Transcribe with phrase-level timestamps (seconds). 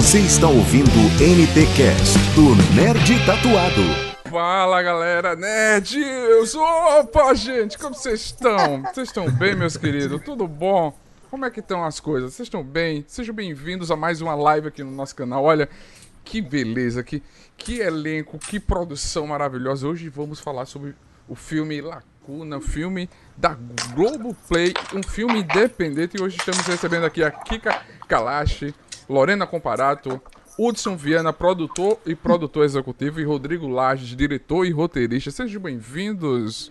[0.00, 3.82] Você está ouvindo o NT Cast do Nerd Tatuado.
[4.30, 6.54] Fala galera, nerds!
[6.54, 8.82] Opa, gente, como vocês estão?
[8.82, 10.22] Vocês estão bem, meus queridos?
[10.24, 10.98] Tudo bom?
[11.30, 12.32] Como é que estão as coisas?
[12.32, 13.04] Vocês estão bem?
[13.06, 15.44] Sejam bem-vindos a mais uma live aqui no nosso canal.
[15.44, 15.68] Olha,
[16.24, 17.22] que beleza, que,
[17.58, 19.86] que elenco, que produção maravilhosa.
[19.86, 20.94] Hoje vamos falar sobre
[21.28, 23.06] o filme Lacuna, filme
[23.36, 23.54] da
[23.94, 26.16] Globoplay, um filme independente.
[26.16, 28.74] E hoje estamos recebendo aqui a Kika Kalashi,
[29.10, 30.22] Lorena Comparato,
[30.56, 35.32] Hudson Viana, produtor e produtor executivo, e Rodrigo Lages, diretor e roteirista.
[35.32, 36.70] Sejam bem-vindos.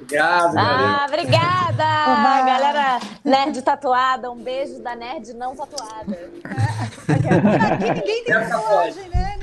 [0.00, 1.84] Obrigado, Ah, obrigada!
[2.46, 6.30] Galera nerd tatuada, um beijo da nerd não tatuada.
[7.08, 9.36] Aqui ninguém tem tatuagem, né?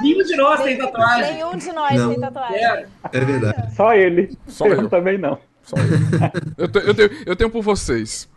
[0.00, 1.32] Nenhum de nós tem tatuagem.
[1.34, 2.08] Nenhum de nós Não.
[2.10, 2.58] tem tatuagem.
[2.58, 2.88] Quero.
[3.12, 3.74] É verdade.
[3.74, 4.38] Só ele.
[4.46, 4.88] Só eu, eu.
[4.88, 5.36] também não.
[5.64, 5.84] Só eu.
[6.56, 8.28] Eu, te- eu tenho, eu tenho por vocês.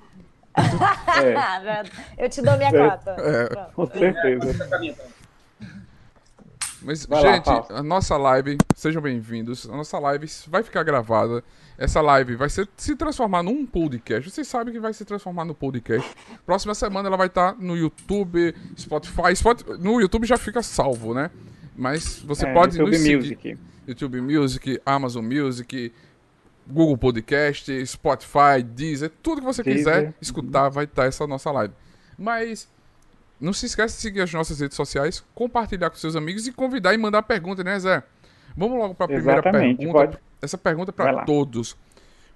[0.58, 2.90] É, Eu te dou minha É.
[2.90, 3.12] cota.
[3.12, 3.66] É.
[3.74, 4.70] Com certeza.
[6.84, 7.74] Mas, Vai lá, gente, Fausto.
[7.74, 9.70] a nossa live, sejam bem-vindos.
[9.70, 11.44] A nossa live vai ficar gravada.
[11.78, 14.30] Essa live vai ser, se transformar num podcast.
[14.30, 16.10] Vocês sabem que vai se transformar no podcast.
[16.46, 19.32] Próxima semana ela vai estar no YouTube, Spotify.
[19.34, 21.30] Spot- no YouTube já fica salvo, né?
[21.76, 23.16] Mas você É, pode YouTube nos seguir.
[23.18, 23.58] Music.
[23.88, 25.94] YouTube Music, Amazon Music,
[26.72, 29.84] Google Podcast, Spotify, Deezer, tudo que você Deezer.
[29.84, 31.74] quiser escutar vai estar essa nossa live.
[32.18, 32.70] Mas
[33.40, 36.94] não se esquece de seguir as nossas redes sociais, compartilhar com seus amigos e convidar
[36.94, 38.04] e mandar pergunta, né, Zé?
[38.56, 40.00] Vamos logo para a primeira Exatamente, pergunta.
[40.00, 40.18] pode.
[40.42, 41.78] Essa pergunta é para todos.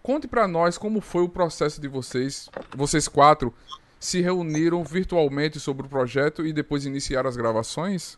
[0.02, 3.54] Conte para nós como foi o processo de vocês, vocês quatro,
[4.00, 8.18] se reuniram virtualmente sobre o projeto e depois iniciaram as gravações?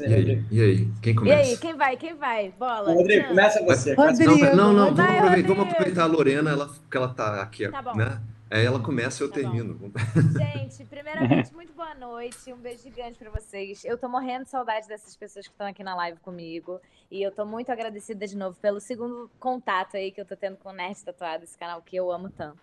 [0.00, 0.44] E aí?
[0.50, 0.88] E aí?
[1.00, 1.50] Quem E começa?
[1.50, 1.96] aí, quem vai?
[1.96, 2.50] Quem vai?
[2.58, 2.92] Bola.
[2.92, 3.94] Rodrigo, começa você.
[3.94, 4.32] Rodrigo.
[4.54, 7.68] Não, não, não, Vai, vamos, aproveitar, vamos aproveitar a Lorena, ela, que ela tá aqui,
[7.68, 7.94] Tá bom.
[7.96, 8.20] né?
[8.50, 9.42] Aí ela começa e eu Tá bom.
[9.42, 9.92] termino.
[10.38, 12.52] Gente, primeiramente, muito boa noite.
[12.52, 13.82] Um beijo gigante pra vocês.
[13.82, 16.78] Eu tô morrendo de saudade dessas pessoas que estão aqui na live comigo.
[17.10, 20.58] E eu tô muito agradecida de novo pelo segundo contato aí que eu tô tendo
[20.58, 22.60] com o Nerd Tatuado, esse canal que eu amo tanto.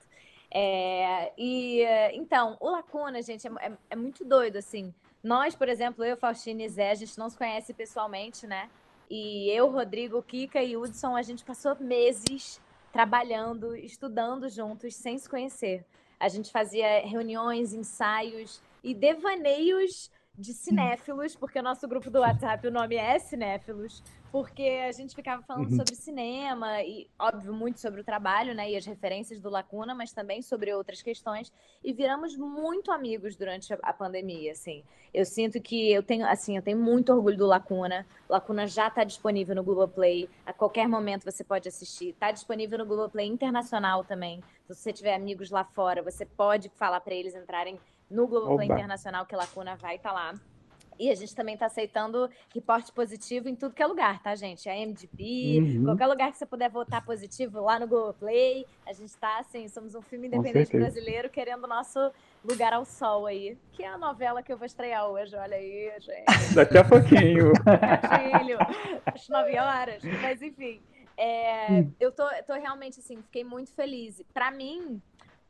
[0.52, 1.84] É, e
[2.14, 4.94] então, o Lacuna, gente, é, é- é muito doido, assim.
[5.24, 8.70] Nós, por exemplo, eu, Faustine e Zé, a gente não se conhece pessoalmente, né?
[9.10, 12.62] E eu, Rodrigo, Kika e Hudson, a gente passou meses
[12.92, 15.86] trabalhando, estudando juntos, sem se conhecer.
[16.20, 22.66] A gente fazia reuniões, ensaios e devaneios de cinéfilos, porque o nosso grupo do WhatsApp,
[22.66, 24.02] o nome é Cinéfilos,
[24.32, 25.76] porque a gente ficava falando Uhum.
[25.76, 30.14] sobre cinema e, óbvio, muito sobre o trabalho, né, e as referências do Lacuna, mas
[30.14, 31.52] também sobre outras questões,
[31.84, 34.82] e viramos muito amigos durante a, a pandemia, assim.
[35.14, 38.06] Eu sinto que eu tenho, assim, eu tenho muito orgulho do Lacuna.
[38.30, 40.30] O Lacuna já está disponível no Globoplay.
[40.46, 42.10] A qualquer momento você pode assistir.
[42.10, 44.40] Está disponível no Globoplay internacional também.
[44.68, 48.76] Se você tiver amigos lá fora, você pode falar para eles entrarem no Globoplay Oba.
[48.76, 50.34] Internacional, que Lacuna vai estar lá.
[51.00, 54.68] E a gente também está aceitando reporte positivo em tudo que é lugar, tá, gente?
[54.68, 55.84] A MDB, Uhum.
[55.86, 58.66] qualquer lugar que você puder votar positivo lá no Globoplay.
[58.86, 62.12] A gente está, assim, somos um filme independente brasileiro querendo o nosso
[62.44, 65.38] lugar ao sol aí, que é a novela que eu vou estrear hoje.
[65.38, 66.26] Olha aí, gente.
[66.54, 67.54] Daqui a pouquinho.
[67.64, 68.58] Gatilho,
[69.06, 70.04] às 9 horas.
[70.22, 70.82] Mas enfim,
[71.16, 74.22] é, eu tô, tô realmente assim, fiquei muito feliz.
[74.34, 75.02] Pra mim,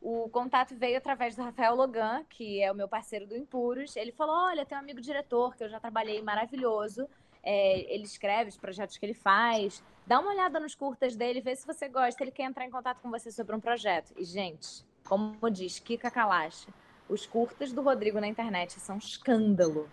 [0.02, 3.96] o contato veio através do Rafael Logan, que é o meu parceiro do Impuros.
[3.96, 7.08] Ele falou: Olha, tem um amigo diretor que eu já trabalhei maravilhoso.
[7.44, 9.84] É, ele escreve os projetos que ele faz.
[10.06, 12.24] Dá uma olhada nos curtas dele, vê se você gosta.
[12.24, 14.14] Ele quer entrar em contato com você sobre um projeto.
[14.18, 16.68] E, gente, como diz Kika Kalash,
[17.08, 19.90] os curtas do Rodrigo na internet são um escândalo.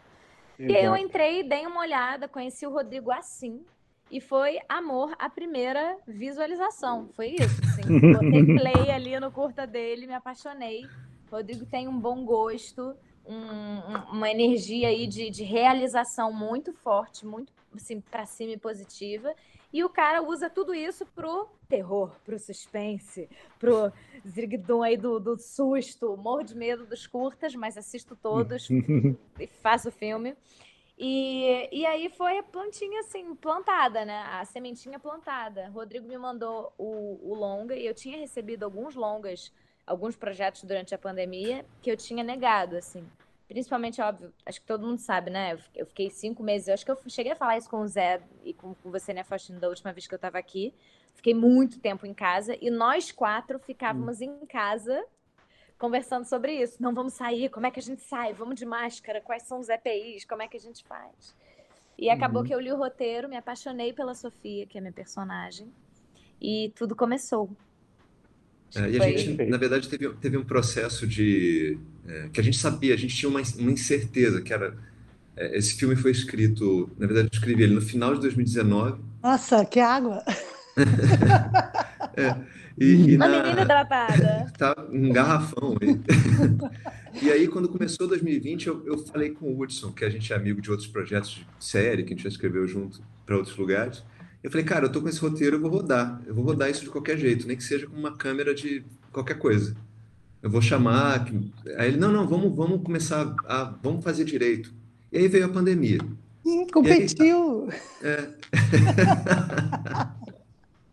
[0.59, 3.65] E aí eu entrei, dei uma olhada, conheci o Rodrigo assim.
[4.11, 7.09] E foi amor à primeira visualização.
[7.15, 7.61] Foi isso.
[7.65, 10.85] Assim, botei play ali no curta dele, me apaixonei.
[11.31, 12.95] O Rodrigo tem um bom gosto,
[13.27, 18.57] um- um- uma energia aí de, de realização muito forte, muito assim, pra cima e
[18.57, 19.35] positiva.
[19.73, 23.29] E o cara usa tudo isso pro terror, pro suspense,
[23.59, 23.93] pro
[24.27, 26.17] zirguidum aí do, do susto.
[26.17, 28.69] Morro de medo dos curtas, mas assisto todos
[29.39, 30.35] e faço o filme.
[30.99, 34.23] E, e aí foi a plantinha assim, plantada, né?
[34.31, 35.69] A sementinha plantada.
[35.69, 39.53] Rodrigo me mandou o, o longa e eu tinha recebido alguns longas,
[39.87, 43.07] alguns projetos durante a pandemia que eu tinha negado, assim.
[43.47, 45.53] Principalmente, óbvio, acho que todo mundo sabe, né?
[45.53, 47.81] Eu fi- Eu fiquei cinco meses, eu acho que eu cheguei a falar isso com
[47.83, 50.75] o Zé e com, com você, né, Faustino, da última vez que eu tava aqui.
[51.15, 55.05] Fiquei muito tempo em casa e nós quatro ficávamos em casa
[55.79, 56.77] conversando sobre isso.
[56.81, 58.33] Não vamos sair, como é que a gente sai?
[58.33, 61.35] Vamos de máscara, quais são os EPIs, como é que a gente faz?
[61.99, 65.67] E acabou que eu li o roteiro, me apaixonei pela Sofia, que é minha personagem,
[66.41, 67.51] e tudo começou.
[68.75, 72.59] É, e a gente, na verdade, teve, teve um processo de é, que a gente
[72.59, 74.77] sabia, a gente tinha uma, uma incerteza, que era.
[75.37, 79.01] é, esse filme foi escrito, na verdade, eu escrevi ele no final de 2019.
[79.23, 80.23] Nossa, que água.
[82.79, 84.53] E, e Uma na- menina hidratada.
[84.59, 85.99] tá um garrafão aí.
[87.23, 90.37] E aí, quando começou 2020, eu, eu falei com o Hudson, que a gente é
[90.37, 94.05] amigo de outros projetos de série, que a gente já escreveu junto para outros lugares.
[94.43, 96.21] Eu falei, cara, eu tô com esse roteiro, eu vou rodar.
[96.27, 99.39] Eu vou rodar isso de qualquer jeito, nem que seja com uma câmera de qualquer
[99.39, 99.75] coisa.
[100.43, 101.27] Eu vou chamar.
[101.79, 103.65] Aí ele, não, não, vamos, vamos começar a.
[103.83, 104.71] Vamos fazer direito.
[105.11, 106.01] E aí veio a pandemia.
[106.45, 107.71] Hum, competiu.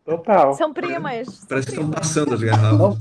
[0.06, 0.54] Total.
[0.56, 1.46] São primas.
[1.48, 2.78] Parece que estão passando as garrafas.
[2.78, 2.98] Não,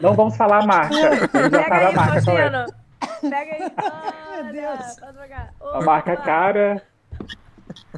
[0.00, 1.28] não vamos falar a marca.
[1.28, 2.50] Pega sabe a aí, marca qual é.
[2.50, 3.30] Faustino.
[3.30, 3.72] Pega aí.
[4.40, 4.96] Olha, Deus.
[5.00, 5.54] Pode jogar.
[5.60, 6.22] A marca Opa.
[6.22, 6.82] cara.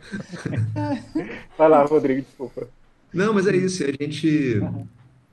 [1.56, 2.69] Vai lá, Rodrigo, desculpa.
[3.12, 3.85] Não, mas é isso.
[3.85, 4.61] A gente,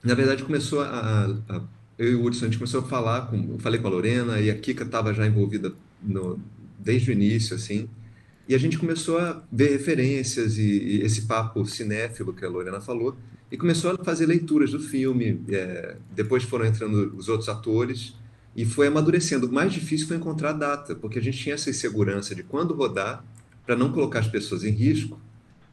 [0.03, 1.61] na verdade, começou a, a-
[1.97, 4.39] eu e o Hudson, a gente começou a falar com, eu falei com a Lorena
[4.39, 6.39] e a Kika estava já envolvida no,
[6.77, 7.89] desde o início, assim.
[8.49, 12.81] E a gente começou a ver referências e, e esse papo cinéfilo que a Lorena
[12.81, 13.15] falou
[13.51, 15.39] e começou a fazer leituras do filme.
[15.49, 18.15] é, depois foram entrando os outros atores
[18.55, 19.45] e foi amadurecendo.
[19.45, 22.73] O mais difícil foi encontrar a data, porque a gente tinha essa insegurança de quando
[22.73, 23.23] rodar
[23.67, 25.21] para não colocar as pessoas em risco.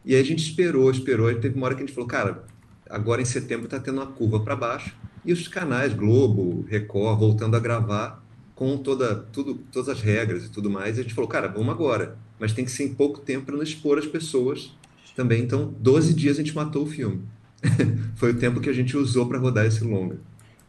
[0.05, 2.45] E aí a gente esperou, esperou, e teve uma hora que a gente falou, cara,
[2.91, 4.95] agora em setembro está tendo uma curva para baixo,
[5.25, 8.23] e os canais Globo, Record, voltando a gravar
[8.55, 11.71] com toda, tudo, todas as regras e tudo mais, e a gente falou, cara, vamos
[11.71, 14.73] agora, mas tem que ser em pouco tempo para não expor as pessoas
[15.15, 15.43] também.
[15.43, 17.23] Então, 12 dias a gente matou o filme.
[18.17, 20.19] Foi o tempo que a gente usou para rodar esse longa.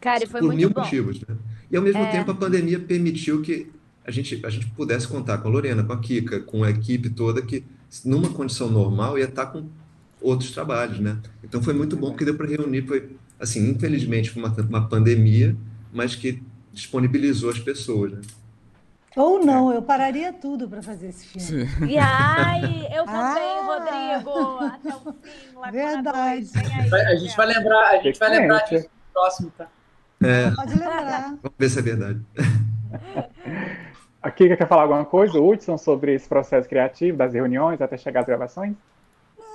[0.00, 0.80] Cara, e foi Por muito mil bom.
[0.80, 1.36] motivos, né?
[1.70, 2.10] E ao mesmo É.
[2.12, 3.66] tempo a pandemia permitiu que
[4.04, 7.10] a gente, a gente pudesse contar com a Lorena, com a Kika, com a equipe
[7.10, 7.64] toda que
[8.04, 9.66] numa condição normal ia estar com
[10.20, 11.18] outros trabalhos, né?
[11.42, 13.08] Então foi muito bom porque deu para reunir, foi
[13.40, 15.56] assim, infelizmente foi uma, uma pandemia,
[15.92, 16.40] mas que
[16.72, 18.20] disponibilizou as pessoas, né?
[19.18, 21.66] Ou não, eu pararia tudo para fazer esse filme.
[21.68, 21.86] Sim.
[21.86, 24.18] E ai, eu também, Ah.
[24.22, 24.64] Rodrigo.
[24.64, 26.50] Até o fim, Laguna Verdade.
[26.52, 26.52] 2.
[26.52, 27.06] Vem aí.
[27.06, 29.66] A gente vai lembrar, a gente vai lembrar disso no próximo, tá?
[30.22, 31.22] É, Pode lembrar.
[31.42, 32.20] vamos ver se é verdade.
[34.20, 37.96] A Kika quer falar alguma coisa, o Hudson, sobre esse processo criativo, das reuniões até
[37.96, 38.74] chegar às gravações?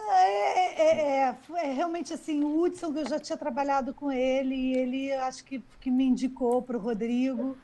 [0.10, 4.56] É, é, é, é realmente assim, o Hudson, que eu já tinha trabalhado com ele,
[4.56, 7.58] e ele acho que, que me indicou para o Rodrigo.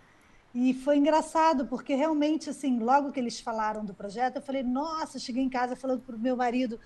[0.54, 5.20] E foi engraçado, porque realmente, assim, logo que eles falaram do projeto, eu falei, nossa,
[5.20, 6.80] cheguei em casa falando para o meu marido,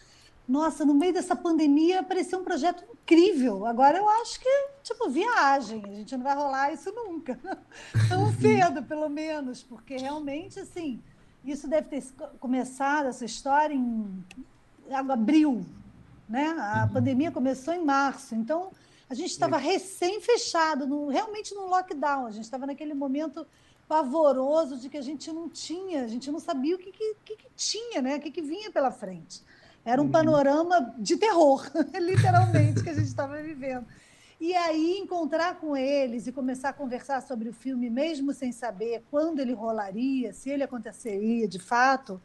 [0.48, 3.66] nossa, no meio dessa pandemia apareceu um projeto incrível.
[3.66, 7.40] Agora eu acho que, tipo, viagem, a gente não vai rolar isso nunca.
[8.10, 11.02] Tão cedo, pelo menos, porque realmente, assim,
[11.46, 12.04] isso deve ter
[12.42, 14.24] começado, essa história, em
[14.92, 15.66] abril,
[16.28, 16.54] né?
[16.58, 18.72] A pandemia começou em março, então
[19.10, 22.26] a gente estava recém fechado, no, realmente num lockdown.
[22.26, 23.46] A gente estava naquele momento
[23.88, 27.36] pavoroso de que a gente não tinha, a gente não sabia o que, que, que,
[27.36, 28.16] que tinha, né?
[28.16, 29.42] O que, que vinha pela frente.
[29.86, 31.70] Era um panorama de terror,
[32.00, 33.86] literalmente, que a gente estava vivendo.
[34.40, 39.04] E aí encontrar com eles e começar a conversar sobre o filme, mesmo sem saber
[39.12, 42.22] quando ele rolaria, se ele aconteceria de fato,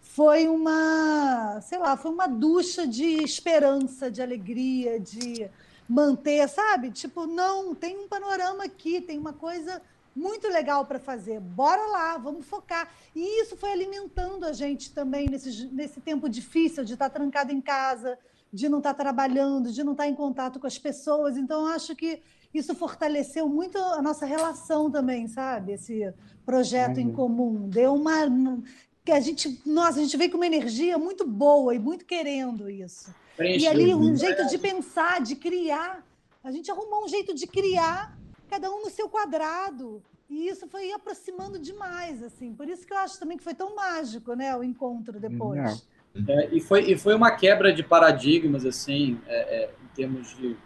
[0.00, 5.48] foi uma, sei lá, foi uma ducha de esperança, de alegria, de
[5.92, 6.90] manter, sabe?
[6.90, 9.82] Tipo, não, tem um panorama aqui, tem uma coisa
[10.16, 11.38] muito legal para fazer.
[11.38, 12.88] Bora lá, vamos focar.
[13.14, 17.60] E isso foi alimentando a gente também nesse, nesse tempo difícil de estar trancado em
[17.60, 18.18] casa,
[18.50, 21.36] de não estar trabalhando, de não estar em contato com as pessoas.
[21.36, 22.22] Então, eu acho que
[22.54, 25.72] isso fortaleceu muito a nossa relação também, sabe?
[25.72, 26.12] Esse
[26.44, 27.68] projeto em comum.
[27.68, 28.62] Deu uma.
[29.04, 32.70] Que a gente, nossa, a gente veio com uma energia muito boa e muito querendo
[32.70, 33.12] isso.
[33.38, 36.04] E ali um jeito de pensar, de criar.
[36.42, 38.16] A gente arrumou um jeito de criar,
[38.48, 40.02] cada um no seu quadrado.
[40.28, 42.54] E isso foi aproximando demais, assim.
[42.54, 45.86] Por isso que eu acho também que foi tão mágico, né, o encontro depois.
[46.28, 50.56] É, e, foi, e foi uma quebra de paradigmas, assim, é, é, em termos de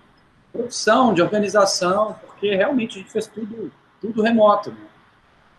[0.52, 4.70] produção, de organização, porque realmente a gente fez tudo, tudo remoto.
[4.70, 4.86] Né?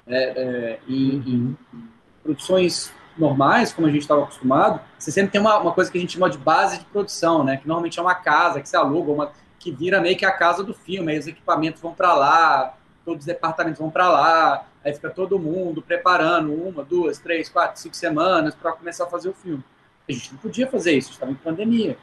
[0.07, 1.89] É, é, em, em, em
[2.23, 6.01] produções normais, como a gente estava acostumado, você sempre tem uma, uma coisa que a
[6.01, 7.57] gente chama de base de produção, né?
[7.57, 10.63] Que normalmente é uma casa que se aluga, uma, que vira meio que a casa
[10.63, 11.12] do filme.
[11.12, 15.39] Aí os equipamentos vão para lá, todos os departamentos vão para lá, aí fica todo
[15.39, 19.63] mundo preparando uma, duas, três, quatro, cinco semanas para começar a fazer o filme.
[20.07, 21.97] A gente não podia fazer isso, estava em pandemia.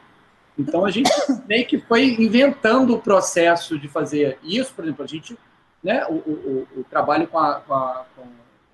[0.59, 1.11] Então a gente
[1.47, 5.38] meio que foi inventando o processo de fazer isso, por exemplo, a gente,
[5.83, 8.23] né, o, o, o trabalho com, a, com, a, com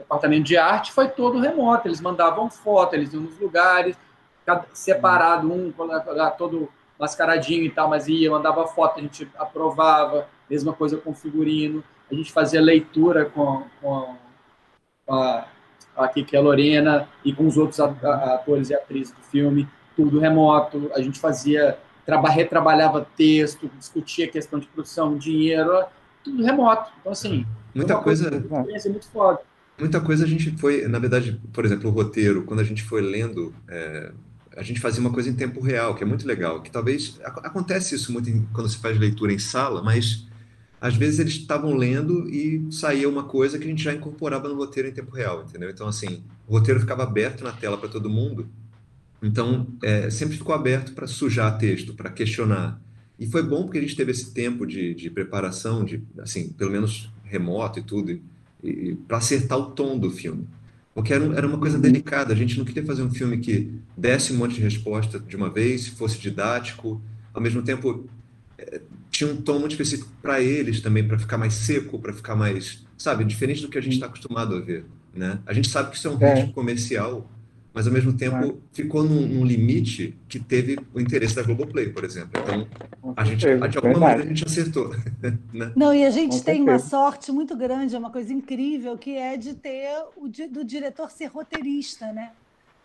[0.00, 3.96] departamento de arte foi todo remoto, eles mandavam foto, eles iam nos lugares,
[4.72, 5.72] separado um,
[6.36, 11.84] todo mascaradinho e tal, mas ia, mandava foto, a gente aprovava, mesma coisa com figurino.
[12.10, 14.16] a gente fazia leitura com, com
[15.08, 15.46] a,
[16.08, 20.90] que é a Lorena e com os outros atores e atrizes do filme, tudo remoto.
[20.94, 25.84] A gente fazia, traba, retrabalhava texto, discutia questão de produção, dinheiro,
[26.24, 26.90] tudo remoto.
[27.00, 28.30] Então, assim, muita coisa.
[28.90, 29.40] muito foda.
[29.80, 33.00] Muita coisa a gente foi, na verdade, por exemplo, o roteiro, quando a gente foi
[33.00, 34.12] lendo, é,
[34.54, 37.94] a gente fazia uma coisa em tempo real, que é muito legal, que talvez acontece
[37.94, 40.26] isso muito em, quando se faz leitura em sala, mas
[40.80, 44.54] às vezes eles estavam lendo e saía uma coisa que a gente já incorporava no
[44.54, 45.70] roteiro em tempo real, entendeu?
[45.70, 48.48] Então, assim, o roteiro ficava aberto na tela para todo mundo,
[49.22, 52.80] então é, sempre ficou aberto para sujar texto, para questionar.
[53.18, 56.70] E foi bom porque a gente teve esse tempo de, de preparação, de, assim, pelo
[56.70, 58.20] menos remoto e tudo,
[59.06, 60.46] para acertar o tom do filme.
[60.94, 64.32] Porque era, era uma coisa delicada, a gente não queria fazer um filme que desse
[64.32, 67.00] um monte de resposta de uma vez, fosse didático,
[67.32, 68.08] ao mesmo tempo
[69.10, 72.82] tinha um tom muito específico para eles também, para ficar mais seco, para ficar mais,
[72.96, 75.38] sabe, diferente do que a gente está acostumado a ver, né?
[75.46, 76.46] A gente sabe que isso é um é.
[76.48, 77.30] comercial,
[77.72, 78.54] mas ao mesmo tempo é.
[78.72, 82.30] ficou num, num, limite que teve o interesse da Globoplay, por exemplo.
[82.42, 82.66] Então,
[83.16, 84.90] a gente, de alguma maneira, a gente acertou.
[85.52, 85.72] Né?
[85.76, 89.36] Não, e a gente tem uma sorte muito grande, é uma coisa incrível, que é
[89.36, 92.30] de ter o do diretor ser roteirista, né?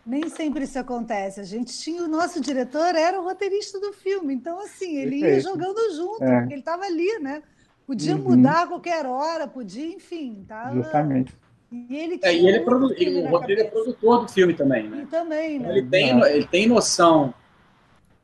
[0.04, 1.40] Nem sempre isso acontece.
[1.40, 5.34] A gente tinha o nosso diretor era o roteirista do filme, então assim ele Perfeito.
[5.34, 6.40] ia jogando junto, é.
[6.40, 7.42] porque ele estava ali, né?
[7.86, 8.22] Podia uhum.
[8.22, 10.74] mudar a qualquer hora, podia, enfim, tava...
[10.74, 11.32] Justamente.
[11.70, 12.86] E ele, é, e ele produ...
[12.86, 15.02] o Rodrigo é produtor do filme também, né?
[15.02, 15.70] E também, né?
[15.70, 17.34] Ele tem, ele tem noção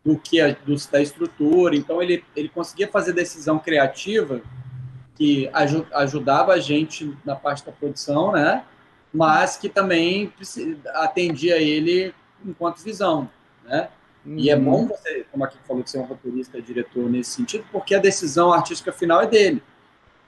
[0.05, 4.41] do que a, do, da estrutura, então ele, ele conseguia fazer decisão criativa
[5.15, 5.51] que
[5.93, 8.65] ajudava a gente na parte da produção, né?
[9.13, 10.33] mas que também
[10.95, 13.29] atendia ele enquanto visão,
[13.65, 13.89] né?
[14.25, 14.39] Uhum.
[14.39, 14.65] E é uhum.
[14.65, 18.53] bom você, como aqui falou, ser um roteirista e diretor nesse sentido, porque a decisão
[18.53, 19.63] artística final é dele,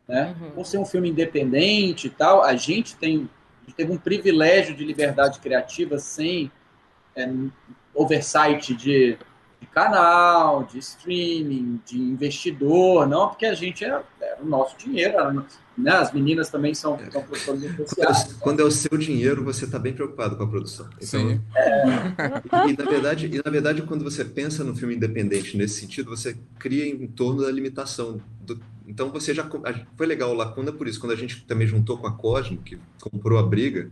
[0.06, 0.36] né?
[0.40, 0.50] Uhum.
[0.50, 3.28] Por ser um filme independente e tal, a gente tem
[3.64, 6.52] a gente teve um privilégio de liberdade criativa sem
[7.16, 7.32] é,
[7.94, 9.16] oversight de,
[9.58, 15.14] de, canal, de streaming, de investidor, não, porque a gente era, era o nosso dinheiro,
[15.14, 15.32] era,
[15.76, 15.92] né?
[15.92, 18.24] As meninas também são, são produtores especiais.
[18.24, 20.86] Quando, quando é o seu dinheiro, você está bem preocupado com a produção.
[20.96, 21.40] Então, Sim.
[21.56, 22.68] É.
[22.68, 26.10] E, e, na verdade, e na verdade, quando você pensa no filme independente nesse sentido,
[26.10, 28.20] você cria em torno da limitação.
[28.42, 29.48] Do, então você já
[29.96, 31.00] foi legal o Lacuna por isso.
[31.00, 33.90] Quando a gente também juntou com a Cosmo, que comprou a Briga,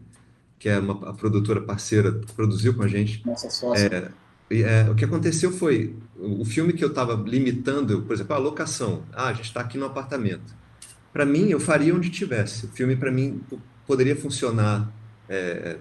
[0.59, 3.25] que é uma a produtora parceira que produziu com a gente.
[3.27, 4.13] Nossa sócia.
[4.51, 8.39] É, é, o que aconteceu foi o filme que eu estava limitando, por exemplo, a
[8.39, 9.03] locação.
[9.13, 10.63] Ah, a gente está aqui no apartamento
[11.13, 12.67] para mim, eu faria onde tivesse.
[12.67, 13.43] O filme, para mim,
[13.87, 14.91] poderia funcionar.
[15.29, 15.77] É,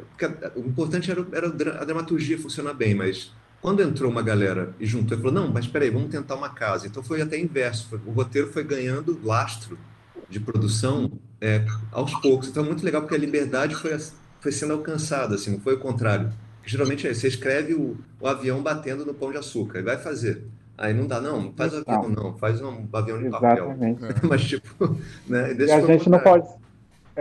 [0.56, 1.48] o importante era, era,
[1.82, 5.68] a dramaturgia funcionar bem, mas quando entrou uma galera e juntou e falou: não, mas
[5.68, 6.88] peraí, vamos tentar uma casa.
[6.88, 8.02] Então foi até inverso.
[8.06, 9.78] O roteiro foi ganhando lastro
[10.28, 12.48] de produção é, aos poucos.
[12.48, 13.98] Então, é muito legal porque a liberdade foi,
[14.40, 16.32] foi sendo alcançada, assim, não foi o contrário.
[16.66, 20.44] Geralmente é, você escreve o, o avião batendo no pão de açúcar e vai fazer.
[20.78, 23.76] Aí não dá, não, faz avião, não, faz um avião de papel.
[24.28, 25.54] Mas, tipo, né?
[25.54, 26.48] E a gente não pode.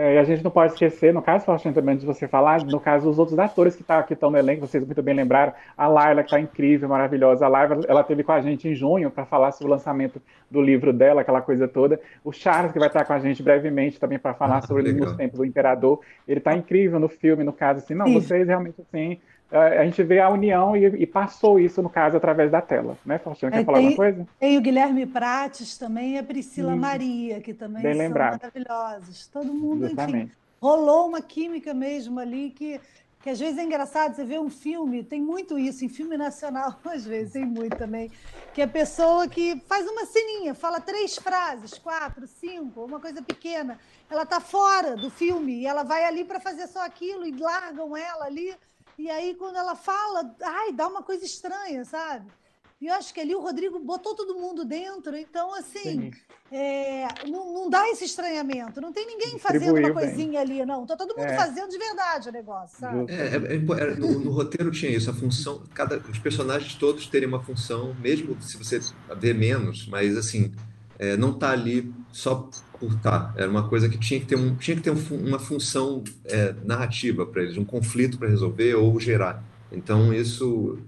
[0.01, 2.79] É, e a gente não pode esquecer, no caso, Faustinho, também de você falar, no
[2.79, 6.23] caso dos outros atores que tá, estão no elenco, vocês muito bem lembraram, a Laila,
[6.23, 7.45] que está incrível, maravilhosa.
[7.45, 10.59] A Laila, ela teve com a gente em junho para falar sobre o lançamento do
[10.59, 12.01] livro dela, aquela coisa toda.
[12.23, 15.09] O Charles, que vai estar com a gente brevemente também para falar ah, sobre legal.
[15.09, 15.99] os tempos do Imperador.
[16.27, 18.13] Ele está incrível no filme, no caso, assim, não, Sim.
[18.15, 19.19] vocês realmente, assim,
[19.51, 22.97] a gente vê a união e, e, passou isso, no caso, através da tela.
[23.05, 23.51] Né, Faustina?
[23.51, 24.27] Quer é, falar tem, alguma coisa?
[24.39, 28.39] Tem o Guilherme Prates também e a Priscila Maria, que também são lembrado.
[28.41, 29.27] maravilhosos.
[29.27, 30.17] Todo mundo, Justamente.
[30.17, 30.31] enfim,
[30.61, 32.79] rolou uma química mesmo ali que,
[33.21, 34.15] que às vezes é engraçado.
[34.15, 38.09] Você vê um filme, tem muito isso, em filme nacional, às vezes tem muito também,
[38.53, 43.77] que a pessoa que faz uma ceninha, fala três frases, quatro, cinco, uma coisa pequena,
[44.09, 47.97] ela está fora do filme e ela vai ali para fazer só aquilo e largam
[47.97, 48.55] ela ali
[49.01, 52.31] e aí, quando ela fala, ai, dá uma coisa estranha, sabe?
[52.79, 56.11] E eu acho que ali o Rodrigo botou todo mundo dentro, então, assim,
[56.51, 58.81] é, não, não, dá esse estranhamento.
[58.81, 60.59] Não tem ninguém fazendo uma coisinha bem.
[60.59, 60.85] ali, não.
[60.85, 61.35] Tá todo mundo é.
[61.35, 63.11] fazendo de verdade o negócio, sabe?
[63.11, 67.29] É, é, é no, no, roteiro tinha isso, a função, cada, os personagens todos teriam
[67.29, 68.79] uma função, mesmo se você
[69.15, 70.51] vê menos, mas, assim,
[70.97, 72.49] é, não tá ali só
[72.81, 73.31] por estar.
[73.37, 76.55] Era uma coisa que tinha que ter, um, tinha que ter um, uma função é,
[76.65, 79.43] narrativa para eles, um conflito para resolver ou gerar.
[79.71, 80.79] Então, isso.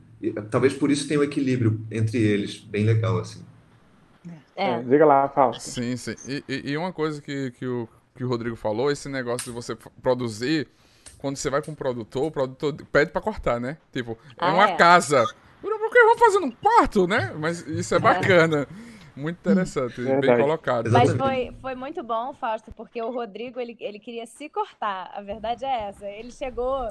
[0.50, 3.46] Talvez por isso tenha um equilíbrio entre eles, bem legal, assim.
[4.56, 4.72] É.
[4.72, 5.62] é diga lá, Fausto.
[5.62, 6.16] Sim, sim.
[6.28, 9.52] E, e, e, uma coisa que, que, o, que o Rodrigo falou, esse negócio de
[9.52, 10.68] você produzir,
[11.18, 13.78] quando você vai com o produtor, o produtor pede para cortar, né?
[13.92, 15.26] Tipo, é ah, é uma casa.
[15.62, 17.34] Por que vamos fazer num quarto, né?
[17.38, 18.68] Mas isso é bacana.
[19.16, 20.42] Muito interessante, bem Verdade.
[20.42, 20.92] colocado.
[20.92, 21.52] Mas Exatamente.
[21.52, 25.12] foi, foi muito bom, Fausto, porque o Rodrigo, ele, ele queria se cortar.
[25.14, 26.10] A verdade é essa.
[26.10, 26.86] Ele chegou,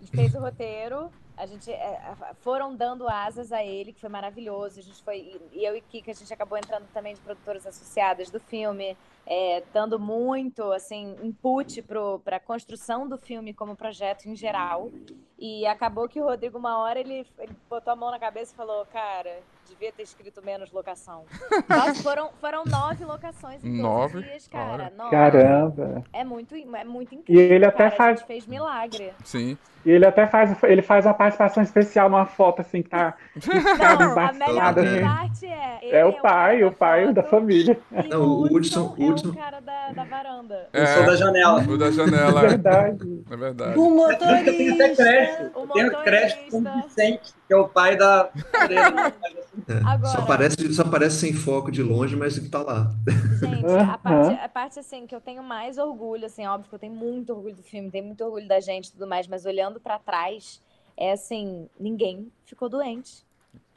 [0.00, 2.00] ele fez o roteiro, a gente é,
[2.40, 4.80] foram dando asas a ele, que foi maravilhoso.
[4.80, 8.30] A gente foi, e eu e Kika, a gente acabou entrando também de produtoras associadas
[8.30, 14.34] do filme, é, dando muito, assim, input para a construção do filme como projeto em
[14.34, 14.90] geral.
[15.38, 18.56] E acabou que o Rodrigo, uma hora, ele, ele botou a mão na cabeça e
[18.56, 21.24] falou, cara, devia ter escrito menos locação.
[21.68, 24.22] Nossa, foram, foram nove locações em 12 Nove?
[24.22, 24.92] dias, cara.
[24.96, 25.10] Nove.
[25.10, 26.04] Caramba.
[26.12, 27.44] É muito, é muito incrível.
[27.44, 27.94] E ele até cara.
[27.94, 29.12] A faz- gente fez milagre.
[29.24, 29.56] Sim.
[29.86, 33.14] E ele até faz, ele faz uma participação especial numa foto assim que tá
[33.46, 35.00] Não, a melhor assim.
[35.00, 35.78] parte é.
[35.80, 37.78] ele É o cara pai, da o pai da foto, família.
[38.04, 40.68] E Não, o o Hudson é o cara da, da varanda.
[40.72, 41.62] Eu sou da janela.
[41.62, 42.40] O da janela.
[42.44, 42.48] é.
[42.48, 43.24] Verdade.
[43.30, 43.78] É verdade.
[43.78, 45.42] O Eu tenho até crédito.
[45.44, 45.52] motorista.
[45.54, 46.88] O Eu tenho crédito com o motorista.
[46.88, 48.28] Vicente, que é o pai da
[48.60, 49.12] Lorena.
[49.68, 52.92] É, Agora- Só parece, só parece sem foco de longe, mas tá lá.
[53.40, 56.78] Gente, a parte, a parte assim que eu tenho mais orgulho, assim, óbvio que eu
[56.78, 59.75] tenho muito orgulho do filme, tenho muito orgulho da gente e tudo mais, mas olhando
[59.80, 60.60] pra trás,
[60.96, 63.24] é assim, ninguém ficou doente.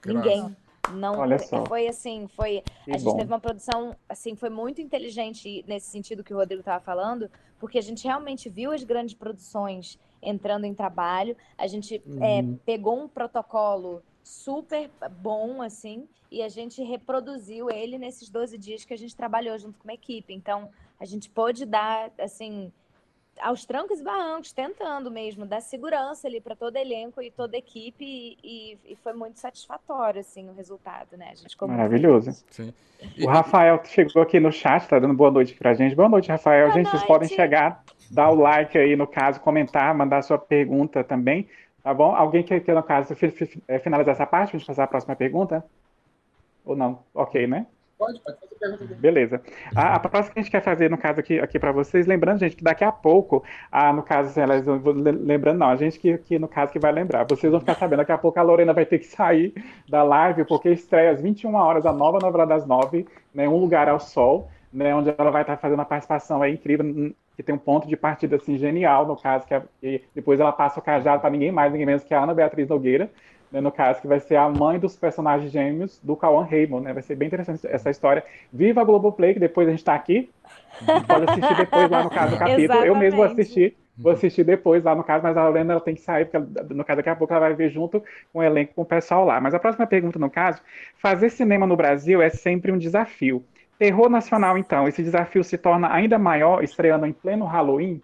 [0.02, 0.24] Graças.
[0.32, 0.56] Ninguém.
[0.94, 1.66] Não, Olha só.
[1.66, 3.18] foi assim, foi Que a gente bom.
[3.18, 7.30] teve uma produção, assim, foi muito inteligente nesse sentido que o Rodrigo estava falando,
[7.60, 12.58] porque a gente realmente viu as grandes produções entrando em trabalho, a gente é, Uhum.
[12.66, 14.90] pegou um protocolo super
[15.22, 19.78] bom, assim, e a gente reproduziu ele nesses 12 dias que a gente trabalhou junto
[19.78, 20.34] com uma equipe.
[20.34, 22.72] Então, a gente pôde dar, assim,
[23.42, 27.60] aos trancos e barrancos, tentando mesmo dar segurança ali para todo elenco e toda a
[27.60, 31.30] equipe, e, e- e foi muito satisfatório, assim, o resultado, né?
[31.32, 32.32] A gente Maravilhoso.
[32.50, 32.74] Sim.
[33.22, 35.96] O Rafael chegou aqui no chat, tá dando boa noite pra gente.
[35.96, 36.68] Boa noite, Rafael.
[36.68, 37.08] Boa gente, vocês noite.
[37.08, 41.48] podem chegar, dar o like aí no caso, comentar, mandar sua pergunta também,
[41.82, 42.14] tá bom?
[42.14, 43.14] Alguém quer, quer no caso,
[43.68, 45.66] eh, finalizar essa parte, pra gente passar a próxima pergunta?
[46.66, 47.04] Ou não?
[47.14, 47.66] Ok, né?
[48.00, 48.96] Pode, pode fazer pergunta.
[48.96, 49.44] Beleza.
[49.76, 52.40] A, a próxima que a gente quer fazer, no caso aqui, aqui para vocês, lembrando,
[52.40, 53.44] gente, que daqui a pouco,
[53.94, 56.94] no caso, assim, elas vão- lembrando, não, a gente que, que, no caso, que vai
[56.94, 57.26] lembrar.
[57.26, 59.54] Vocês vão ficar sabendo, daqui a pouco a Lorena vai ter que sair
[59.88, 63.90] da live, porque estreia às 21 horas a nova novela das nove, né, Um Lugar
[63.90, 67.54] ao Sol, né, onde ela vai estar fazendo uma participação aí incrível, hum, que tem
[67.56, 70.84] um ponto de partida, assim, genial, no caso, que, é- que depois ela passa o
[70.84, 73.10] cajado para ninguém mais, ninguém menos que a Ana Beatriz Nogueira,
[73.52, 76.94] né, no caso, que vai ser a mãe dos personagens gêmeos do Cauã Raymond, né?
[76.94, 78.24] Vai ser bem interessante essa história.
[78.54, 80.30] Viva a Globoplay, que depois a gente tá aqui.
[81.08, 82.86] Pode assistir depois lá no caso do capítulo.
[82.86, 83.42] Eu mesmo vou Exatamente.
[83.42, 83.78] assistir.
[83.98, 86.86] Vou assistir depois lá no caso, mas a Lorena ela tem que sair, porque no
[86.86, 89.42] caso daqui a pouco ela vai ver junto com o elenco, com o pessoal lá.
[89.42, 90.62] Mas a próxima pergunta, no caso,
[90.96, 93.44] fazer cinema no Brasil é sempre um desafio.
[93.78, 98.02] Terror nacional, então, esse desafio se torna ainda maior estreando em pleno Halloween?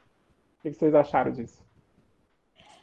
[0.60, 1.64] O que vocês acharam disso?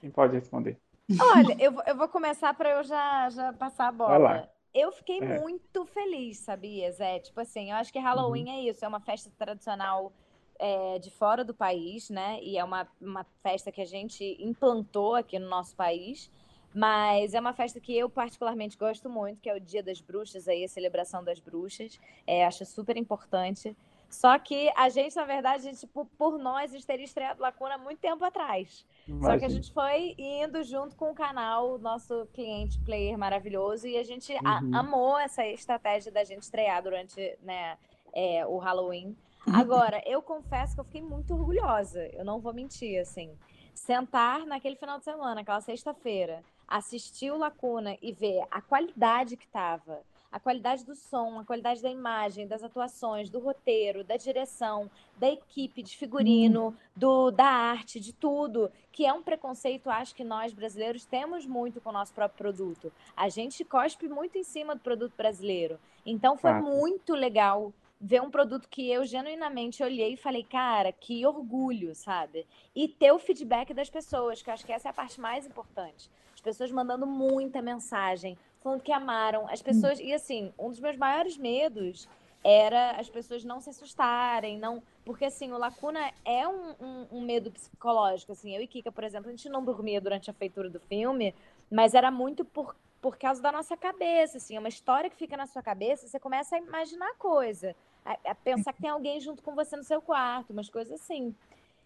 [0.01, 0.79] Quem pode responder?
[1.11, 4.49] Olha, eu, vou- eu vou começar para eu já, já passar a bola.
[4.73, 5.41] Eu fiquei É.
[5.41, 7.19] muito feliz, sabia, Zé?
[7.19, 8.59] Tipo assim, eu acho que Halloween Uhum.
[8.59, 10.13] é isso, é uma festa tradicional
[10.59, 12.39] é, de fora do país, né?
[12.43, 16.31] E é uma, uma festa que a gente implantou aqui no nosso país.
[16.75, 20.49] Mas é uma festa que eu particularmente gosto muito, que é o Dia das Bruxas,
[20.49, 22.01] aí, a celebração das bruxas.
[22.27, 23.77] É, acho super importante.
[24.13, 27.41] Só que a gente, na verdade, a gente, por, por nós, a gente teria estreado
[27.41, 28.85] Lacuna há muito tempo atrás.
[29.07, 29.49] Só que a Imagina.
[29.49, 34.61] gente foi indo junto com o canal, nosso cliente player maravilhoso, e a gente a-
[34.63, 34.77] Uhum.
[34.77, 37.79] amou essa estratégia da gente estrear durante né,
[38.13, 39.17] é, o Halloween.
[39.51, 43.37] Agora, eu confesso que eu fiquei muito orgulhosa, eu não vou mentir, assim.
[43.75, 49.49] Sentar naquele final de semana, aquela sexta-feira, assistir o Lacuna e ver a qualidade que
[49.49, 54.91] tava, a qualidade do som, a qualidade da imagem, das atuações, do roteiro, da direção,
[55.19, 60.25] da equipe de figurino, do, da arte, de tudo, que é um preconceito, acho que
[60.25, 62.91] nós brasileiros temos muito com o nosso próprio produto.
[63.15, 65.79] A gente cospe muito em cima do produto brasileiro.
[66.05, 66.65] Então foi Fato.
[66.65, 72.45] muito legal ver um produto que eu genuinamente olhei e falei, cara, que orgulho, sabe?
[72.75, 75.47] E ter o feedback das pessoas, que eu acho que essa é a parte mais
[75.47, 76.11] importante.
[76.35, 79.49] As pessoas mandando muita mensagem, falando que amaram.
[79.49, 79.99] As pessoas.
[80.01, 82.09] E assim, um dos meus maiores medos
[82.45, 84.83] era as pessoas não se assustarem, não.
[85.05, 88.33] Porque assim, o lacuna é um, um, um medo psicológico.
[88.33, 91.35] Assim, eu e Kika, por exemplo, a gente não dormia durante a feitura do filme,
[91.71, 94.39] mas era muito por, por causa da nossa cabeça.
[94.39, 97.77] Assim, é uma história que fica na sua cabeça, você começa a imaginar coisa.
[98.05, 101.35] A, a pensar que tem alguém junto com você no seu quarto, umas coisas assim.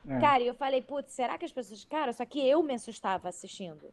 [0.08, 0.20] É.
[0.20, 1.84] Cara, e eu falei, putz, será que as pessoas.
[1.84, 3.92] Cara, só que eu me assustava assistindo.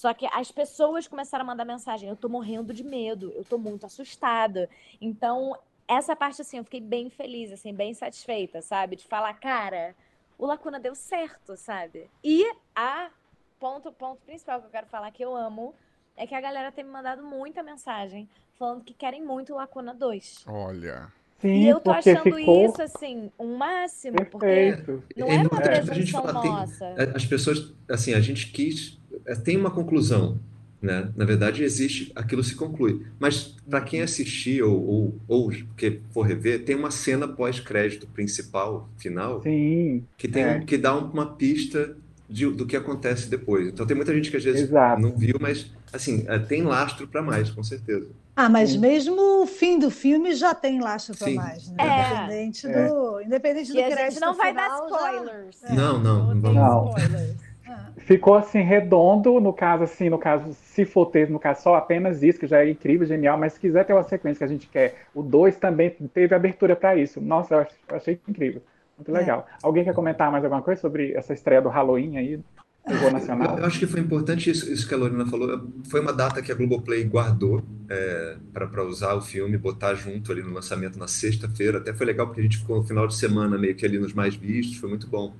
[0.00, 2.08] Só que as pessoas começaram a mandar mensagem.
[2.08, 4.66] Eu tô morrendo de medo, eu tô muito assustada.
[4.98, 5.54] Então,
[5.86, 8.96] essa parte, assim, eu fiquei bem feliz, assim, bem satisfeita, sabe?
[8.96, 9.94] De falar, cara,
[10.38, 12.10] o Lacuna deu certo, sabe?
[12.24, 13.10] E a
[13.58, 15.74] ponto, ponto principal que eu quero falar que eu amo
[16.16, 18.26] é que a galera tem me mandado muita mensagem
[18.58, 20.46] falando que querem muito Lacuna 2.
[20.48, 21.12] Olha.
[21.40, 25.02] Sim, E eu tô porque achando ficou isso, assim, um máximo, porque perfeito.
[25.16, 26.94] não É é uma importante a gente presunção tem- nossa.
[27.14, 30.38] As pessoas, assim, a gente quis, é, tem uma conclusão,
[30.82, 31.10] né?
[31.16, 33.06] Na verdade, existe, aquilo se conclui.
[33.18, 38.88] Mas para quem assistir ou, ou, ou que for rever, tem uma cena pós-crédito principal,
[38.98, 40.60] final, Sim, que tem É.
[40.60, 41.96] que dá uma pista
[42.28, 43.68] de- do que acontece depois.
[43.68, 45.00] Então tem muita gente que às vezes Exato.
[45.02, 48.08] não viu, mas assim, é, tem lastro para mais, com certeza.
[48.36, 48.78] Ah, mas Sim.
[48.78, 51.76] mesmo o fim do filme já tem lastro para mais, né?
[51.78, 52.08] É.
[52.24, 52.88] Independente É.
[52.88, 55.64] do, independente do E a gente crédito não vai dar final, já- spoilers.
[55.64, 55.72] É.
[55.74, 56.52] Não, não, não.
[56.52, 56.88] Não.
[56.88, 57.36] spoilers.
[57.98, 62.22] ficou assim redondo, no caso assim, no caso, se for ter, no caso, só apenas
[62.22, 64.66] isso, que já é incrível, genial, mas se quiser ter uma sequência que a gente
[64.68, 67.20] quer, o 2 também teve abertura para isso.
[67.20, 68.62] Nossa, eu ach- eu achei incrível.
[68.98, 69.18] Muito É.
[69.20, 69.46] legal.
[69.62, 72.40] Alguém quer comentar mais alguma coisa sobre essa estreia do Halloween aí,
[72.90, 73.58] Eu, nacional?
[73.58, 75.68] eu acho que foi importante isso, isso que a Lorena falou.
[75.88, 77.62] Foi uma data que a Globoplay guardou
[78.52, 81.78] para usar o filme, botar junto ali no lançamento na sexta-feira.
[81.78, 84.12] Até foi legal porque a gente ficou no final de semana meio que ali nos
[84.12, 85.34] mais vistos, foi muito bom.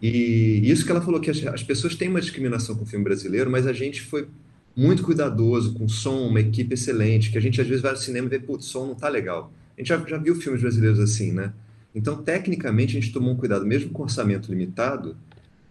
[0.00, 3.04] E isso que ela falou, que as, as pessoas têm uma discriminação com o filme
[3.04, 4.26] brasileiro, mas a gente foi
[4.74, 8.26] muito cuidadoso, com som, uma equipe excelente, que a gente às vezes vai ao cinema
[8.26, 9.52] e vê, putz, o som não tá legal.
[9.76, 11.52] A gente já, já viu filmes brasileiros assim, né?
[11.94, 15.16] Então, tecnicamente, a gente tomou um cuidado, mesmo com orçamento limitado,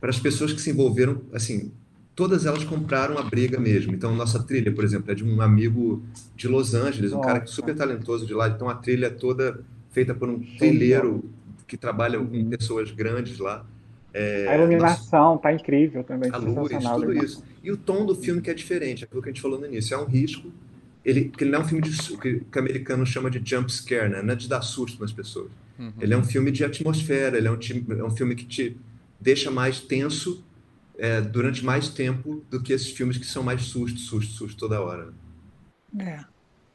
[0.02, 1.72] para as pessoas que se envolveram, assim,
[2.16, 3.94] todas elas compraram a briga mesmo.
[3.94, 6.02] Então, nossa trilha, por exemplo, é de um amigo
[6.36, 7.54] de Los Angeles, um cara Nossa.
[7.54, 8.50] super talentoso de lá.
[8.50, 9.62] Então, a trilha é toda
[9.92, 11.24] feita por um trilheiro
[11.68, 13.64] que trabalha com pessoas grandes lá.
[14.14, 17.44] É, A iluminação tá incrível também, a luz, tudo isso.
[17.64, 19.94] E o tom do filme que é diferente, aquilo que a gente falou no início,
[19.94, 20.52] é um risco.
[21.06, 23.72] Ele, porque ele não é um filme de, que, que o americano chama de jump
[23.72, 24.22] scare, né?
[24.22, 25.50] Não é de dar susto nas pessoas.
[25.80, 25.94] Uhum.
[26.00, 27.58] Ele é um filme de atmosfera, ele é um,
[28.00, 28.78] é um filme que te
[29.22, 30.44] deixa mais tenso
[30.98, 34.82] é, durante mais tempo do que esses filmes que são mais susto, susto, susto toda
[34.82, 35.14] hora.
[36.00, 36.26] É.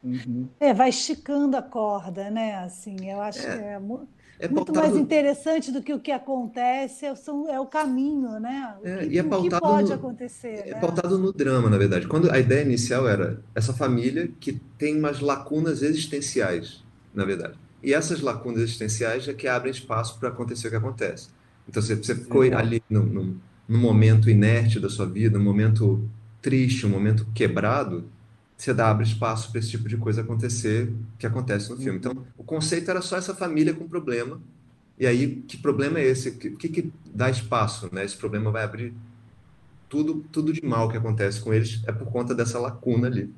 [0.02, 0.48] Uhum.
[0.60, 2.56] É, vai esticando a corda, né?
[2.56, 3.50] Assim, eu acho É.
[3.50, 7.16] que é mu- É muito pautado, mais interessante do que o que acontece, é, o-
[7.16, 8.76] são- é o caminho, né?
[8.82, 10.80] O É, que, e é o que pautado pode no- acontecer, é né?
[10.80, 12.06] pautado no drama, na verdade.
[12.08, 17.58] Quando a ideia inicial era essa família que tem umas lacunas existenciais, na verdade.
[17.82, 21.30] E essas lacunas existenciais é que abrem espaço para acontecer o que acontece.
[21.68, 23.36] Então você, você ficou ali num, num,
[23.68, 26.08] num momento inerte da sua vida, num momento
[26.40, 28.04] triste, um momento quebrado,
[28.56, 31.98] você dá, abre espaço para esse tipo de coisa acontecer que acontece no filme.
[31.98, 34.40] Então, o conceito era só essa família com problema.
[34.98, 36.30] E aí, que problema é esse?
[36.30, 38.04] O que, que, que dá espaço, né?
[38.04, 38.94] Esse problema vai abrir
[39.88, 43.30] tudo, tudo de mal que acontece com eles é por conta dessa lacuna ali.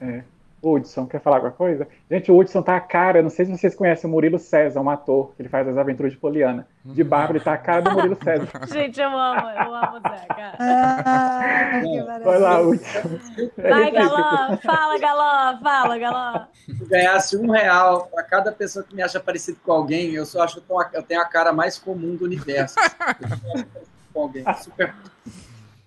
[0.00, 0.22] É.
[0.62, 1.86] Hudson, quer falar alguma coisa?
[2.10, 4.90] Gente, o Hudson tá a cara, não sei se vocês conhecem o Murilo César, um
[4.90, 6.66] ator, que ele faz as aventuras de Poliana.
[6.84, 8.48] De barba, ele tá a cara do Murilo César.
[8.72, 10.52] Gente, eu amo, eu amo o Zeca.
[10.58, 12.60] Ah, que Vai lá.
[12.60, 13.18] Hudson.
[13.56, 16.48] Vai, Galã, fala, Galã, fala, Galã.
[16.66, 20.26] Se eu ganhasse um real para cada pessoa que me acha parecido com alguém, eu
[20.26, 22.74] só acho que eu tenho a- eu tenho a cara mais comum do universo.
[24.12, 24.44] com alguém.
[24.62, 24.94] Super.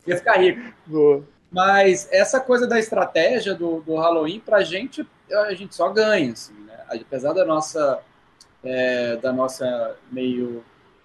[0.07, 0.61] Ia ficar rico.
[0.85, 1.23] Boa.
[1.51, 6.53] Mas essa coisa da estratégia do, do Halloween, pra gente, a gente só ganha, assim,
[6.61, 6.79] né?
[6.89, 7.99] Apesar da nossa,
[8.63, 10.63] é, da nossa meio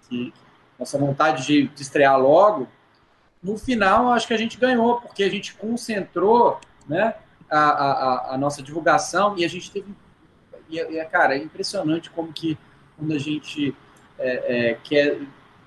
[0.09, 0.33] que
[0.79, 2.67] nossa vontade de, de estrear logo,
[3.41, 7.15] no final acho que a gente ganhou, porque a gente concentrou, né,
[7.49, 7.91] a, a,
[8.31, 9.93] a- a nossa divulgação e a gente teve,
[10.69, 12.57] e, é- e, é, cara, é impressionante como que
[12.97, 13.75] quando a gente
[14.19, 15.19] é, é, quer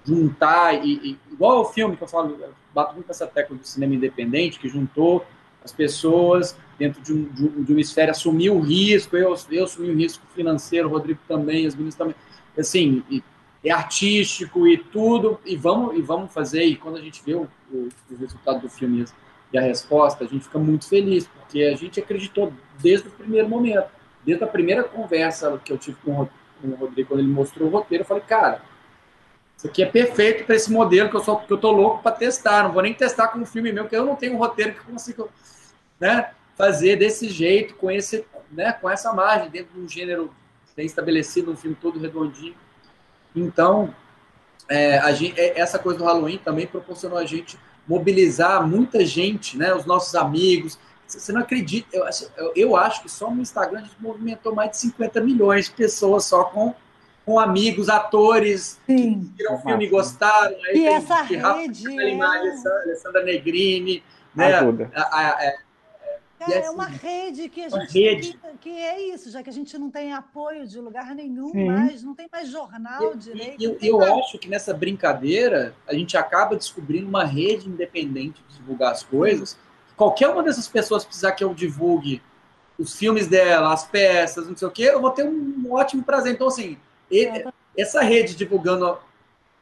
[0.04, 2.38] juntar e, e- igual o filme que eu falo,
[2.74, 5.24] bato muito nessa tecla do cinema independente, que juntou
[5.64, 9.64] as pessoas dentro de, um, de, um- de uma esfera, assumiu o risco, eu, eu
[9.64, 12.14] assumi o risco financeiro, o Rodrigo também, as meninas também,
[12.58, 13.22] assim, e-
[13.62, 17.46] é artístico e tudo, e vamos, e vamos fazer, e quando a gente vê o,
[17.70, 19.04] o, o resultado do filme
[19.52, 23.46] e a resposta, a gente fica muito feliz, porque a gente acreditou desde o primeiro
[23.48, 23.86] momento,
[24.24, 26.26] desde a primeira conversa que eu tive com o,
[26.62, 28.62] com o Rodrigo, quando ele mostrou o roteiro, eu falei, cara,
[29.60, 32.12] isso aqui é perfeito para esse modelo que eu, sou, que eu tô louco para
[32.12, 32.62] testar.
[32.62, 34.80] Não vou nem testar com um filme meu, porque eu não tenho um roteiro que
[34.80, 35.26] consiga
[36.00, 40.32] né, fazer desse jeito, com, esse, né, com essa margem, dentro de um gênero
[40.74, 42.54] bem estabelecido, um filme todo redondinho.
[43.36, 43.94] Então,
[44.66, 49.74] é, gente, é, essa coisa do Halloween também proporcionou a gente mobilizar muita gente, né,
[49.74, 50.78] os nossos amigos.
[51.06, 54.78] Você não acredita, eu, eu acho que só no Instagram a gente movimentou mais de
[54.78, 56.74] 50 milhões de pessoas só com,
[57.30, 59.32] com amigos, atores, Sim.
[59.36, 60.56] viram o filme e gostaram.
[60.66, 64.02] Aí E tem- essa tem Rafa rede Kalimann, é- Alessandra, Alessandra Negrini,
[64.34, 64.54] né?
[64.54, 64.90] Ajuda.
[64.94, 65.58] A- a- a-
[66.40, 68.32] Cara, E é assim, uma rede que a uma gente rede.
[68.32, 71.66] Que, que é isso, já que a gente não tem apoio de lugar nenhum Sim.
[71.66, 73.60] mais, não tem mais jornal E- direito.
[73.62, 78.56] E eu, eu acho que nessa brincadeira a gente acaba descobrindo uma rede independente de
[78.56, 79.52] divulgar as coisas
[79.86, 82.22] que qualquer uma dessas pessoas precisar que eu divulgue
[82.78, 86.32] os filmes dela, as peças, não sei o quê, eu vou ter um ótimo prazer.
[86.32, 86.78] Então, assim,
[87.76, 88.98] essa rede divulgando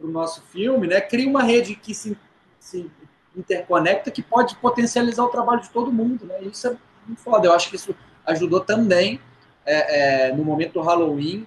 [0.00, 2.16] o nosso filme, né, cria uma rede que se,
[2.58, 2.90] se
[3.37, 6.40] interconecta, que pode potencializar o trabalho de todo mundo, né?
[6.42, 7.46] Isso é muito foda.
[7.46, 7.94] Eu acho que isso
[8.26, 9.20] ajudou também
[9.64, 11.46] é, é, no momento do Halloween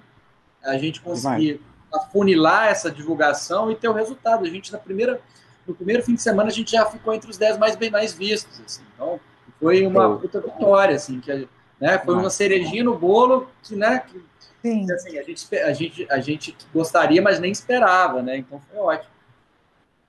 [0.64, 1.62] a gente conseguir
[1.94, 4.46] afunilar essa divulgação e ter o resultado.
[4.46, 5.22] A gente na primeira
[5.68, 8.14] no primeiro fim de semana a gente já ficou entre os 10 mais bem mais
[8.14, 8.82] vistos, assim.
[8.96, 9.20] Então,
[9.60, 11.48] foi uma puta vitória, assim, que
[11.80, 14.24] né, foi uma cerejinha no bolo que, né, que,
[14.62, 18.38] que assim, a gente a gente a gente gostaria, mas nem esperava, né?
[18.38, 19.22] Então foi ótimo.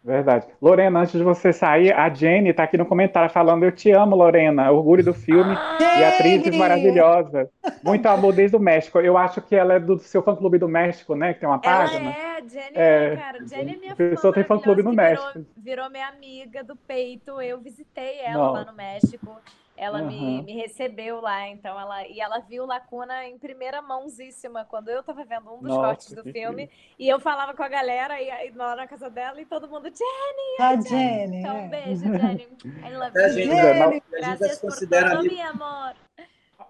[0.04, 0.48] Verdade.
[0.60, 4.16] Lorena, antes de você sair, a Jenny está aqui no comentário falando: Eu te amo,
[4.16, 4.70] Lorena.
[4.72, 7.48] Orgulho do filme e atriz maravilhosa.
[7.84, 8.98] Muito amor desde o México.
[8.98, 11.32] Eu acho que ela é do seu fã clube do México, né?
[11.32, 12.10] Que tem uma página.
[12.10, 13.46] Ela é, Jenny, é, cara.
[13.46, 14.04] Jenny é minha fã.
[14.04, 15.28] A pessoa tem fã clube no México.
[15.34, 17.40] Virou, virou, minha amiga do peito.
[17.40, 18.52] Eu visitei ela Não.
[18.54, 19.36] lá no México.
[19.76, 20.06] Ela uhum.
[20.06, 25.02] me, me recebeu lá, então ela e ela viu Lacuna em primeira mãozíssima quando eu
[25.02, 28.28] tava vendo um dos Nossa, cortes do filme e eu falava com a galera e,
[28.48, 30.88] e lá na casa dela e todo mundo Jenny, a Jenny.
[30.88, 31.36] Jenny.
[31.38, 32.48] Então um beijo, Jenny.
[32.84, 33.32] I love é, you.
[33.32, 33.56] Jenny.
[33.56, 34.02] Jenny.
[34.10, 35.94] Graças por tudo, meu amor.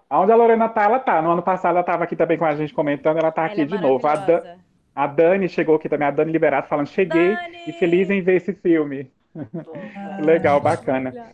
[0.09, 1.21] Onde a Lorena tá, ela tá.
[1.21, 3.63] No ano passado ela tava aqui também com a gente comentando, ela tá aqui ela
[3.63, 4.07] é de novo.
[4.07, 4.41] A, Dan,
[4.95, 7.63] a, Dani chegou aqui também, a Dani Liberato falando: cheguei Dani.
[7.67, 9.11] e feliz em ver esse filme.
[10.23, 11.33] Legal, bacana.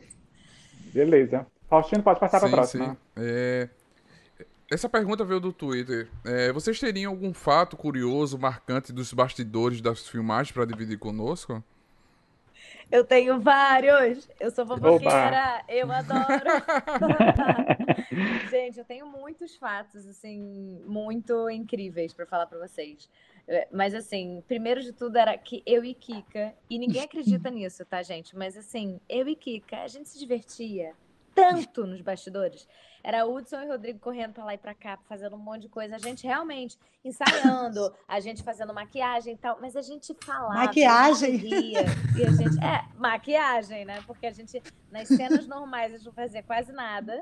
[0.93, 1.45] Beleza.
[1.69, 2.97] Faustino, pode passar para a próxima.
[3.15, 3.69] É...
[4.71, 6.09] Essa pergunta veio do Twitter.
[6.23, 11.63] É, vocês teriam algum fato curioso, marcante dos bastidores das filmagens para dividir conosco?
[12.91, 14.27] Eu tenho vários.
[14.39, 15.63] Eu sou fofoqueira.
[15.67, 16.49] Eu adoro.
[18.49, 23.09] Gente, eu tenho muitos fatos, assim, muito incríveis para falar para vocês.
[23.47, 27.83] É, mas, assim, primeiro de tudo era que eu e Kika, e ninguém acredita nisso,
[27.85, 28.35] tá, gente?
[28.35, 30.93] Mas, assim, eu e Kika, a gente se divertia
[31.39, 32.67] tanto nos bastidores.
[33.03, 35.95] Era Hudson e Rodrigo correndo para lá e para cá, fazendo um monte de coisa.
[35.95, 40.53] A gente realmente ensaiando, a gente fazendo maquiagem e tal, mas a gente falava.
[40.53, 41.37] Maquiagem?
[41.37, 41.85] Ria,
[42.17, 44.01] e a gente, é, maquiagem, né?
[44.05, 47.21] Porque a gente, nas cenas normais, a gente não fazia quase nada,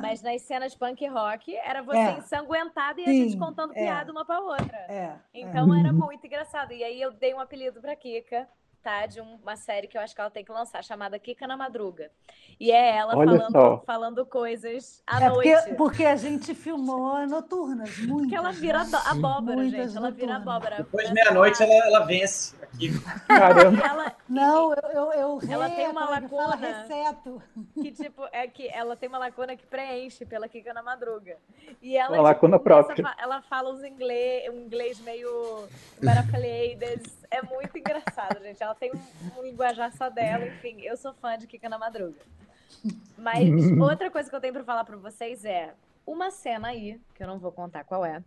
[0.00, 2.18] mas nas cenas punk rock, era você é.
[2.18, 3.82] ensanguentada e Sim, a gente contando é.
[3.82, 4.76] piada uma para outra.
[4.88, 5.16] É.
[5.34, 6.72] Então era muito engraçado.
[6.72, 8.48] E aí eu dei um apelido para Kika
[8.82, 9.06] tá?
[9.06, 12.10] De uma série que eu acho que ela tem que lançar, chamada Kika na Madruga.
[12.60, 15.52] E é ela falando, falando coisas à é noite.
[15.52, 18.22] Porque, porque a gente filmou noturnas, muito.
[18.22, 19.96] Porque ela vira abóbora, muitas gente.
[19.96, 20.76] Ela vira abóbora.
[20.78, 22.90] Depois de meia-noite ela, ela vence aqui.
[23.26, 23.86] Caramba.
[23.86, 26.56] Ela, Não, eu, eu, eu Ela tem uma lacuna.
[26.56, 27.42] Receto.
[27.74, 31.36] Que tipo, é que ela tem uma lacuna que preenche pela Kika na Madruga.
[31.80, 33.14] E ela, uma tipo, lacuna própria.
[33.18, 35.68] Ela fala uns inglês, um inglês meio
[36.02, 38.62] barafalhadas é muito engraçado, gente.
[38.62, 40.80] Ela tem um, um linguajar só dela, enfim.
[40.80, 42.20] Eu sou fã de Kika na Madruga.
[43.16, 43.48] Mas
[43.80, 45.74] outra coisa que eu tenho para falar para vocês é
[46.06, 48.22] uma cena aí, que eu não vou contar qual é,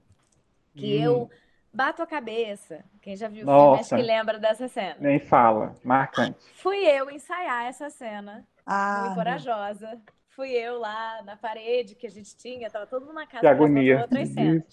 [0.76, 1.04] que hum.
[1.04, 1.30] eu
[1.74, 2.84] bato a cabeça.
[3.02, 4.98] Quem já viu o filme acho que lembra dessa cena.
[5.00, 6.40] Nem fala, marcante.
[6.56, 10.00] Fui eu ensaiar essa cena, ah, muito corajosa
[10.42, 13.48] fui eu lá na parede que a gente tinha, tava todo mundo na casa que
[13.48, 14.02] agonia.
[14.02, 14.64] outras cenas.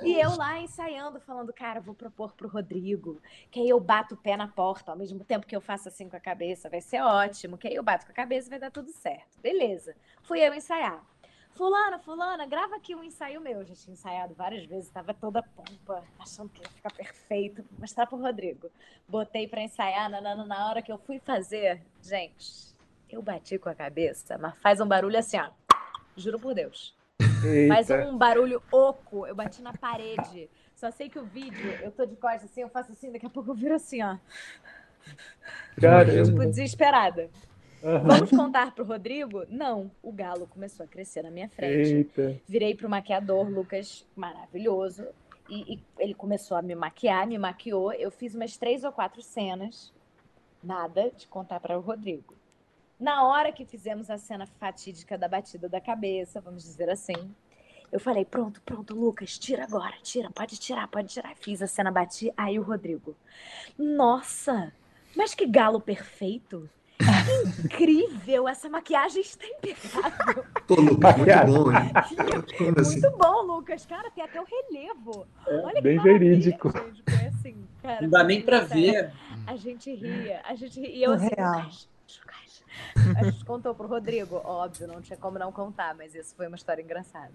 [0.00, 4.16] E eu lá ensaiando, falando, cara, vou propor pro Rodrigo, que aí eu bato o
[4.16, 7.00] pé na porta, ao mesmo tempo que eu faço assim com a cabeça, vai ser
[7.00, 9.40] ótimo, que aí eu bato com a cabeça e vai dar tudo certo.
[9.42, 9.96] Beleza.
[10.22, 11.04] Fui eu ensaiar.
[11.50, 13.58] Fulana, fulana, grava aqui um ensaio meu.
[13.58, 17.64] Eu já tinha ensaiado várias vezes, tava toda pompa, achando que ia ficar perfeito.
[17.76, 18.70] Mostrar pro Rodrigo.
[19.08, 22.68] Botei para ensaiar, na, na, na hora que eu fui fazer, gente,
[23.16, 25.50] eu bati com a cabeça, mas faz um barulho assim, ó.
[26.16, 26.96] Juro por Deus.
[27.44, 27.74] Eita.
[27.74, 29.26] Faz um barulho oco.
[29.26, 30.50] Eu bati na parede.
[30.74, 33.30] Só sei que o vídeo, eu tô de costas assim, eu faço assim, daqui a
[33.30, 34.16] pouco eu viro assim, ó.
[35.80, 36.24] Caramba.
[36.24, 37.30] Tipo, desesperada.
[37.82, 38.04] Uhum.
[38.04, 39.44] Vamos contar pro Rodrigo?
[39.48, 41.94] Não, o galo começou a crescer na minha frente.
[41.94, 42.40] Eita.
[42.46, 45.06] Virei pro maquiador, Lucas, maravilhoso.
[45.48, 47.92] E, e, ele começou a me maquiar, me maquiou.
[47.92, 49.92] Eu fiz umas três ou quatro cenas.
[50.62, 52.37] Nada de contar para o Rodrigo.
[52.98, 57.32] Na hora que fizemos a cena fatídica da batida da cabeça, vamos dizer assim,
[57.92, 61.34] eu falei: pronto, pronto, Lucas, tira agora, tira, pode tirar, pode tirar.
[61.36, 62.32] Fiz a cena, bati.
[62.36, 63.16] Aí o Rodrigo:
[63.78, 64.72] Nossa,
[65.16, 66.68] mas que galo perfeito!
[67.64, 68.48] Incrível!
[68.48, 70.44] Essa maquiagem está impecável.
[70.66, 71.92] Pô, Lucas, muito bom, hein?
[72.60, 73.00] muito assim?
[73.00, 73.86] bom, Lucas.
[73.86, 75.26] Cara, tem até o relevo.
[75.46, 76.70] É, Olha bem verídico.
[76.70, 79.12] Gente, foi assim, cara, Não dá nem para ver.
[79.46, 80.90] A gente ria, a gente ria.
[80.90, 81.70] E eu assim, real.
[83.16, 86.56] A gente contou pro Rodrigo, óbvio, não tinha como não contar, mas isso foi uma
[86.56, 87.30] história engraçada.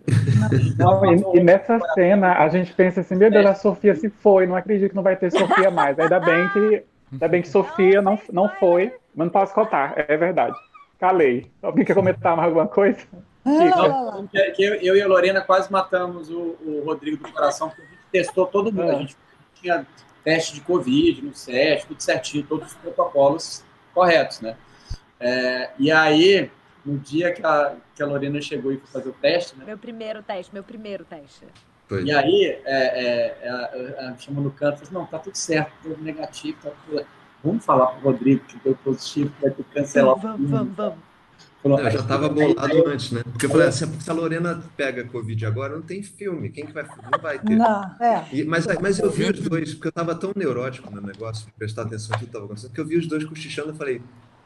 [0.78, 4.46] Não, e, e, nessa cena a gente pensa assim, meu Deus, a Sofia se foi,
[4.46, 5.98] não acredito que não vai ter Sofia mais.
[6.00, 10.18] Ainda bem que, ainda bem que Sofia não, não foi, mas não posso contar, é
[10.18, 10.56] verdade.
[11.00, 11.50] calei.
[11.62, 13.00] Alguém quer comentar mais alguma coisa?
[13.46, 17.82] Não, que eu, eu, e a Lorena quase matamos o, o, Rodrigo do coração, porque
[17.82, 18.90] a gente testou todo mundo.
[18.90, 19.18] A gente
[19.56, 19.86] tinha
[20.24, 24.56] teste de Covid no SESC, tudo certinho, todos os protocolos corretos, né?
[25.24, 26.52] É, e aí,
[26.86, 29.58] no dia que a, que a Lorena chegou e foi fazer o teste...
[29.58, 29.64] Né?
[29.66, 31.46] Meu primeiro teste, meu primeiro teste.
[31.88, 32.04] Foi.
[32.04, 35.72] E aí, é, é, ela chamou no canto e falou assim, não, tá tudo certo,
[35.82, 37.06] tudo negativo, tá tudo...
[37.44, 40.16] Vamos falar pro Rodrigo que deu positivo, que vai ter que cancelar.
[40.16, 41.00] Vamos, vamos, vamos.
[41.66, 43.22] eu já estava bolado antes, né?
[43.24, 46.50] Porque eu falei assim, se a Lorena pega Covid agora, não tem filme.
[46.50, 46.84] Quem que vai...
[46.84, 47.56] Não vai ter.
[47.56, 48.26] Não, é.
[48.32, 51.84] E, mas, mas eu vi os dois, porque eu estava tão neurótico no negócio, prestar
[51.84, 54.02] atenção tudo que estava acontecendo, que eu vi os dois cochichando e falei,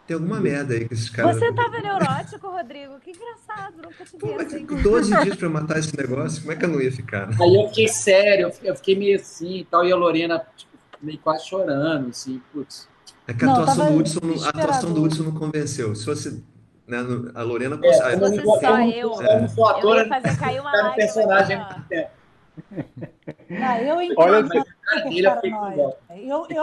[0.07, 1.37] tem alguma merda aí que esses caras.
[1.37, 2.97] Você tava neurótico, Rodrigo?
[3.01, 4.65] Que engraçado, nunca te vi assim.
[4.65, 7.27] 12 dias pra matar esse negócio, como é que eu não ia ficar?
[7.27, 7.35] Né?
[7.39, 11.19] Aí eu fiquei sério, eu fiquei meio assim e tal, e a Lorena tipo, meio
[11.19, 12.87] quase chorando, assim, putz.
[13.27, 15.93] É que a atuação, não, do Hudson, a atuação do Hudson não convenceu.
[15.93, 16.43] Se fosse.
[16.87, 16.97] Né,
[17.35, 20.95] a Lorena é, Se fosse só eu, eu, eu, eu ia fazer cair uma lágrima.
[20.95, 21.57] personagem.
[21.57, 22.07] Não, eu entendo eu, eu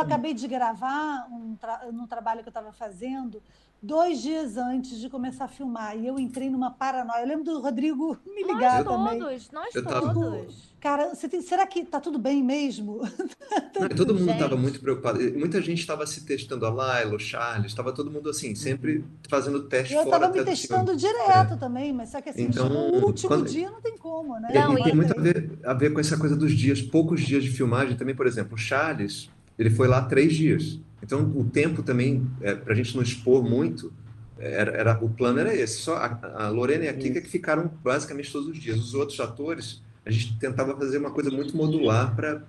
[0.00, 3.42] acabei de gravar um tra num trabalho que eu estava fazendo
[3.83, 5.96] dois dias antes de começar a filmar.
[5.96, 7.22] E eu entrei numa paranoia.
[7.22, 9.20] Eu lembro do Rodrigo me ligar nós também.
[9.20, 10.74] Todos, nós todos.
[10.85, 13.01] Cara, tem, será que tá tudo bem mesmo?
[13.81, 15.18] Não, todo mundo estava muito preocupado.
[15.33, 19.62] Muita gente estava se testando, a Laila, o Charles, estava todo mundo assim, sempre fazendo
[19.62, 21.57] teste eu estava me testando direto é.
[21.57, 23.49] também, mas só que assim, então, no último quando...
[23.49, 24.51] dia não tem como, né?
[24.53, 27.42] Não, e tem muito a ver, a ver com essa coisa dos dias, poucos dias
[27.42, 30.79] de filmagem também, por exemplo, o Charles, ele foi lá três dias.
[31.03, 33.90] Então, o tempo também, é, para a gente não expor muito,
[34.38, 35.79] era, era, o plano era esse.
[35.79, 38.79] Só a, a Lorena e a Kika que ficaram basicamente todos os dias.
[38.79, 42.43] Os outros atores, a gente tentava fazer uma coisa muito modular para,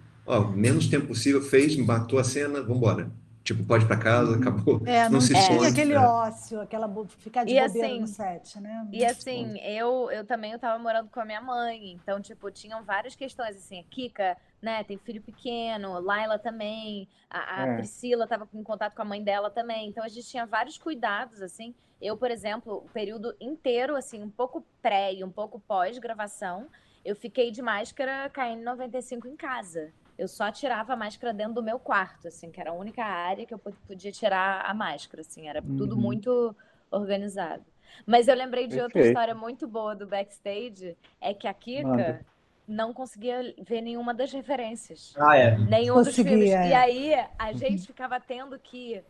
[0.56, 3.12] menos tempo possível, fez, matou a cena, vamos embora.
[3.46, 4.42] Tipo, pode ir para casa, uhum.
[4.42, 4.82] acabou.
[4.88, 5.42] É, não, não se é.
[5.42, 5.70] sonha.
[5.70, 8.80] aquele ócio, aquela ficar de e bobeira assim, no set, né?
[8.80, 12.50] Muito e assim, eu, eu também eu tava morando com a minha mãe, então, tipo,
[12.50, 17.76] tinham várias questões, assim, a Kika, né, tem filho pequeno, Laila também, a, a é.
[17.76, 21.40] Priscila tava em contato com a mãe dela também, então a gente tinha vários cuidados,
[21.40, 21.76] assim.
[22.02, 26.68] Eu, por exemplo, o período inteiro, assim, um pouco pré e um pouco pós-gravação,
[27.06, 31.78] eu fiquei de máscara KN95 em casa eu só tirava a máscara dentro do meu
[31.78, 35.62] quarto, assim, que era a única área que eu podia tirar a máscara, assim, era
[35.62, 35.76] uhum.
[35.76, 36.56] tudo muito
[36.90, 37.66] organizado.
[38.06, 42.26] Mas eu lembrei de outra história muito boa do backstage, é que a Kika Manda.
[42.68, 45.14] não conseguia ver nenhuma das referências.
[45.18, 45.58] Ah, é?
[45.58, 46.52] Nenhum Conseguia, dos filmes.
[46.52, 46.70] É.
[46.70, 49.02] E aí a gente ficava tendo que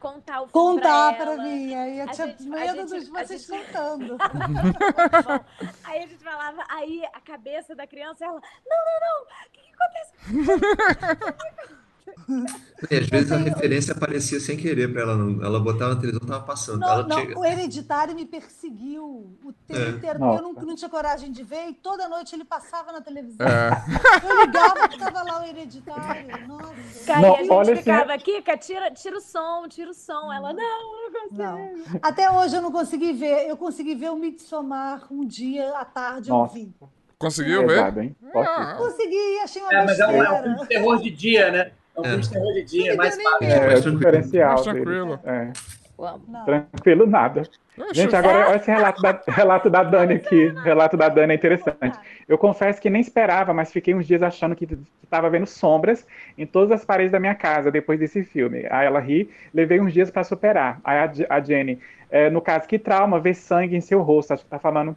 [0.00, 1.74] contar o filme Contar para mim.
[1.74, 3.66] Aí eu a tinha gente, medo de vocês gente...
[3.66, 4.16] contando.
[5.84, 9.60] aí a gente falava, aí a cabeça da criança, ela, não, não, não, o que,
[9.60, 10.14] que acontece?
[12.90, 15.44] E às vezes a referência aparecia sem querer para ela, não.
[15.44, 16.80] ela botava na televisão, tava passando.
[16.80, 17.38] Não, ela não, tinha...
[17.38, 19.88] O Hereditário me perseguiu o tempo é.
[19.90, 23.00] inteiro, porque eu não, não, tinha coragem de ver, e toda noite ele passava na
[23.00, 23.46] televisão.
[23.46, 23.70] É.
[24.24, 26.48] Eu ligava que estava lá o Hereditário.
[26.48, 27.06] Nossa.
[27.06, 28.24] Cara, não, a gente olha ficava, esse...
[28.24, 30.32] Kika, tira, tira o som, tira o som.
[30.32, 31.42] Ela, não, não consigo.
[31.42, 32.00] Não.
[32.02, 33.48] Até hoje eu não consegui ver.
[33.48, 36.58] Eu consegui ver o Midsommar um dia à tarde, Nossa.
[36.58, 36.74] eu vi.
[37.18, 37.98] Conseguiu ver?
[37.98, 38.16] Hein?
[38.34, 38.76] Ah.
[38.78, 41.72] Consegui, achei uma É, mas é um, é um terror de dia, né?
[42.04, 43.46] É um filme de terror de dia, mais fácil.
[43.46, 44.50] É, é o diferencial.
[44.50, 45.20] Mais tranquilo.
[45.24, 45.52] É.
[46.44, 47.42] Tranquilo nada.
[47.92, 50.48] Gente, agora olha esse relato da, relato da Dani aqui.
[50.62, 51.98] Relato da Dani é interessante.
[52.28, 54.66] Eu confesso que nem esperava, mas fiquei uns dias achando que
[55.02, 58.66] estava vendo sombras em todas as paredes da minha casa depois desse filme.
[58.70, 60.80] Aí ela ri, levei uns dias para superar.
[60.84, 61.78] Aí a, a Jenny,
[62.10, 64.32] é, no caso, que trauma ver sangue em seu rosto.
[64.32, 64.96] Acho que tá falando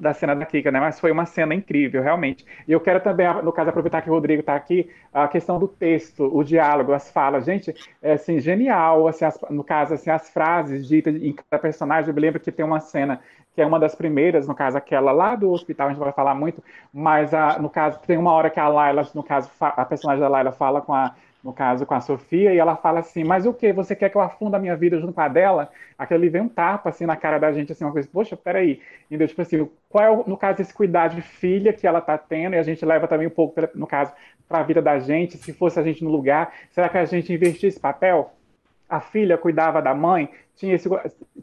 [0.00, 0.80] da cena da Kika, né?
[0.80, 2.44] Mas foi uma cena incrível, realmente.
[2.66, 5.68] E eu quero também, no caso, aproveitar que o Rodrigo está aqui, a questão do
[5.68, 7.44] texto, o diálogo, as falas.
[7.44, 12.08] Gente, é assim, genial, assim, as, no caso, assim, as frases ditas em cada personagem.
[12.08, 13.20] Eu me lembro que tem uma cena
[13.54, 16.34] que é uma das primeiras, no caso, aquela lá do hospital, a gente vai falar
[16.34, 20.20] muito, mas a, no caso, tem uma hora que a Laila, no caso, a personagem
[20.20, 23.46] da Laila fala com a no caso com a Sofia, e ela fala assim, mas
[23.46, 23.72] o que?
[23.72, 25.70] Você quer que eu afunda a minha vida junto com a dela?
[25.96, 28.80] Aquele vem um tapa assim na cara da gente, assim, uma coisa, poxa, peraí.
[29.10, 32.54] Então, tipo assim, qual é, no caso, esse cuidado de filha que ela tá tendo,
[32.54, 34.12] e a gente leva também um pouco, no caso,
[34.48, 37.32] para a vida da gente, se fosse a gente no lugar, será que a gente
[37.32, 38.32] investir esse papel?
[38.88, 40.88] A filha cuidava da mãe, tinha esse,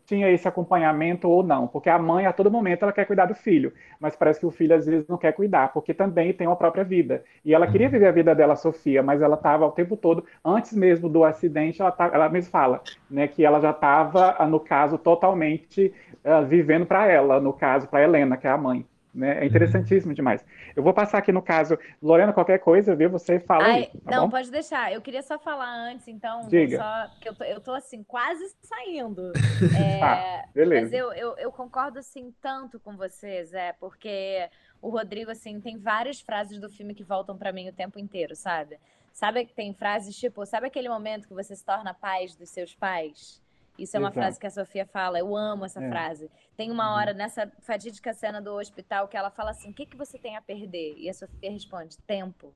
[0.07, 3.35] tinha esse acompanhamento ou não, porque a mãe a todo momento ela quer cuidar do
[3.35, 6.55] filho, mas parece que o filho às vezes não quer cuidar, porque também tem uma
[6.55, 7.23] própria vida.
[7.43, 7.91] E ela queria uhum.
[7.91, 11.81] viver a vida dela, Sofia, mas ela estava o tempo todo, antes mesmo do acidente,
[11.81, 12.81] ela, tá, ela mesmo fala,
[13.11, 15.93] né, que ela já estava, no caso, totalmente
[16.23, 18.85] uh, vivendo para ela, no caso, para Helena, que é a mãe.
[19.13, 19.39] Né?
[19.39, 20.45] É interessantíssimo demais.
[20.75, 23.09] Eu vou passar aqui no caso, Lorena, qualquer coisa, viu?
[23.09, 24.29] Você fala Ai, aí, tá Não, bom?
[24.29, 24.93] pode deixar.
[24.93, 26.77] Eu queria só falar antes, então, Diga.
[26.77, 29.31] só, que eu tô, eu tô assim, quase saindo.
[29.77, 30.81] É, ah, Beleza.
[30.83, 34.49] Mas eu, eu, eu concordo, assim, tanto com vocês, é, porque
[34.81, 38.35] o Rodrigo, assim, tem várias frases do filme que voltam pra mim o tempo inteiro,
[38.35, 38.79] sabe?
[39.13, 42.75] Sabe que tem frases tipo, sabe aquele momento que você se torna paz dos seus
[42.75, 43.41] pais?
[43.77, 44.19] Isso é uma Exato.
[44.19, 45.89] frase que a Sofia fala, eu amo essa É.
[45.89, 46.29] frase.
[46.55, 49.95] Tem uma hora nessa fatídica cena do hospital que ela fala assim: o que, que
[49.95, 50.95] você tem a perder?
[50.97, 52.53] E a Sofia responde: tempo.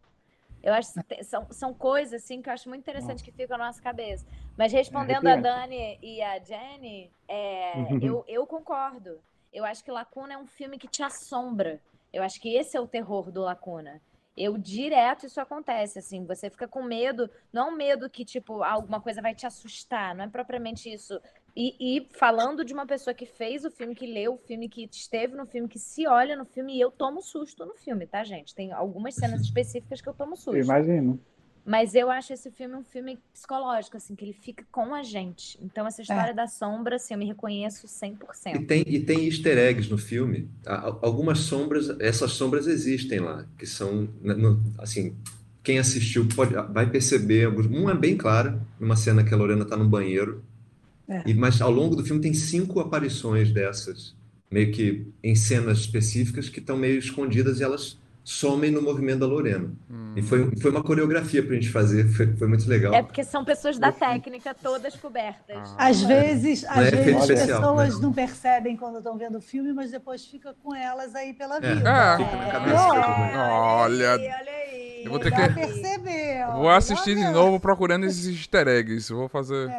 [0.64, 0.92] Eu acho
[1.24, 4.26] são, são coisas assim que eu acho muito interessante que ficam na nossa cabeça.
[4.56, 5.42] Mas respondendo a arrepiante.
[5.42, 9.20] Dani e a Jenny, é, eu, eu concordo.
[9.52, 11.80] Eu acho que Lacuna é um filme que te assombra.
[12.14, 14.00] Eu acho que esse é o terror do Lacuna.
[14.36, 19.02] Eu direto isso acontece, assim, você fica com medo, não um medo que, tipo, alguma
[19.02, 21.20] coisa vai te assustar, não é propriamente isso.
[21.56, 24.88] E, e falando de uma pessoa que fez o filme, que leu o filme, que
[24.90, 28.24] esteve no filme, que se olha no filme, e eu tomo susto no filme, tá,
[28.24, 28.56] gente?
[28.56, 30.58] Tem algumas cenas específicas que eu tomo susto.
[30.58, 31.20] imagino.
[31.66, 35.60] Mas eu acho esse filme um filme psicológico, assim, que ele fica com a gente.
[35.62, 38.66] Então, essa história da sombra, assim, eu me reconheço E 100%.
[38.66, 40.50] tem, e tem easter eggs no filme.
[40.66, 44.34] Algumas sombras, essas sombras existem lá, que são, né,
[44.80, 45.16] assim,
[45.64, 47.46] quem assistiu pode, vai perceber.
[47.46, 50.44] alguns- Uma é bem clara, numa cena que a Lorena está no banheiro,
[51.08, 51.22] É.
[51.28, 54.16] e, mas ao longo do filme tem cinco aparições dessas,
[54.50, 59.26] meio que em cenas específicas que estão meio escondidas e elas somem no movimento da
[59.26, 59.72] Lorena.
[60.16, 62.94] E foi, foi uma coreografia para a gente fazer, foi, foi muito legal.
[62.94, 65.74] É porque são pessoas da técnica, todas cobertas.
[65.78, 65.88] Ah.
[65.88, 68.02] Às vezes, às é vezes as especial, pessoas né?
[68.02, 71.60] não percebem quando estão vendo o filme, mas depois fica com elas aí pela É,
[71.76, 71.90] vida.
[71.90, 72.18] É.
[72.18, 72.52] fica na É.
[72.52, 73.42] cabeça.
[73.42, 74.91] Olha, aí, olha aí.
[75.04, 76.52] Eu vou ter Já que- percebeu.
[76.54, 79.12] Vou assistir de novo procurando esses easter eggs.
[79.12, 79.70] Vou fazer.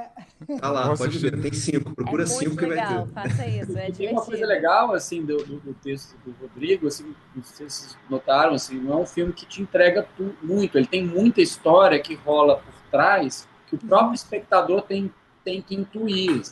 [0.60, 3.12] Tá lá, pode ver, tem cinco, procura é cinco que vai legal, ter.
[3.12, 7.14] faça isso, é tem uma coisa legal, assim, do, do, do texto do Rodrigo, assim,
[7.34, 10.76] não sei se vocês notaram, assim, não é um filme que te entrega tu- muito,
[10.76, 15.12] ele tem muita história que rola por trás, que o próprio espectador tem,
[15.44, 16.42] tem que intuir.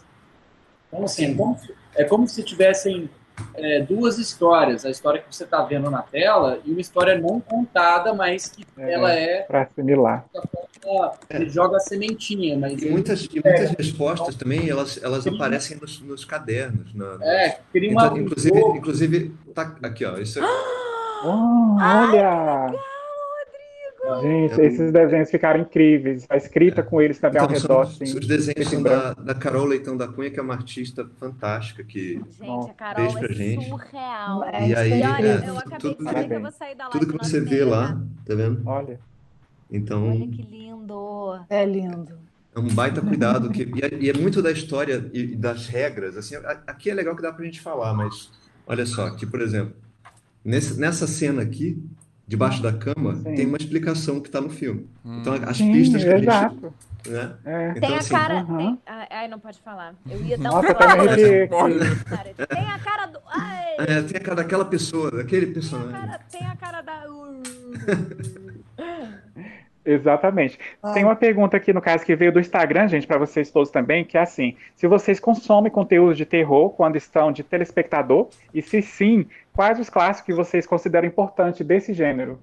[0.89, 3.11] Então, assim, é como, se- é como se tivessem
[3.55, 7.41] é, duas histórias, a história que você está vendo na tela e uma história não
[7.41, 8.93] contada, mas que É.
[8.93, 10.25] ela é, Para assimilar.
[10.85, 15.77] ela- ele joga a sementinha, mas E muitas, e muitas respostas também, elas, elas aparecem
[15.79, 16.95] nos, nos cadernos.
[16.95, 18.07] na- é, cria uma...
[18.07, 20.17] Então, inclusive, inclusive, tá aqui, ó.
[20.19, 20.43] Isso é-
[21.23, 22.73] Oh, olha!
[24.21, 26.27] Gente, É um- esses desenhos ficaram incríveis.
[26.29, 28.19] A escrita com eles também ao então, redor, são, assim.
[28.19, 31.85] os desenhos da, da Carol Leitão da Cunha, que é uma artista fantástica.
[31.85, 33.69] Que, Gente, a Carol Beijo pra é gente.
[33.69, 34.45] surreal.
[34.45, 36.75] É, e aí, E olha, é, eu acabei tudo, de saber que eu vou sair
[36.75, 38.01] da live tudo que você vê meia, lá, tá?
[38.27, 38.63] tá vendo?
[38.67, 39.01] Olha.
[39.71, 41.41] Então, Olha que lindo.
[41.49, 42.19] É lindo.
[42.55, 43.51] é um baita cuidado.
[43.51, 46.17] Que, e, é, e é muito da história e, e das regras.
[46.17, 48.31] Assim, a- aqui é legal que dá pra gente falar, mas
[48.67, 49.73] olha só, aqui, por exemplo,
[50.45, 51.81] nesse, nessa cena aqui,
[52.31, 53.35] debaixo da cama, Sim.
[53.35, 54.89] tem uma explicação que está no filme.
[55.05, 56.29] Então, as Sim, pistas que a gente.
[56.29, 56.73] exato.
[57.09, 57.35] Né?
[57.45, 57.71] É.
[57.71, 58.35] Então, Tem a assim, cara.
[58.41, 58.57] aham.
[58.59, 58.79] tem-
[59.11, 59.95] Ai, não pode falar.
[60.09, 60.71] Eu ia dar um Nossa.
[61.45, 62.05] Spoiler.
[62.05, 63.19] Cara, Tem a cara do.
[63.27, 65.91] Ai, É, tem a cara daquela pessoa, daquele tem, a personagem.
[65.93, 67.01] cara, tem a cara da.
[69.85, 70.59] Exatamente.
[70.83, 70.93] Ah.
[70.93, 74.05] Tem uma pergunta aqui, no caso, que veio do Instagram, gente, para vocês todos também,
[74.05, 78.83] que é assim: se vocês consomem conteúdo de terror quando estão de telespectador, e se
[78.83, 82.39] sim, quais os clássicos que vocês consideram importantes desse gênero?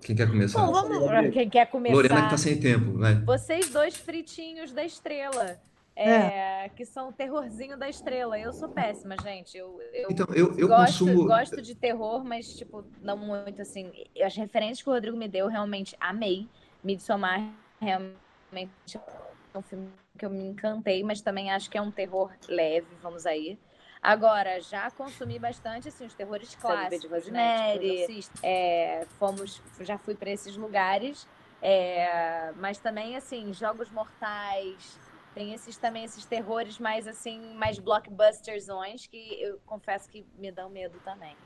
[0.00, 0.64] Quem quer começar?
[0.66, 1.32] Bom, vamos.
[1.32, 1.94] Quem quer começar?
[1.94, 3.14] Lorena que tá sem tempo, vai.
[3.20, 5.58] Vocês dois fritinhos da estrela.
[5.94, 8.38] É, Que são o terrorzinho da estrela.
[8.38, 9.56] Eu sou péssima, gente.
[9.56, 11.26] Eu, eu Então, eu, eu gosto, consumo.
[11.26, 13.92] gosto de terror, mas, tipo, não muito assim.
[14.24, 16.48] As referências que o Rodrigo me deu, realmente amei.
[16.82, 17.40] Midsommar
[17.80, 19.88] realmente é um filme
[20.18, 23.58] que eu me encantei, mas também acho que é um terror leve, vamos aí.
[24.02, 27.78] Agora, já consumi bastante assim, os terrores clássicos, né?
[27.78, 31.26] Tipo, é, fomos, já fui para esses lugares,
[31.60, 34.98] é, mas também assim, jogos mortais,
[35.34, 40.68] tem esses também esses terrores mais assim, mais blockbustersões que eu confesso que me dão
[40.70, 41.36] medo também.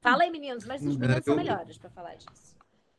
[0.00, 2.56] Fala aí, meninos, mas os meninos são eu- melhores para falar disso.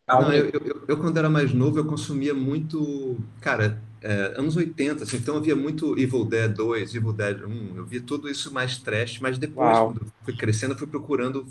[0.08, 5.04] Não, eu, eu, eu- quando era mais novo, eu consumia muito, cara, é, anos 80,
[5.04, 8.54] assim, então eu via muito Evil Dead 2, Evil Dead 1, eu via tudo isso
[8.54, 9.88] mais trash, mas depois, Uau.
[9.92, 11.46] quando eu fui crescendo, eu fui procurando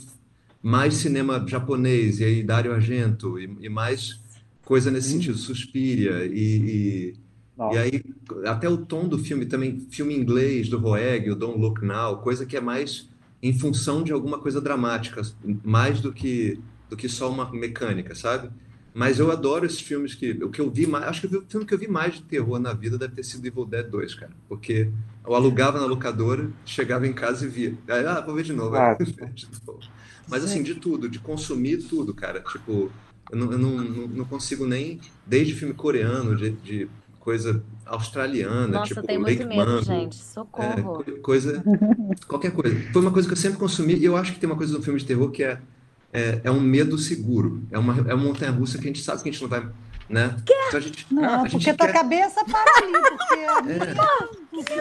[0.62, 4.18] mais cinema japonês, e aí Dario Argento, e, e mais
[4.64, 7.14] coisa nesse sentido, Suspiria, e, e,
[7.56, 8.04] e Nossa, aí
[8.44, 12.44] até o tom do filme também, filme inglês do Roeg, o Don't Look Now, coisa
[12.44, 13.08] que é mais
[13.42, 15.22] em função de alguma coisa dramática,
[15.64, 18.50] mais do que do que só uma mecânica, sabe?
[18.94, 21.66] Mas eu adoro esses filmes que o que eu vi mais, acho que o filme
[21.66, 24.32] que eu vi mais de terror na vida deve ter sido Evil Dead 2, cara,
[24.48, 24.90] porque
[25.26, 27.74] eu alugava na locadora, chegava em casa e via.
[27.88, 28.74] Aí, ah, vou ver novo.
[29.34, 29.80] De novo.
[30.28, 32.40] Mas assim, de tudo, de consumir tudo, cara.
[32.40, 32.90] Tipo,
[33.30, 36.88] eu não, eu não, não, não consigo nem, desde filme coreano, de, de
[37.26, 40.16] coisa australiana, Nossa, tipo Lake muito medo, gente.
[40.16, 41.02] É, Socorro.
[41.04, 41.60] co- coisa,
[42.28, 42.80] qualquer coisa.
[42.92, 44.80] Foi uma coisa que eu sempre consumi, e eu acho que tem uma coisa no
[44.80, 45.58] filme de terror que é,
[46.12, 47.64] é, é um medo seguro.
[47.68, 49.66] É uma, é uma montanha-russa que a gente sabe que a gente não vai,
[50.08, 50.36] né?
[50.42, 51.92] Então a gente, Não, a porque gente tua quer...
[51.92, 53.84] cabeça para ali, porque a minha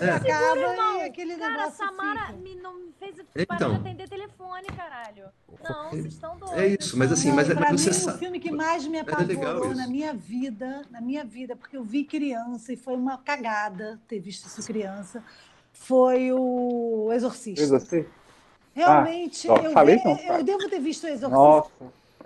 [0.02, 0.12] É.
[0.12, 1.02] acaba irmão.
[1.06, 2.34] aquele Cara, a negócio Samara fica.
[2.40, 3.58] me, não me fez Então.
[3.58, 5.26] parar de atender telefone, caralho.
[5.68, 6.58] Não, vocês estão doidos.
[6.58, 8.20] É isso, mas assim, Não, mas é pra você mim, o sabe.
[8.20, 9.82] filme que mais me é legal apavorou isso.
[9.82, 14.20] na minha vida, na minha vida, porque eu vi criança e foi uma cagada ter
[14.20, 15.24] visto isso criança,
[15.74, 17.62] foi o Exorcista.
[17.62, 18.10] Exorcista.
[18.74, 21.72] Realmente, ó, eu, falei não, eu devo ter visto o Exorcista Nossa,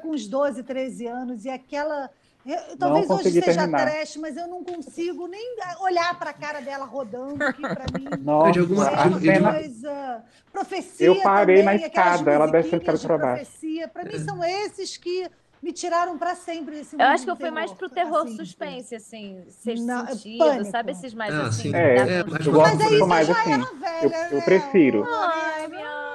[0.02, 2.10] com uns 12, 13 anos e aquela.
[2.52, 3.86] Eu- talvez hoje consegui seja terminar.
[3.92, 8.08] trash, mas eu não consigo nem olhar para a cara dela rodando, que para mim
[8.24, 9.54] nossa, de alguma- é a uma cena.
[9.54, 10.24] coisa.
[10.52, 11.08] Profecia.
[11.08, 13.44] Eu parei também, na escada, ela descendo musiquinhas escada de baixo.
[13.46, 13.88] profecia.
[13.88, 15.30] Para mim, são esses que
[15.62, 18.36] me tiraram para sempre desse Eu mundo acho que eu fui mais pro terror assim.
[18.38, 20.72] suspense, assim, sexto Não, é sentido, pânico.
[20.72, 21.76] sabe esses mais Ah, assim?
[21.76, 23.52] É, é, mas eu gosto Mas aí mais já assim.
[23.52, 24.46] era velha, Eu- eu né?
[24.46, 25.06] prefiro.
[25.06, 26.09] Ai, minha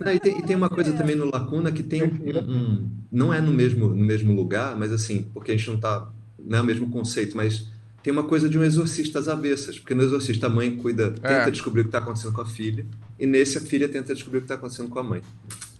[0.00, 3.32] Não, e, tem, e tem uma coisa também no Lacuna que tem um, um- não
[3.32, 6.08] é no mesmo, no mesmo lugar, mas assim, porque a gente não tá,
[6.38, 7.66] não é o mesmo conceito, mas
[8.02, 11.38] tem uma coisa de um exorcista às avessas, porque no exorcista a mãe cuida, É.
[11.38, 12.86] tenta descobrir o que está acontecendo com a filha,
[13.18, 15.22] e nesse a filha tenta descobrir o que está acontecendo com a mãe.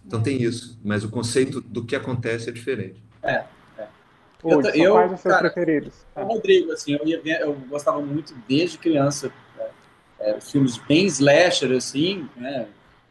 [0.05, 3.01] Então tem isso, mas o conceito do que acontece é diferente.
[4.41, 5.93] Pô, Eu- são eu, quais os seus cara, preferidos?
[6.15, 10.77] O Rodrigo, assim, eu, ia ver- eu gostava muito desde criança, é, é, os filmes
[10.87, 12.67] bem slasher, assim, né?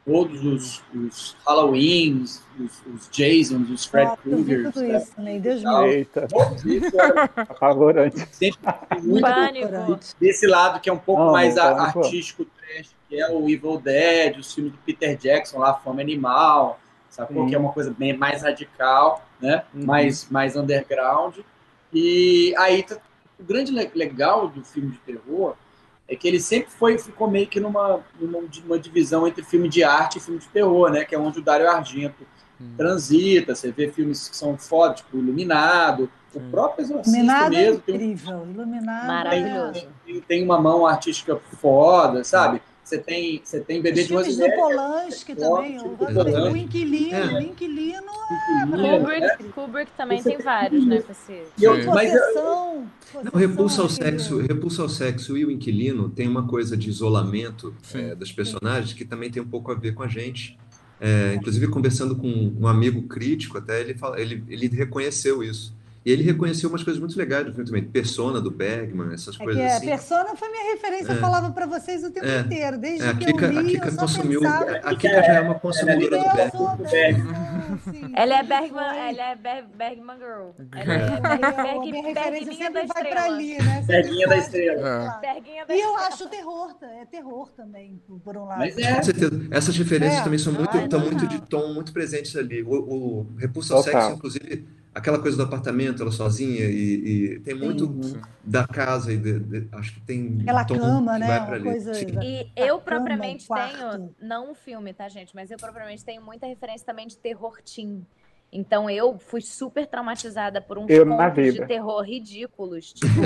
[0.09, 4.97] Todos os, os Halloweens, os, os Jasons, os Fred Kruegers, tudo né?
[4.97, 5.87] isso também, Deus me.
[5.87, 6.27] Eita,
[6.65, 8.27] isso era apavorante.
[8.33, 8.59] sempre
[9.03, 9.99] muito Pânico.
[10.19, 12.01] desse lado que é um pouco Não, mais a- pô.
[12.01, 16.81] artístico trash, que é o Evil Dead, os filmes do Peter Jackson lá, Fome Animal,
[17.11, 17.43] sacou?
[17.45, 17.49] Sim.
[17.51, 19.65] Que é uma coisa bem mais radical, né?
[19.75, 19.85] Uhum.
[19.85, 21.37] Mais, mais underground.
[21.93, 22.97] E aí, tá-
[23.39, 25.55] o grande le- legal do filme de terror
[26.09, 29.85] é que ele sempre foi, ficou meio que numa, numa uma divisão entre filme de
[29.85, 31.05] arte e filme de terror, né?
[31.05, 32.27] Que é onde o Dario Argento
[32.61, 32.75] Hum.
[32.77, 37.81] transita, você vê filmes que são foda, tipo Iluminado, o próprio Exorcista Iluminado é mesmo,
[37.83, 38.47] tem um incrível.
[38.53, 39.07] Iluminado.
[39.07, 39.79] Maravilhoso.
[39.79, 42.61] é- tem, tem uma mão artística foda, sabe?
[42.89, 45.79] Você tem, você tem Bebê Os de filmes do Rosemary, Polanski também.
[45.79, 46.53] O, Exatamente.
[46.53, 47.35] o Inquilino, É.
[47.35, 49.37] o Inquilino Inquilino, Kubrick, né?
[49.55, 50.97] Kubrick também Você tem vários, né?
[51.11, 51.43] Esse...
[51.59, 52.75] E eu- mas eu- Possessão.
[52.79, 56.89] Não, Possessão, Repulsa ao Sexo, Repulsa ao Sexo e o Inquilino tem uma coisa de
[56.89, 60.59] isolamento é, dos personagens que também tem um pouco a ver com a gente.
[60.99, 62.27] É, inclusive, conversando com
[62.59, 65.77] um amigo crítico, até ele, fala, ele, ele reconheceu isso.
[66.09, 67.85] E ele reconheceu umas coisas muito legais do filme também.
[67.85, 69.87] Persona, do Bergman, essas É que coisas a assim.
[69.89, 71.21] Persona foi minha referência, eu É.
[71.21, 72.41] falava para vocês o tempo É.
[72.41, 74.41] inteiro, desde É, a que Kika, eu a li, Kika eu só consumiu.
[74.41, 76.77] pensava A Kika já é uma consumidora do Bergman.
[76.79, 76.89] Bergman.
[76.89, 78.99] Bergman, Ela é Bergman, foi.
[79.11, 80.51] ela é Ber Bergman Girl.
[80.73, 83.85] Ela É, é a Berg, minha referência sempre vai para ali, né?
[83.87, 84.37] Berguinha da.
[84.39, 85.21] Estrela.
[85.23, 85.75] É.
[85.77, 88.61] E eu acho terror, é terror também, por- um lado.
[88.61, 89.47] Mas Com é, certeza.
[89.51, 90.25] Essas referências É.
[90.25, 91.07] também são muito, Ah, estão não.
[91.11, 92.63] muito de tom, muito presentes ali.
[92.63, 93.83] O, o Repulsa ao.
[93.83, 94.65] Sexo, inclusive,
[94.99, 98.21] aquela coisa do apartamento, ela sozinha, e, e tem muito Sim.
[98.45, 101.27] da casa, e de- de- acho que tem Aquela cama, que né?
[101.27, 101.65] vai pra Uma ali.
[101.65, 101.95] coisa.
[101.95, 102.07] Sim.
[102.23, 105.35] E A eu cama, propriamente tenho, não um filme, tá, gente?
[105.35, 108.05] Mas eu propriamente tenho muita referência também de terror teen.
[108.51, 110.87] Então eu fui super traumatizada por na
[111.31, 112.95] contos de terror ridículos.
[112.97, 113.21] Tipo,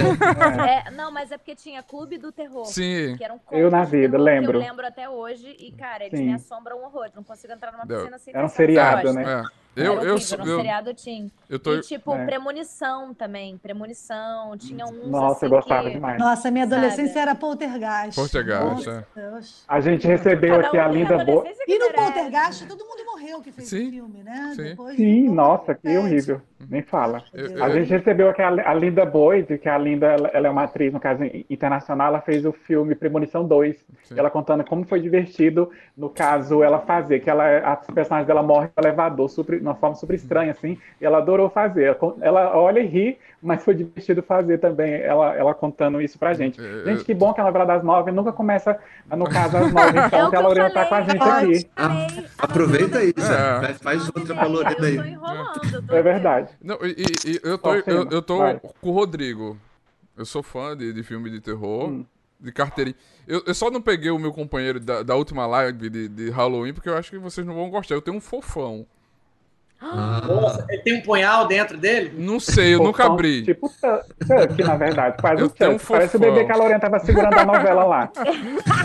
[0.61, 0.85] É.
[0.89, 2.65] é, não, mas é porque tinha Clube do Terror.
[2.65, 3.15] Sim.
[3.17, 4.59] Que eram Eu na vida, lembro.
[4.59, 5.47] Eu lembro até hoje.
[5.61, 6.27] E, cara, eles Sim.
[6.27, 7.05] me assombram um horror.
[7.07, 9.23] Eu não consigo entrar numa piscina sem Era um pensar seriado, né?
[9.23, 9.62] É.
[9.75, 11.33] Eu, Era eu, horrível, era um eu, seriado teen.
[11.49, 11.75] eu tô.
[11.77, 12.27] E, tipo, É.
[12.27, 13.57] premonição também.
[13.57, 14.55] Premonição.
[14.59, 15.95] Tinha uns Nossa, assim eu gostava que...
[15.95, 16.19] demais.
[16.19, 17.21] Nossa, minha adolescência Sabe?
[17.21, 18.15] era poltergeist.
[18.15, 19.21] Poltergeist, Nossa, é.
[19.21, 19.65] Deus.
[19.67, 21.45] A gente recebeu Cada aqui um a Linda Boa.
[21.67, 23.89] E no poltergeist, todo mundo morreu que fez Sim.
[23.89, 24.53] o filme, né?
[24.57, 24.63] Sim.
[24.65, 26.41] Depois Sim, nossa, que horrível.
[26.69, 27.23] Nem fala.
[27.33, 27.51] Deus.
[27.53, 30.63] Eu- A gente recebeu aqui a, Linda Boyd, que a Linda ela, ela é uma
[30.65, 33.77] atriz, no caso in- internacional, ela fez o filme Premonição 2.
[34.05, 34.15] Sim.
[34.19, 38.69] Ela contando como foi divertido, no caso, ela fazer, que ela, a personagem dela morre
[38.77, 41.97] no elevador, super, de uma forma super estranha, assim, e ela adorou fazer.
[42.01, 46.33] Ela, ela olha e ri, mas foi divertido fazer também, ela, ela contando isso pra
[46.33, 46.61] gente.
[46.61, 48.79] É, Gente, que bom que a novela das nove nunca começa,
[49.11, 51.17] no caso, às nove, É então, que que a eu Lorena tá com a gente
[51.23, 51.69] aqui.
[51.75, 52.27] Falei.
[52.39, 53.61] Aproveita aí, É.
[53.61, 54.97] Faz- Faz outra pra Lorena aí.
[54.97, 55.61] enrolando.
[55.75, 56.49] eu tô É verdade.
[56.63, 56.91] Não, e,
[57.27, 58.59] e- e eu tô, eu, eu tô Vai.
[58.61, 59.57] com o Rodrigo.
[60.17, 62.05] Eu sou fã de, de filme de terror, Hum.
[62.41, 62.97] de carteirinha.
[63.27, 66.73] Eu, eu só não peguei o meu companheiro da, da última live de, de Halloween,
[66.75, 67.95] porque eu acho que vocês não vão gostar.
[67.95, 68.85] Eu tenho um fofão.
[69.85, 72.13] Ah, Nossa, ele tem um punhal dentro dele?
[72.17, 73.43] Não sei, eu nunca Fofão, abri.
[73.43, 75.17] Tipo Chuck, na verdade.
[75.21, 75.79] Faz Eu o tenho um.
[75.79, 76.47] Parece o bebê fofão.
[76.47, 78.13] que a Lorena tava segurando a novela lá.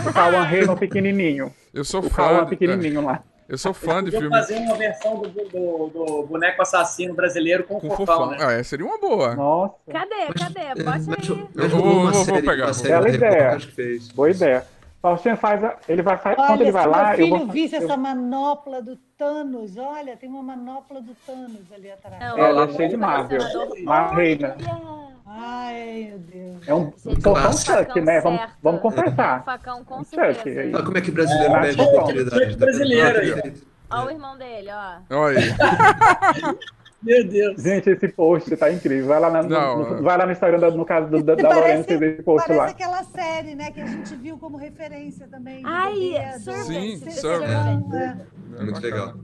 [0.08, 1.54] O Cauã Raymond pequenininho.
[1.72, 2.16] Eu sou O fã.
[2.16, 3.22] Cauã de- pequenininho lá.
[3.48, 7.80] Eu sou fã de filme fazer uma versão do, do- do boneco assassino brasileiro com,
[7.80, 8.30] com fofão, fofão.
[8.32, 8.60] né?
[8.60, 9.34] É, seria uma boa.
[9.34, 10.26] Nossa, Cadê?
[10.38, 10.74] Cadê?
[10.84, 11.48] Bote mas, aí.
[11.56, 12.72] Eu vou- vou série, vou pegar.
[12.82, 13.30] Bela ideia.
[13.42, 14.08] Record que fez.
[14.08, 14.66] boa ideia.
[15.00, 15.62] Faustinho faz.
[15.64, 16.18] a- Ele vai.
[16.18, 17.46] Faz, quando ele Olha, vai lá, meu eu filho vou.
[17.46, 22.18] visse eu- essa manopla do Thanos, olha, tem uma manopla do Thanos ali atrás.
[22.20, 23.40] Não, É, ele é o cheio de Marvel.
[23.82, 24.56] Uma reina.
[24.60, 25.07] Olha!
[25.30, 26.68] Ai, meu Deus.
[26.68, 27.78] É um Gente, sofão clássico.
[27.78, 28.20] Chuck, né?
[28.20, 29.44] Vamos, vamos conversar.
[29.44, 30.34] Facão com Um check aí.
[30.34, 30.76] certeza.
[30.76, 32.42] Olha como é que brasileiro É, perde é, oportunidade.
[32.52, 33.54] é brasileiro aí.
[33.90, 35.16] Olha o irmão dele, ó.
[35.16, 36.58] Olha aí.
[37.00, 37.62] Meu Deus.
[37.62, 39.06] Gente, esse post tá incrível.
[39.06, 40.02] Vai lá, na- no, Não, no- é.
[40.02, 42.22] vai lá no Instagram, da- no caso do, da, da Lorena, parece- você vê esse
[42.24, 42.70] post Parece lá.
[42.70, 45.62] aquela série, né, que a gente viu como referência também.
[45.64, 45.94] Ai,
[46.40, 46.64] Servant.
[46.66, 47.94] Sim, Servant.
[47.94, 48.16] É,
[48.58, 49.14] É muito legal.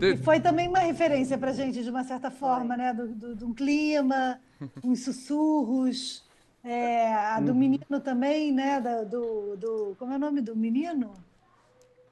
[0.00, 2.92] E- foi também uma referência pra gente, de uma certa forma, né?
[2.94, 4.38] Do, do, de um clima,
[4.84, 6.24] uns sussurros.
[6.64, 7.44] é, a Uhum.
[7.46, 8.80] do menino também, né?
[8.80, 11.12] da- do, do, como é o nome do menino?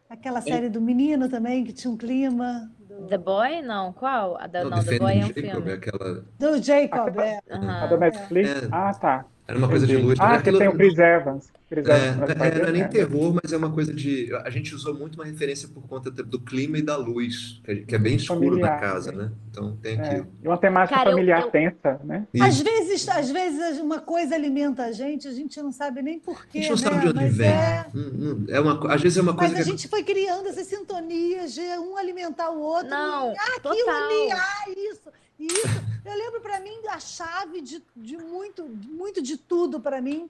[0.09, 2.69] Aquela série do menino também, que tinha um clima.
[2.81, 3.63] Do, The Boy?
[3.63, 4.37] Não, qual?
[4.41, 5.73] A da, Não, não, The Boy é um Jacob, filme.
[5.73, 6.25] aquela...
[6.37, 7.41] do Jacob, é.
[7.49, 8.51] A da Netflix?
[8.51, 8.69] É.
[8.73, 9.25] Ah, tá.
[9.47, 10.19] Era uma coisa de luz.
[10.21, 11.53] Ah, que tem o Chris Evans.
[11.71, 12.89] É, é, não é nem né?
[12.89, 14.29] terror, mas é uma coisa de.
[14.45, 17.77] A gente usou muito uma referência por conta do clima e da luz, que é-
[17.83, 19.25] que é bem escuro Familiar, na casa, né?
[19.25, 19.33] né?
[19.51, 20.27] Então tem É, aquilo.
[20.43, 22.27] e uma temática Cara, eu- familiar eu- tensa, né?
[22.41, 22.65] Às Isso.
[22.65, 26.61] vezes, às vezes uma coisa alimenta a gente, a gente não sabe nem A porquê,
[26.63, 26.83] gente não né?
[26.83, 27.49] sabe de onde Mas vem.
[27.49, 29.71] é- Hum, hum, É uma, às vezes é uma coisa Mas a que.
[29.71, 32.91] gente foi criando essas sintonias de um alimentar o outro.
[32.91, 33.73] Não, e, ah, total.
[33.73, 35.09] ali, ah, isso,
[35.39, 35.81] isso.
[36.05, 40.29] Eu lembro para mim a chave de, de muito, muito de tudo para mim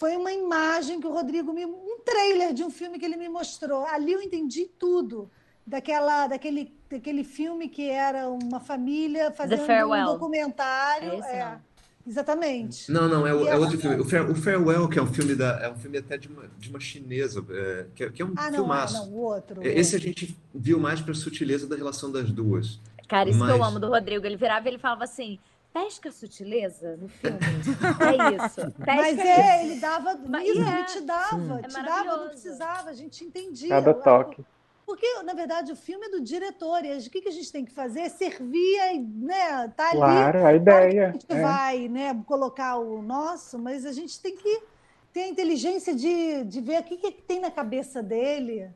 [0.00, 3.28] foi uma imagem que o Rodrigo me, um trailer de um filme que ele me
[3.28, 3.84] mostrou.
[3.84, 5.30] Ali eu entendi tudo
[5.66, 10.06] daquela, daquele, daquele filme que era uma família fazendo um Farewell.
[10.06, 11.12] documentário.
[11.12, 11.60] É esse, é, não?
[12.06, 12.90] exatamente.
[12.90, 14.00] Não, não, é, o- é outro filme.
[14.00, 16.48] O, Fare- o Farewell, que é um filme da, é um filme até de uma,
[16.58, 18.94] de uma chinesa, é, que, é, que é um Ah, não, é, filmaço.
[18.94, 19.60] não, o outro.
[19.60, 20.08] o Esse a outro.
[20.08, 22.80] gente viu mais pra sutileza da relação das duas.
[23.06, 24.24] Cara, isso que eu Mas- amo do Rodrigo.
[24.24, 25.38] Ele virava e ele falava assim:
[25.72, 27.38] pesca sutileza no filme.
[27.38, 28.70] é isso.
[28.78, 30.74] Pesca Mas é, ele dava Mas isso, é.
[30.78, 32.20] ele te dava, É te dava, maravilhoso.
[32.22, 33.68] não precisava, a gente entendia.
[33.68, 34.44] Cada toque.
[34.84, 37.64] Porque, na verdade, o filme é do diretor, e o que que a gente tem
[37.64, 39.68] que fazer é servir, né?
[39.76, 39.98] Tá ali.
[39.98, 41.08] Claro, a ideia.
[41.10, 41.40] a gente é.
[41.40, 44.62] vai né, colocar o nosso, mas a gente tem que
[45.12, 48.68] ter a inteligência de, de ver o que, que tem na cabeça dele.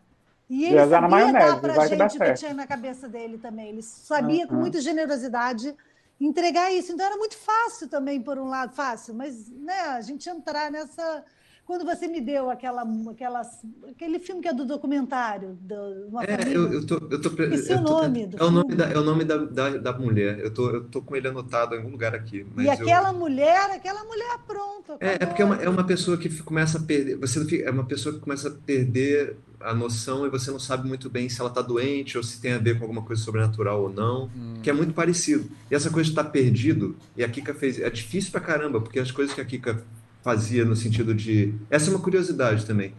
[0.49, 3.71] E ele na sabia maionese, dar pra gente o que tinha na cabeça dele também.
[3.71, 4.61] Ele sabia com Uhum.
[4.61, 5.75] muita generosidade
[6.21, 6.93] entregar isso.
[6.93, 11.25] Então era muito fácil também, por um lado, fácil, mas né, a gente entrar nessa.
[11.67, 13.41] Quando você me deu aquela, aquela,
[13.89, 16.55] aquele filme que é do documentário, do, uma É, família.
[16.55, 18.85] eu, eu tô, eu tô, Esqueci eu o tô- nome do é o nome da,
[18.91, 20.39] é o nome da, da, da mulher.
[20.41, 22.47] Eu tô, eu tô com ele anotado em algum lugar aqui.
[22.55, 24.93] Mas E eu- aquela mulher, aquela mulher, pronto.
[25.01, 27.17] É, é porque é uma, é uma pessoa que começa a perder.
[27.17, 30.61] Você não fica- é uma pessoa que começa a perder a noção e você não
[30.61, 33.23] sabe muito bem se ela está doente ou se tem a ver com alguma coisa
[33.23, 34.29] sobrenatural ou não,
[34.63, 35.51] que é muito parecido.
[35.71, 37.81] E essa coisa de estar perdido, e a Kika fez.
[37.81, 39.83] É difícil pra caramba, porque as coisas que a Kika
[40.25, 41.55] fazia no sentido de.
[41.71, 42.95] Essa é uma curiosidade também.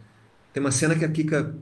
[0.54, 1.54] Tem uma cena que a Kika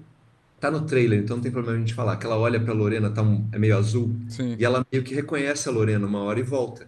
[0.59, 3.09] tá no trailer, então não tem problema a gente falar, que ela olha pra Lorena,
[3.09, 4.55] tá um- é meio azul, Sim.
[4.59, 6.87] e ela meio que reconhece a Lorena uma hora e volta.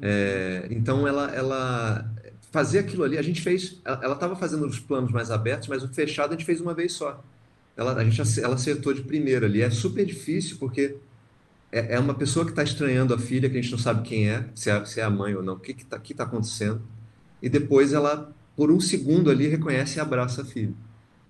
[0.00, 2.10] É, então ela, ela
[2.50, 5.88] fazer aquilo ali, a gente fez, ela estava fazendo os planos mais abertos, mas o
[5.88, 7.22] fechado a gente fez uma vez só.
[7.76, 9.62] Ela, a gente, ela acertou de primeira ali.
[9.62, 10.96] É super difícil porque
[11.70, 14.28] é, é uma pessoa que está estranhando a filha, que a gente não sabe quem
[14.28, 16.82] é, se é, se é a mãe ou não, o que está que tá acontecendo.
[17.42, 20.72] E depois ela, por um segundo ali, reconhece e abraça a filha.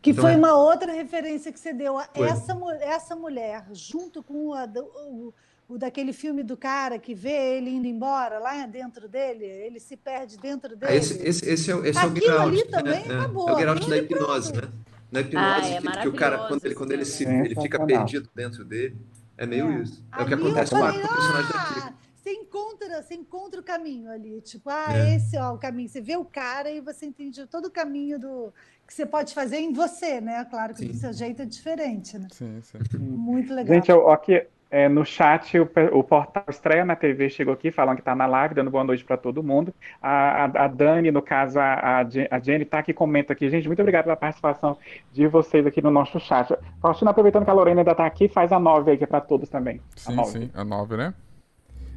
[0.02, 1.96] Que Então foi é- uma outra referência que você deu.
[1.98, 2.06] a.
[2.14, 4.68] Essa, essa mulher, junto com a
[5.08, 5.32] o,
[5.68, 9.96] o daquele filme do cara que vê ele indo embora, lá dentro dele, ele se
[9.96, 10.96] perde dentro Ah, dele.
[10.96, 13.18] esse, esse, esse é, o- esse é o Aquilo get ali out, também é, é.
[13.18, 14.66] acabou, É o aquilo da ali hipnose, pronto.
[14.66, 14.72] né?
[15.12, 17.46] Na hipnose, Ah, é que, que o cara, quando ele, esse quando ele, se, filme.
[17.46, 18.96] ele fica perdido dentro dele,
[19.38, 19.82] é meio É.
[19.82, 20.02] isso.
[20.18, 21.94] É o que Ali acontece com, a, falei, com o personagem da Kika.
[22.22, 25.16] Você encontra, você encontra o caminho ali, tipo, ah, É.
[25.16, 25.88] esse ó, o caminho.
[25.88, 28.52] Você vê o cara e você entende todo o caminho do
[28.86, 30.44] que você pode fazer em você, né?
[30.50, 30.98] Claro que do Sim.
[31.00, 32.28] seu jeito é diferente, né?
[32.30, 32.78] Sim, sim.
[32.98, 33.74] Muito legal.
[33.74, 37.96] Gente, eu, aqui é, no chat, o, o portal Estreia na TV chegou aqui falando
[37.96, 39.74] que está na live, dando boa noite para todo mundo.
[40.00, 43.50] A, a, a Dani, no caso, a, a, Je- a Jenny, está aqui, comenta aqui.
[43.50, 44.78] Gente, muito obrigado pela participação
[45.12, 46.54] de vocês aqui no nosso chat.
[46.80, 49.20] Faustino, aproveitando que a Lorena ainda está aqui, faz a nove aí, que é para
[49.20, 49.80] todos também.
[50.06, 50.30] A Sim, nove.
[50.30, 51.14] sim, a 9, né?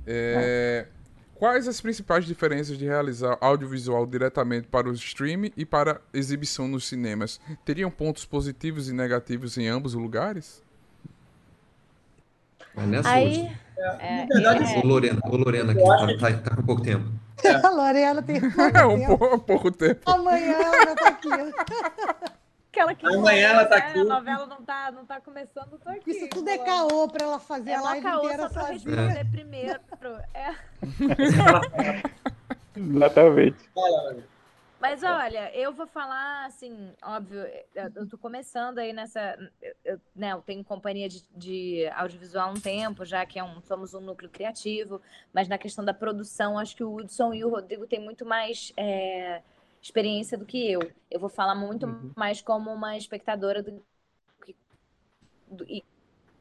[0.07, 0.85] É,
[1.35, 6.87] Quais as principais diferenças de realizar audiovisual diretamente para o streaming e para exibição nos
[6.87, 7.41] cinemas?
[7.65, 10.63] Teriam pontos positivos e negativos em ambos os lugares?
[12.73, 13.51] Mas nessa Aí,
[13.99, 17.05] é, Na verdade, é, Ô, Lorena, ô, Lorena, que tá, tá- tá com pouco tempo.
[17.63, 18.37] A Lorena tem
[18.73, 19.17] É um tempo.
[19.17, 20.09] pouco, pouco tempo.
[20.09, 21.29] Amanhã ela estar aqui.
[22.75, 23.99] Aquela que Amanhã ela tá né, aqui.
[23.99, 26.11] A novela não tá, não tá começando, tô aqui.
[26.11, 28.95] Isso tudo é caô para ela fazer É a live caô inteira só pra sozinha.
[29.07, 29.79] responder primeiro.
[30.33, 30.55] É.
[32.75, 33.69] Exatamente.
[34.77, 37.39] Mas olha, eu vou falar assim, óbvio,
[37.73, 39.37] eu eu tô começando aí nessa.
[39.61, 43.43] eu- eu, né, eu tenho companhia de, de audiovisual há um tempo, já que é
[43.43, 45.01] um, somos um núcleo criativo,
[45.33, 48.73] mas na questão da produção, acho que o Hudson e o Rodrigo têm muito mais
[48.75, 49.41] é,
[49.89, 50.79] experiência do que eu.
[51.11, 52.11] Eu vou falar muito Uhum.
[52.15, 53.85] mais como uma espectadora do,
[54.43, 54.55] que-
[55.47, 55.83] do- e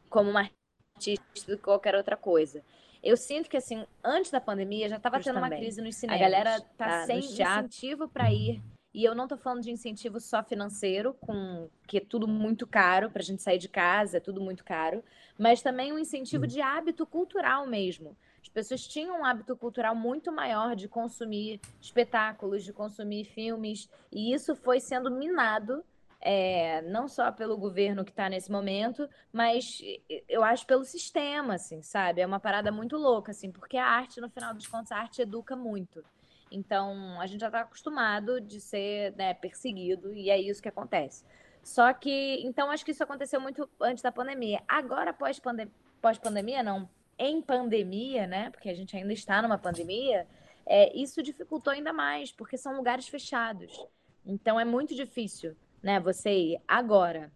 [0.09, 0.49] como uma
[0.97, 2.65] artista do que qualquer outra coisa.
[3.03, 6.21] Eu sinto que, assim, antes da pandemia já estava tendo uma crise nos A cinemas.
[6.21, 8.63] galera tá, tá sem incentivo para ir.
[8.95, 13.11] E eu não tô falando de incentivo só financeiro, com que é tudo muito caro
[13.11, 15.05] pra gente sair de casa, é tudo muito caro,
[15.37, 18.17] mas também um incentivo de hábito cultural mesmo.
[18.55, 24.33] As pessoas tinham um hábito cultural muito maior de consumir espetáculos, de consumir filmes, e
[24.33, 25.85] isso foi sendo minado,
[26.21, 29.83] é, não só pelo governo que está nesse momento, mas
[30.29, 32.21] eu acho pelo sistema, assim, sabe?
[32.21, 35.21] É uma parada muito louca, assim, porque a arte, no final dos contos, a arte
[35.21, 36.05] educa muito.
[36.49, 41.25] Então, a gente já está acostumado de ser né, perseguido, e é isso que acontece.
[41.61, 44.63] Só que, então, acho que isso aconteceu muito antes da pandemia.
[44.69, 46.89] Agora, pós-pandemia, pós-pandemia, não,
[47.19, 48.51] em pandemia, né?
[48.51, 50.27] Porque a gente ainda está numa pandemia,
[50.67, 53.79] é, isso dificultou ainda mais, porque são lugares fechados.
[54.25, 56.01] Então, é muito difícil, né?
[56.01, 57.31] Você ir agora.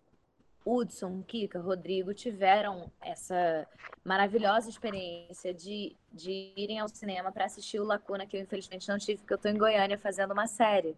[0.65, 3.67] Hudson, Kika, Rodrigo tiveram essa
[4.05, 8.99] maravilhosa experiência de, de irem ao cinema para assistir o Lacuna, que eu infelizmente não
[8.99, 10.95] tive, porque eu estou em Goiânia fazendo uma série.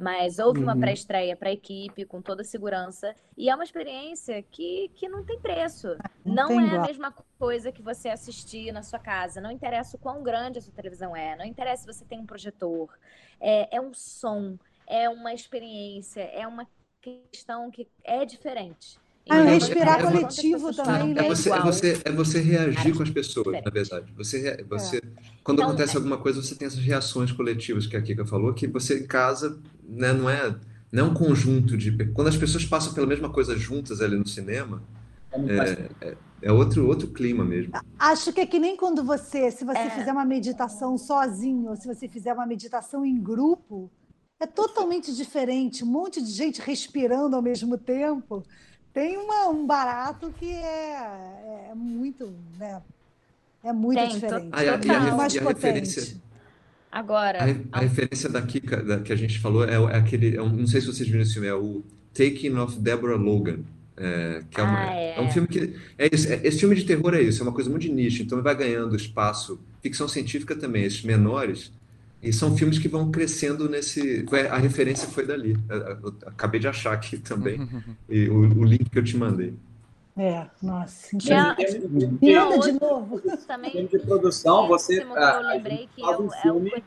[0.00, 0.80] Mas houve uma Uhum.
[0.80, 5.22] pré-estreia para a equipe, com toda a segurança, e é uma experiência que, que não
[5.22, 5.88] tem preço.
[6.24, 6.84] Não Não, tem é igual.
[6.84, 9.42] a mesma coisa que você assistir na sua casa.
[9.42, 12.24] Não interessa o quão grande a sua televisão é, não interessa se você tem um
[12.24, 12.88] projetor.
[13.38, 16.66] É, é um som, é uma experiência, é uma
[17.02, 18.98] questão que é diferente.
[19.28, 21.24] Ah, é- respirar é- coletivo também, né?
[21.24, 24.10] É você, é, você, é você reagir com as pessoas, na verdade.
[24.16, 25.00] Você, você,
[25.44, 28.52] Quando Então, acontece é- alguma coisa, você tem essas reações coletivas que a Kika falou,
[28.54, 29.60] que você em casa,
[29.90, 30.54] né, não é,
[30.92, 31.90] não é um conjunto de.
[32.12, 34.82] Quando as pessoas passam pela mesma coisa juntas ali no cinema,
[35.32, 36.16] É mais fácil.
[36.42, 37.72] é outro, outro clima mesmo.
[37.98, 39.90] Acho que é que nem quando você, se você É.
[39.90, 43.90] fizer uma meditação sozinho, ou se você fizer uma meditação em grupo,
[44.40, 45.84] é totalmente diferente.
[45.84, 48.42] Um monte de gente respirando ao mesmo tempo.
[48.92, 52.82] Tem uma- um barato que é, é muito, né?
[53.62, 54.48] É muito Tem, diferente.
[54.52, 56.20] Ah, e a, e a, mais e a potente.
[56.90, 60.36] Agora, a, re- a referência da Kika, da- que a gente falou, é, é aquele.
[60.36, 61.82] é um- não sei se vocês viram esse filme, é o
[62.12, 63.60] Taking of Deborah Logan.
[64.02, 65.18] é, que é, uma- Ah, é.
[65.18, 65.74] é um filme que.
[65.98, 68.22] É isso, é- esse filme de terror é isso, é uma coisa muito de nicho,
[68.22, 69.60] então ele vai ganhando espaço.
[69.82, 71.70] Ficção científica também, esses menores.
[72.22, 74.24] E são filmes que vão crescendo nesse.
[74.50, 75.54] A referência foi dali.
[75.68, 77.60] Eu- eu acabei de achar aqui também
[78.08, 79.52] e o, o link que eu te mandei.
[80.22, 81.16] É, nossa.
[81.16, 81.56] Termos
[81.98, 83.22] de- Me Não, manda de novo.
[83.24, 86.84] em também termos de produção, você a- a lembrei que faz é um é filme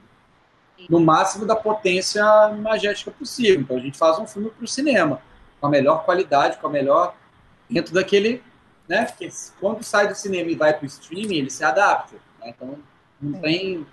[0.88, 2.22] no máximo da potência
[2.56, 3.62] imagética possível.
[3.62, 5.20] Então a gente faz um filme para o cinema,
[5.60, 7.16] com a melhor qualidade, com a melhor.
[7.68, 8.44] dentro daquele.
[8.88, 9.06] Né?
[9.06, 9.30] Porque
[9.60, 12.18] quando sai do cinema e vai para o streaming, ele se adapta.
[12.40, 12.50] né?
[12.56, 12.78] Então
[13.20, 13.84] não tem.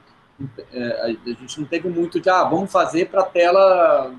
[0.73, 4.15] é, a gente não teve muito de, ah, vamos fazer para tela.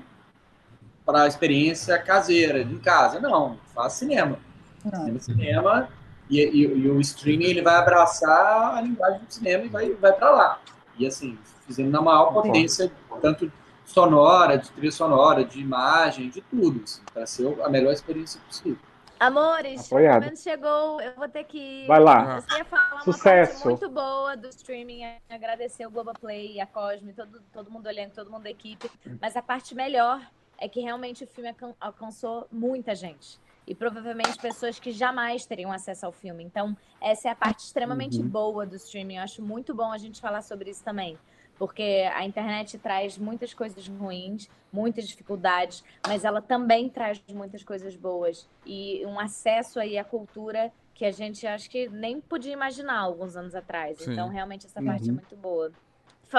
[1.06, 3.20] para a experiência caseira, em casa.
[3.20, 4.38] Não, faz cinema.
[4.84, 5.00] Não.
[5.00, 5.88] Cinema, cinema
[6.30, 10.12] e, e- e o streaming ele vai abraçar a linguagem do cinema e vai, vai
[10.12, 10.60] para lá.
[10.98, 13.50] E assim, fizemos na maior potência, tanto
[13.84, 18.78] sonora, de trilha sonora, de imagem, de tudo, assim, para ser a melhor experiência possível.
[19.20, 20.22] Amores, o Apoiado.
[20.24, 21.86] momento chegou, eu vou ter que ir.
[21.86, 22.36] Vai lá.
[22.38, 23.52] Eu queria falar uma Sucesso.
[23.52, 28.28] parte muito boa do streaming, agradecer o Globoplay, a Cosme, todo, todo mundo olhando, todo
[28.30, 28.90] mundo da equipe.
[29.20, 30.20] Mas a parte melhor
[30.58, 33.38] é que realmente o filme alcan- alcançou muita gente.
[33.66, 36.42] E provavelmente pessoas que jamais teriam acesso ao filme.
[36.44, 38.28] Então, essa é a parte extremamente Uhum.
[38.28, 39.16] boa do streaming.
[39.16, 41.20] Eu acho muito bom a gente falar sobre isso também.
[41.58, 41.82] Porque
[42.14, 48.48] a internet traz muitas coisas ruins, muitas dificuldades, mas ela também traz muitas coisas boas.
[48.64, 53.36] E um acesso aí à cultura que a gente acho que nem podia imaginar alguns
[53.36, 54.00] anos atrás.
[54.00, 54.00] Sim.
[54.00, 55.14] Então, realmente, essa parte é Uhum.
[55.14, 55.72] muito boa.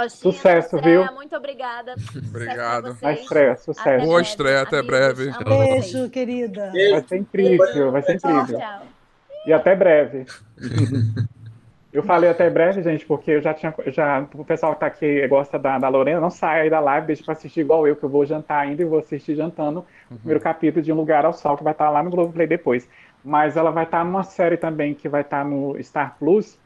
[0.09, 1.13] Sucesso, Andréa, viu?
[1.13, 1.95] Muito obrigada.
[2.29, 2.97] Obrigado.
[3.01, 4.05] Na estreia, sucesso.
[4.05, 4.97] Boa estreia, até amigos.
[4.97, 5.33] breve.
[5.43, 6.71] Beijo, querida.
[6.91, 8.57] Vai ser incrível, vai ser incrível.
[8.57, 8.81] tchau.
[9.45, 10.25] E até breve.
[11.93, 13.71] Eu falei até breve, gente, porque eu já tinha.
[13.87, 17.05] Já, o pessoal que tá aqui gosta da, da Lorena, não sai aí da live,
[17.05, 20.15] deixa pra assistir igual eu, que eu vou jantar ainda e vou assistir jantando o
[20.15, 22.89] primeiro capítulo de Um Lugar ao Sol, que vai estar lá no Globoplay depois.
[23.23, 26.57] Mas ela vai estar numa série também que vai estar no Star Plus,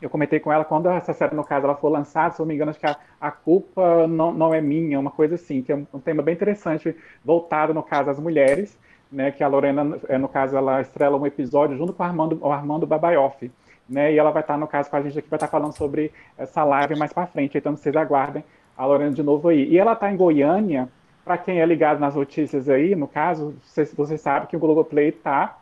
[0.00, 2.48] eu comentei com ela quando essa série, no caso, ela for lançada, se eu não
[2.48, 5.72] me engano, acho que a, a culpa não, não é minha, uma coisa assim, que
[5.72, 6.94] é um, tema bem interessante,
[7.24, 8.78] voltado, no caso, às mulheres,
[9.10, 12.38] né, que a Lorena, é, no caso, ela estrela um episódio junto com o Armando,
[12.42, 13.50] o Armando Babaioff,
[13.88, 16.12] né, e ela vai estar, no caso, com a gente aqui, vai estar falando sobre
[16.36, 18.44] essa live mais para frente, então vocês aguardem
[18.76, 19.66] a Lorena de novo aí.
[19.68, 20.88] E ela está em Goiânia,
[21.24, 25.08] para quem é ligado nas notícias aí, no caso, você, você sabe que o Globoplay
[25.08, 25.58] está,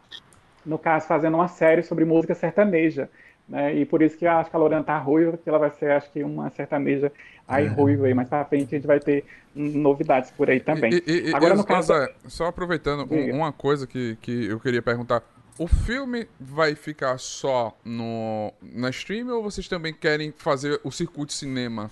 [0.66, 3.08] no caso, fazendo uma série sobre música sertaneja,
[3.48, 3.74] né?
[3.74, 5.90] E por isso que eu acho que a Lorena tá ruiva, porque ela vai ser,
[5.90, 7.12] acho que, uma sertaneja
[7.46, 7.68] aí é.
[7.68, 8.14] ruiva aí.
[8.14, 9.24] Mais pra frente a gente vai ter
[9.54, 10.92] novidades por aí também.
[11.06, 11.92] E, e, Agora, no caso.
[12.26, 15.22] Só aproveitando, um, uma coisa que, que eu queria perguntar.
[15.56, 21.32] O filme vai ficar só no, na stream ou vocês também querem fazer o circuito
[21.32, 21.90] cinema?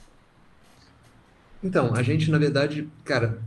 [1.63, 3.39] Então, a gente, na verdade, cara,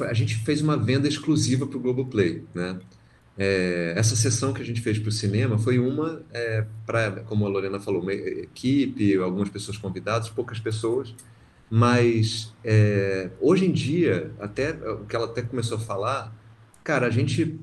[0.00, 2.80] a gente fez uma venda exclusiva para o Globoplay, né?
[3.36, 7.46] É, essa sessão que a gente fez para o cinema foi uma é, para, como
[7.46, 11.14] a Lorena falou, uma equipe, algumas pessoas convidadas, poucas pessoas,
[11.70, 16.36] mas é, hoje em dia, até o que ela até começou a falar,
[16.84, 17.58] cara, a gente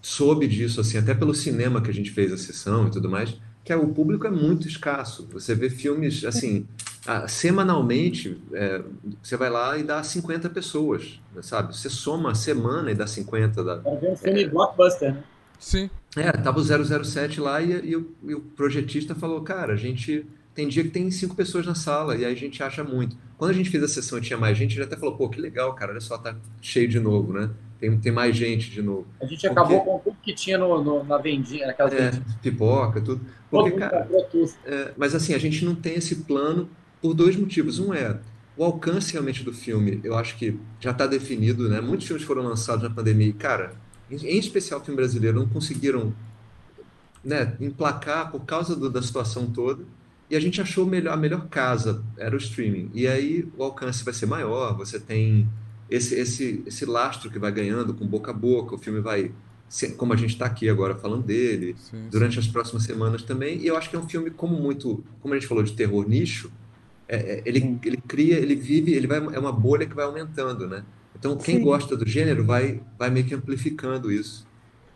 [0.00, 3.36] soube disso assim, até pelo cinema que a gente fez a sessão e tudo mais,
[3.62, 5.28] que o público é muito escasso.
[5.32, 6.66] Você vê filmes assim,
[7.06, 8.82] ah, semanalmente, é,
[9.22, 11.76] você vai lá e dá 50 pessoas, sabe?
[11.76, 13.64] Você soma a semana e dá 50.
[13.64, 15.24] Dá, é um filme é, blockbuster, né?
[15.58, 15.90] Sim.
[16.16, 20.26] É, tava o 007 lá e, e, o, e o projetista falou, cara, a gente
[20.54, 23.16] tem dia que tem cinco pessoas na sala e aí a gente acha muito.
[23.38, 25.40] Quando a gente fez a sessão e tinha mais gente, ele até falou, pô, que
[25.40, 27.50] legal, cara, olha só, tá cheio de novo, né?
[27.78, 29.06] Tem, tem mais gente de novo.
[29.20, 29.90] A gente acabou Porque...
[29.90, 32.10] com tudo que tinha no, no na vendinha, naquelas é,
[32.42, 33.24] pipoca, tudo.
[33.50, 34.06] Porque, cara,
[34.66, 36.68] é, mas assim, a gente não tem esse plano
[37.00, 37.78] por dois motivos.
[37.78, 38.18] Um é
[38.56, 41.80] o alcance realmente do filme, eu acho que já está definido, né?
[41.80, 43.74] Muitos filmes foram lançados na pandemia e, cara,
[44.10, 46.12] em especial o filme brasileiro, não conseguiram
[47.24, 49.84] né, emplacar por causa do, da situação toda.
[50.28, 52.90] E a gente achou melhor, a melhor casa era o streaming.
[52.92, 55.48] E aí o alcance vai ser maior, você tem
[55.88, 59.32] esse, esse, esse lastro que vai ganhando com boca a boca, o filme vai,
[59.96, 62.40] como a gente está aqui agora falando dele, sim, durante sim.
[62.40, 63.58] as próximas semanas também.
[63.58, 66.08] E eu acho que é um filme, como muito, como a gente falou de terror
[66.08, 66.50] nicho,
[67.10, 70.68] é, é, ele, ele cria, ele vive, ele vai, é uma bolha que vai aumentando,
[70.68, 70.84] né?
[71.18, 71.64] Então, quem Sim.
[71.64, 74.46] gosta do gênero vai, vai meio que amplificando isso.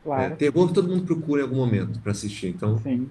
[0.05, 0.23] Claro.
[0.23, 2.79] É, terror todo mundo procura em algum momento para assistir, então...
[2.79, 3.11] Sim,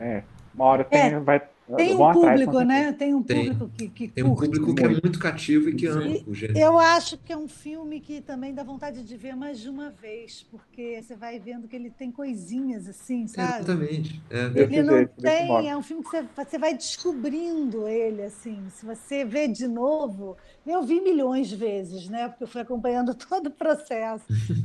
[0.00, 0.24] é.
[0.52, 1.20] Uma hora tem, é.
[1.20, 1.40] vai
[1.76, 2.92] tem um público, né?
[2.92, 5.86] Tem um público tem, que, que Tem um público que é muito cativo e que
[5.86, 6.58] ama o gênero.
[6.58, 9.90] Eu acho que é um filme que também dá vontade de ver mais de uma
[9.90, 13.58] vez, porque você vai vendo que ele tem coisinhas assim, sabe?
[13.58, 14.22] Exatamente.
[14.28, 14.50] É.
[14.54, 18.58] Ele não tem, é um filme que você, você vai descobrindo ele, assim.
[18.70, 20.36] Se você vê de novo,
[20.66, 22.28] eu vi milhões de vezes, né?
[22.28, 24.24] Porque eu fui acompanhando todo o processo.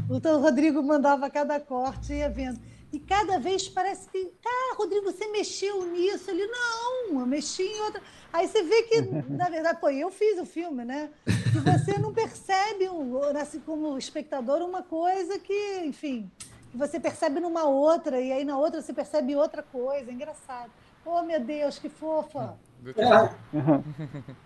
[0.09, 2.59] o Rodrigo mandava cada corte e ia vendo.
[2.91, 6.31] E cada vez parece que, ah, Rodrigo, você mexeu nisso.
[6.31, 8.01] Ele, não, eu mexi em outra.
[8.31, 11.09] Aí você vê que, na verdade, pô, eu fiz o filme, né?
[11.25, 12.87] E você não percebe,
[13.41, 16.31] assim, como espectador, uma coisa que, enfim,
[16.71, 20.09] que você percebe numa outra, e aí na outra você percebe outra coisa.
[20.09, 20.71] É engraçado.
[21.05, 22.57] Oh, meu Deus, que fofa.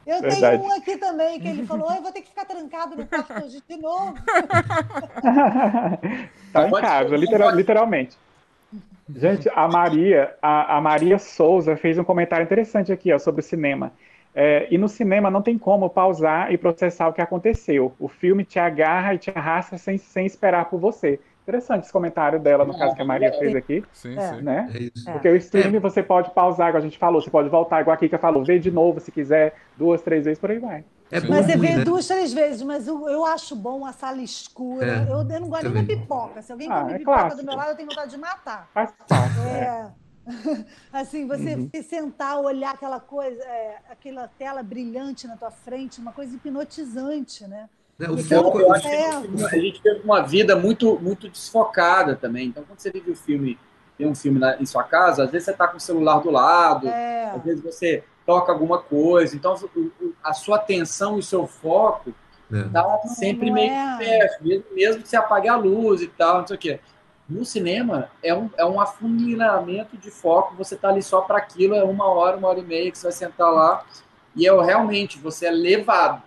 [0.05, 0.41] Eu Verdade.
[0.41, 3.43] tenho um aqui também que ele falou: eu vou ter que ficar trancado no quarto
[3.43, 4.15] hoje de novo.
[6.53, 8.17] tá em casa, literal, literalmente.
[9.15, 13.43] Gente, a Maria, a, a, Maria Souza fez um comentário interessante aqui ó, sobre o
[13.43, 13.91] cinema.
[14.33, 17.93] É, e no cinema não tem como pausar e processar o que aconteceu.
[17.99, 21.19] O filme te agarra e te arrasta sem, sem esperar por você.
[21.43, 23.83] Interessante esse comentário dela, no caso que a Maria fez aqui.
[23.91, 24.33] Sim, é.
[24.33, 24.41] sim.
[24.41, 24.91] Né?
[25.07, 27.95] É Porque o streaming você pode pausar, igual a gente falou, você pode voltar, igual
[27.95, 30.85] a Kika falou, ver de novo se quiser, duas, três vezes, por aí vai.
[31.11, 31.83] É mas você vê né?
[31.83, 34.85] duas, três vezes, mas eu, eu acho bom a sala escura.
[34.85, 36.41] É, eu, eu, não gosto nem da pipoca.
[36.41, 37.41] Se alguém ah, come é pipoca clássico.
[37.41, 38.69] do meu lado, eu tenho vontade de matar.
[38.73, 39.39] Faz parte.
[39.39, 39.91] É.
[40.93, 41.69] assim, você uhum.
[41.83, 47.67] sentar, olhar aquela coisa, é, aquela tela brilhante na tua frente, uma coisa hipnotizante, né?
[48.01, 52.15] É, o então, foco, eu acho que a gente teve uma vida muito, muito desfocada
[52.15, 52.47] também.
[52.47, 53.59] Então, quando você vive o filme,
[53.95, 56.31] tem um filme na, em sua casa, às vezes você está com o celular do
[56.31, 57.31] lado, é.
[57.35, 59.35] às vezes você toca alguma coisa.
[59.35, 59.55] Então,
[60.23, 62.11] a sua atenção e o seu foco
[62.51, 62.63] é.
[62.69, 63.97] tá sempre não meio é.
[63.99, 66.79] perto, mesmo, mesmo que você apague a luz e tal, não sei o quê.
[67.29, 71.75] No cinema, é um, é um afunilamento de foco, você tá ali só para aquilo,
[71.75, 73.85] é uma hora, uma hora e meia que você vai sentar lá,
[74.35, 76.23] e é realmente, você é levado.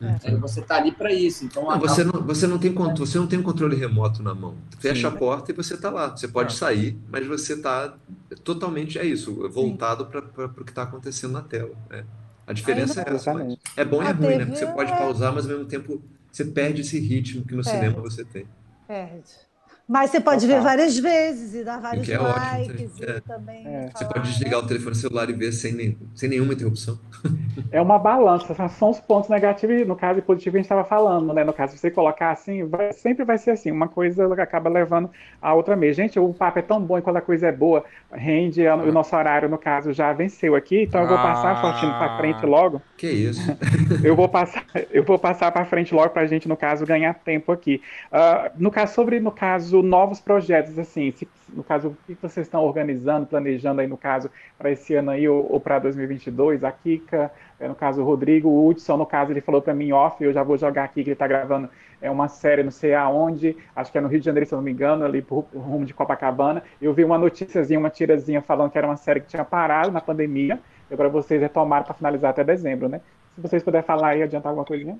[0.00, 0.36] É.
[0.36, 1.44] Você está ali para isso.
[1.44, 4.54] Então, não, você, não, você, não tem, você não tem um controle remoto na mão.
[4.78, 5.14] Fecha Sim.
[5.14, 6.16] a porta e você está lá.
[6.16, 6.56] Você pode é.
[6.56, 7.96] sair, mas você está
[8.44, 11.74] totalmente, é isso, voltado para o que está acontecendo na tela.
[11.90, 12.04] Né?
[12.46, 13.30] A diferença é essa.
[13.76, 14.44] É bom e é ruim, né?
[14.46, 17.62] Porque você pode é pausar, mas ao mesmo tempo você perde esse ritmo que no
[17.62, 17.78] perde.
[17.78, 18.46] cinema você tem.
[18.86, 19.47] Perde.
[19.88, 20.64] Mas você pode ver Total.
[20.64, 23.16] várias vezes e dar vários que é ótimo, likes é.
[23.16, 23.90] e também É.
[23.94, 26.98] Você pode desligar o telefone celular e ver sem, nem- sem nenhuma interrupção.
[27.72, 30.66] É uma balança, são- os pontos negativos e, no caso, e positivo que a gente
[30.66, 31.42] estava falando, né?
[31.44, 35.10] No caso, se você colocar assim, vai- sempre vai ser assim, uma coisa acaba levando
[35.42, 35.94] a outra mesmo.
[36.02, 38.92] Gente, o papo é tão bom e quando a coisa é boa, rende, a- o
[38.92, 41.60] nosso horário, no caso, já venceu aqui, então eu vou passar, Ah.
[41.60, 42.80] Faustino, para frente logo.
[42.96, 43.40] Que isso?
[44.04, 47.14] Eu vou passar, eu vou passar para frente logo para a gente, no caso, ganhar
[47.14, 47.80] tempo aqui.
[48.12, 52.46] Ah, no caso, sobre, no caso, novos projetos, assim, se- no caso, o que vocês
[52.46, 56.62] estão organizando, planejando aí, no caso, para esse ano aí ou, ou para 2022?
[56.64, 59.92] A Kika, é, no caso, o Rodrigo, o Hudson, no caso, ele falou para mim
[59.92, 61.68] off, eu já vou jogar aqui que ele está gravando
[62.00, 64.56] é uma série, não sei aonde, acho que é no Rio de Janeiro, se eu
[64.58, 66.62] não me engano, ali pro rumo de Copacabana.
[66.80, 70.00] Eu vi uma noticiazinha, uma tirazinha falando que era uma série que tinha parado na
[70.00, 73.00] pandemia, e agora vocês retomaram para finalizar até dezembro, né?
[73.34, 74.98] Se vocês puderem falar aí, adiantar alguma coisinha.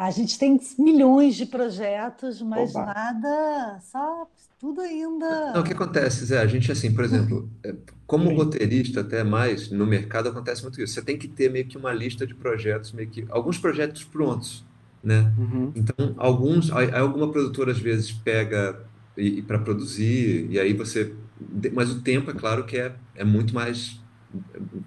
[0.00, 2.86] A gente tem milhões de projetos, mas Oba.
[2.86, 4.26] nada, só
[4.58, 5.52] tudo ainda.
[5.52, 6.40] Não, o que acontece, Zé?
[6.40, 7.74] A gente, assim, por exemplo, é,
[8.06, 10.94] como roteirista, até mais, no mercado acontece muito isso.
[10.94, 14.64] Você tem que ter meio que uma lista de projetos, meio que alguns projetos prontos,
[15.04, 15.30] né?
[15.76, 18.80] Então, alguns, alguma produtora às vezes pega
[19.18, 21.14] e, para produzir, e aí você.
[21.74, 24.00] Mas o tempo, é claro que é, é muito mais.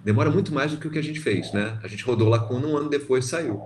[0.04, 1.78] Demora muito mais do que o que a gente fez, né?
[1.84, 3.62] A gente rodou Lacuna um ano depois saiu.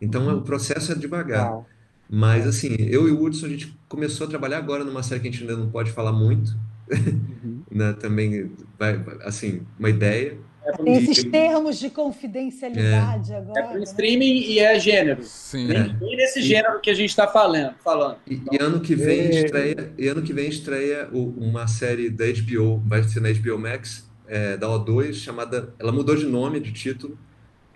[0.00, 1.50] Então, o processo é devagar.
[1.50, 1.66] Uau.
[2.10, 5.28] Mas, assim, eu e o Hudson, a gente começou a trabalhar agora numa série que
[5.28, 6.56] a gente ainda não pode falar muito,
[6.90, 7.60] Uhum.
[7.70, 7.92] né?
[7.94, 10.38] Também, vai, assim, uma ideia.
[10.64, 13.62] É para Tem E- esses termos de confidencialidade é agora.
[13.68, 13.84] pro né?
[13.84, 15.22] streaming e é gênero.
[15.22, 15.70] Sim.
[15.72, 15.96] É.
[16.02, 17.74] E nesse gênero que a gente está falando.
[17.84, 18.16] falando.
[18.26, 19.44] E, e ano que vem É.
[19.44, 23.58] estreia, e ano que vem estreia o- uma série da HBO, vai ser na HBO
[23.58, 25.74] Max, é, da O2, chamada.
[25.78, 27.18] Ela mudou de nome, de título.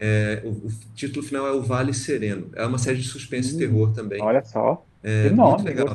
[0.05, 2.51] É, o, o título final é O Vale Sereno.
[2.55, 3.59] É uma série de suspense e Hum.
[3.59, 4.21] terror também.
[4.21, 5.87] Olha só, É que muito nome, legal.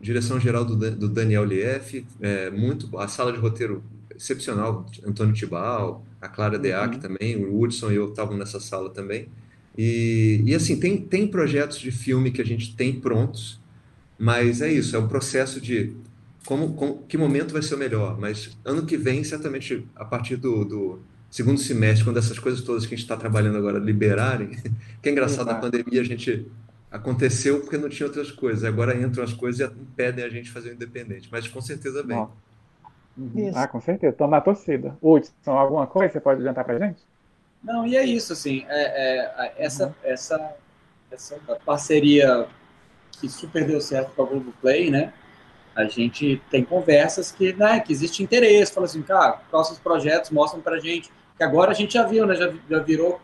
[0.00, 3.82] Direção geral do, do Daniel Lief, é, muito, a sala de roteiro
[4.14, 7.00] excepcional, Antônio Tibal, a Clara Deac Uhum.
[7.00, 9.28] também, o Hudson e eu estavam nessa sala também.
[9.76, 13.60] E, e assim, tem, tem projetos de filme que a gente tem prontos,
[14.18, 15.96] mas é isso, é um processo de
[16.46, 18.18] como, como- que momento vai ser o melhor.
[18.18, 21.00] Mas ano que vem, certamente, a partir do, do
[21.30, 24.50] segundo semestre, quando essas coisas todas que a gente está trabalhando agora liberarem,
[25.02, 25.60] que é engraçado, a Exato.
[25.70, 26.46] pandemia a gente
[26.90, 28.64] aconteceu porque não tinha outras coisas.
[28.64, 31.28] Agora entram as coisas e impedem a gente fazer o independente.
[31.30, 32.16] Mas com certeza vem.
[33.18, 33.48] Uhum.
[33.48, 33.58] Isso.
[33.58, 34.12] Ah, com certeza.
[34.12, 34.96] Estamos na torcida.
[35.02, 37.02] Hudson, alguma coisa você pode adiantar pra gente?
[37.62, 40.54] Não, e é isso, assim, é- é, a- essa, essa,
[41.10, 42.46] essa parceria
[43.12, 45.12] que super deu certo com a Globoplay, né?
[45.76, 50.62] A gente tem conversas que, né, que existe interesse, fala assim, cara, próximos projetos mostram
[50.62, 52.34] pra gente, que agora a gente já viu, né?
[52.34, 53.20] Já, já virou,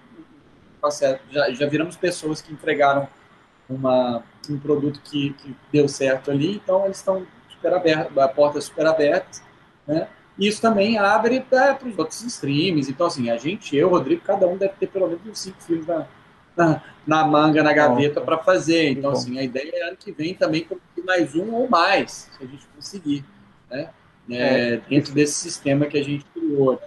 [1.31, 3.09] já, já viramos pessoas que entregaram
[3.69, 8.61] uma, um produto que, que deu certo ali, então eles estão super abertos, a porta
[8.61, 9.41] super aberta,
[9.87, 10.09] né?
[10.39, 12.91] Isso também abre para os outros streams.
[12.91, 15.87] Então, assim, a gente, eu, Rodrigo, cada um deve ter pelo menos uns cinco filmes
[15.87, 16.07] na,
[16.57, 18.91] na, na manga, na gaveta para fazer.
[18.91, 19.17] Então, bom.
[19.17, 22.47] assim, a ideia é ano que vem também conseguir mais um ou mais, se a
[22.47, 23.25] gente conseguir,
[23.71, 23.89] né?
[24.31, 26.73] É, dentro desse sistema que a gente criou.
[26.75, 26.79] né?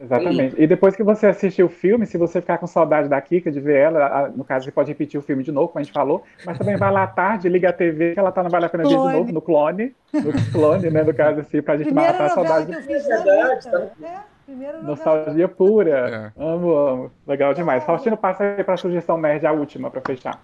[0.00, 0.54] Então, Exatamente.
[0.56, 3.58] E depois que você assistir o filme, se você ficar com saudade da Kika, de
[3.58, 6.22] ver ela, no caso, você pode repetir o filme de novo, como a gente falou,
[6.46, 8.68] mas também vai lá à tarde, liga a TV, que ela tá no Vale a
[8.68, 12.12] Pena Ver de novo, no clone, no clone, né, no caso, assim, pra gente Primeira
[12.12, 12.66] matar a saudade.
[12.66, 13.92] que eu fiz na Verdade, vida.
[13.98, 14.20] né?
[14.48, 14.96] Primeira novela.
[14.96, 16.32] Nostalgia pura.
[16.34, 17.12] Amo, amo.
[17.26, 17.84] Legal demais.
[17.84, 20.42] Faustino, passa aí pra sugestão nerd, a última, pra fechar.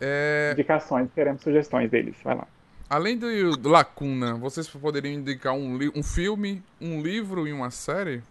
[0.00, 2.16] É, Indicações, queremos sugestões deles.
[2.24, 2.48] Vai lá.
[2.88, 8.22] além do, do Lacuna, vocês poderiam indicar um, um filme, um livro e uma série?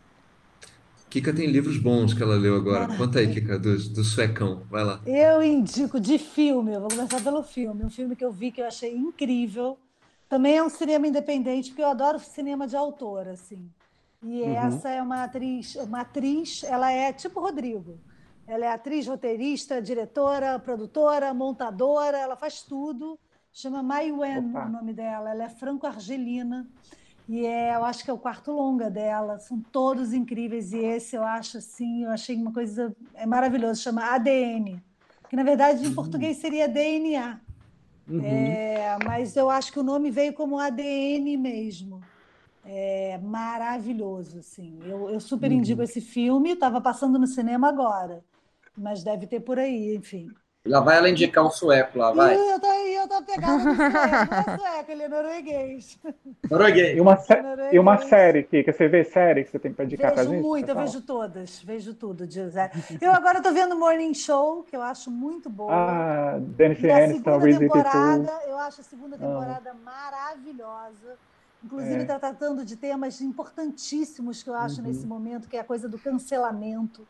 [1.11, 2.87] Kika tem livros bons que ela leu agora.
[2.97, 4.63] Conta aí, Kika, do, do Suecão.
[4.67, 4.99] Vai lá.
[5.05, 7.85] Eu indico de filme, eu vou começar pelo filme.
[7.85, 9.77] Um filme que eu vi que eu achei incrível.
[10.27, 13.69] Também é um cinema independente, porque eu adoro cinema de autor, assim.
[14.23, 14.55] E Uhum.
[14.55, 17.99] essa é uma atriz, uma atriz, ela é tipo Rodrigo.
[18.47, 23.17] Ela é atriz, roteirista, diretora, produtora, montadora, ela faz tudo.
[23.53, 24.65] Chama Mai Wen Opa.
[24.65, 25.31] o nome dela.
[25.31, 26.67] Ela é franco-argelina.
[27.27, 29.39] E é, eu acho que é o quarto longa dela.
[29.39, 30.73] São todos incríveis.
[30.73, 33.81] E esse eu acho assim, eu achei uma coisa é maravilhoso.
[33.81, 34.81] Chama ADN.
[35.29, 37.39] Que na verdade em português seria DNA.
[38.07, 38.21] Uhum.
[38.25, 42.01] É, mas eu acho que o nome veio como ADN mesmo.
[42.65, 44.79] É maravilhoso, assim.
[44.85, 46.51] Eu, eu super indico esse filme.
[46.51, 48.23] Estava passando no cinema agora,
[48.77, 50.31] mas deve ter por aí, enfim.
[50.65, 52.35] Lá vai ela indicar um sueco lá, vai.
[52.35, 55.99] Eu tô, eu tô pegando no sueco, não é sueco, ele é norueguês.
[56.49, 56.97] Norueguês.
[56.97, 57.73] E uma, sé- Norueguês.
[57.73, 60.43] e uma série, Kika, você vê série que você tem pra indicar pra Vejo gente?
[60.43, 60.85] muito, eu Fala.
[60.85, 62.69] vejo todas, vejo tudo, José.
[63.01, 65.73] Eu agora tô vendo Morning Show, que eu acho muito boa.
[65.73, 67.69] Ah, a Aniston, segunda Reese Witherspoon.
[67.69, 71.17] temporada, eu acho a segunda temporada maravilhosa.
[71.63, 72.01] Inclusive, É.
[72.01, 74.87] está tratando de temas importantíssimos que eu acho Uhum.
[74.87, 77.07] nesse momento, que é a coisa do cancelamento.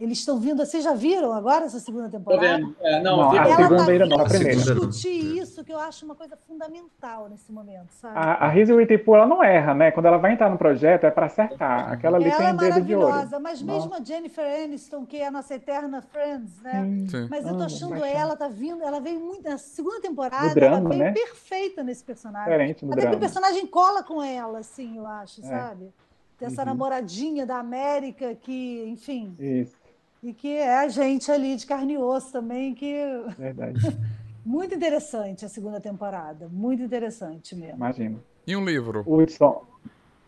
[0.00, 0.64] Eles estão vindo.
[0.64, 2.56] Vocês já viram agora essa segunda temporada?
[2.58, 2.76] vendo.
[2.80, 4.56] É, não, Não, a Ela segunda tá ainda não, a primeira.
[4.56, 8.16] discutir isso, que eu acho uma coisa fundamental nesse momento, sabe?
[8.16, 9.90] A, a Reese Witherspoon, ela não erra, né?
[9.90, 11.90] Quando ela vai entrar no projeto, é pra acertar.
[11.92, 13.08] Aquela ali Ela tem é dedo de ouro.
[13.08, 16.84] maravilhosa, mas mesmo a Jennifer Aniston, que é a nossa eterna Friends, né?
[16.84, 17.08] Sim.
[17.08, 17.26] Sim.
[17.28, 18.06] Mas eu tô Amo achando paixão.
[18.20, 19.42] ela, tá vindo, ela veio muito.
[19.48, 21.12] Na segunda temporada, drama, ela veio né?
[21.12, 22.44] perfeita nesse personagem.
[22.50, 23.20] Diferente no Até que o drama.
[23.20, 25.44] personagem cola com ela, assim, eu acho, É.
[25.48, 25.92] sabe?
[26.40, 26.66] Dessa Uhum.
[26.68, 29.76] namoradinha da América que, enfim, Isso,
[30.22, 32.94] e que é a gente ali de carne e osso também, que
[33.38, 33.78] verdade.
[34.44, 37.76] muito interessante a segunda temporada, muito interessante mesmo.
[37.76, 38.22] Imagino.
[38.46, 39.04] E um livro?
[39.06, 39.64] Hudson.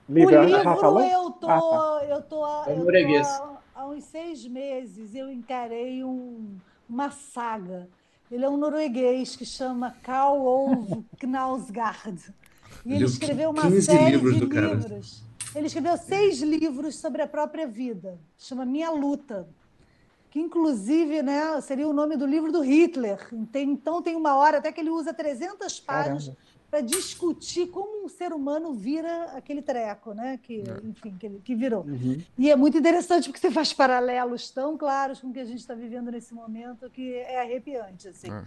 [0.08, 1.00] O Livro, ela já livro falou?
[1.02, 2.04] eu tô, Ah, tá.
[2.06, 6.56] eu tô, É eu tô há, há uns seis meses eu encarei um-
[6.88, 7.88] uma saga.
[8.30, 12.34] Ele é um norueguês que chama Karl Ove Knausgaard.
[12.84, 14.74] E ele escreveu uma 15 série livros de do cara.
[14.74, 15.22] livros.
[15.54, 18.18] Ele escreveu seis livros sobre a própria vida.
[18.38, 19.48] Chama Minha Luta.
[20.30, 23.28] Que, inclusive, né, seria o nome do livro do Hitler.
[23.54, 26.30] Então, tem uma hora até que ele usa 300 páginas
[26.70, 30.38] para discutir como um ser humano vira aquele treco, né?
[30.40, 31.82] Que, enfim, que, que virou.
[31.82, 32.22] Uhum.
[32.38, 35.58] E é muito interessante porque você faz paralelos tão claros com o que a gente
[35.58, 38.30] está vivendo nesse momento que é arrepiante, assim.
[38.30, 38.44] É.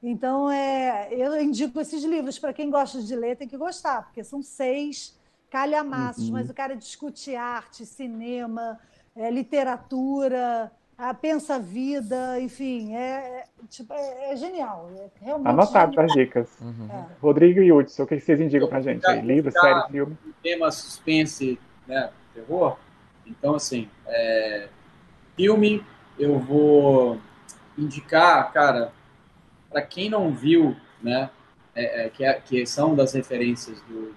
[0.00, 4.22] Então, é, eu indico esses livros para quem gosta de ler, tem que gostar, porque
[4.22, 5.18] são seis
[5.50, 6.32] calhamaços, Uhum.
[6.34, 8.78] mas o cara discute arte, cinema,
[9.16, 15.92] é, literatura, a pensa vida, enfim, é, é, tipo, é, é genial, é realmente Anotado
[15.92, 16.06] genial.
[16.06, 16.48] as dicas.
[16.60, 16.88] Uhum.
[16.90, 17.06] É.
[17.20, 19.20] Rodrigo e Hudson, o que vocês indicam pra gente aí?
[19.20, 20.16] Livro, ficar- série, filme?
[20.42, 22.76] tema suspense, né, terror.
[23.26, 24.68] Então, assim, é,
[25.36, 25.84] filme,
[26.18, 27.18] eu vou
[27.76, 28.92] indicar, cara,
[29.70, 31.28] para quem não viu, né,
[31.74, 34.14] é, é, que, é- que são das referências do, do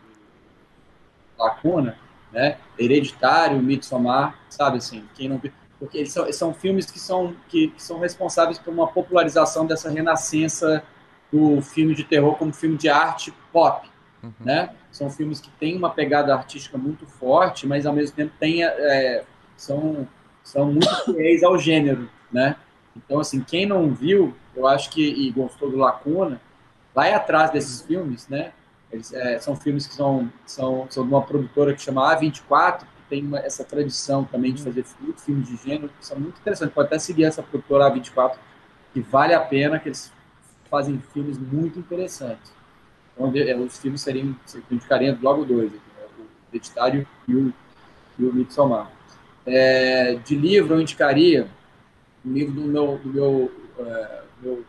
[1.40, 1.98] Lacuna,
[2.32, 7.36] né, Hereditário, Midsommar, sabe assim, quem não viu, porque eles são, são filmes que são,
[7.48, 10.84] que, que são responsáveis por uma popularização dessa renascença
[11.32, 13.88] do filme de terror como filme de arte pop,
[14.24, 14.32] Uhum.
[14.40, 14.72] né?
[14.92, 19.24] São filmes que têm uma pegada artística muito forte, mas ao mesmo tempo tem, é,
[19.56, 20.08] são,
[20.44, 22.56] são muito fiéis ao gênero, né?
[22.96, 26.42] Então, assim, quem não viu, eu acho que, e gostou do Lacuna,
[26.96, 28.52] vai atrás desses filmes, né?
[28.92, 32.86] Eles, é, são filmes que são, são, são de uma produtora que chama A24, que
[33.10, 36.74] tem uma- essa tradição também de fazer muito filmes de gênero, que são muito interessantes.
[36.74, 38.38] Pode até seguir essa produtora A24,
[38.94, 40.12] que vale a pena, que eles
[40.70, 42.52] fazem filmes muito interessantes.
[43.14, 46.06] Então, de- é, os filmes seriam, eu indicaria logo dois, aqui, né?
[46.20, 47.54] o Hereditário e o,
[48.20, 48.92] e o Midsommar.
[49.46, 51.48] É, de livro, eu indicaria
[52.26, 54.66] um livro do meu, do meu, é, meu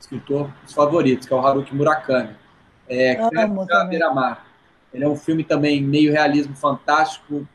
[0.00, 2.34] escritor dos favoritos, que é o Haruki Murakami.
[2.88, 3.64] É, Amo.
[3.88, 4.44] Beira-Mar.
[4.92, 7.46] Ele é um filme também meio realismo fantástico,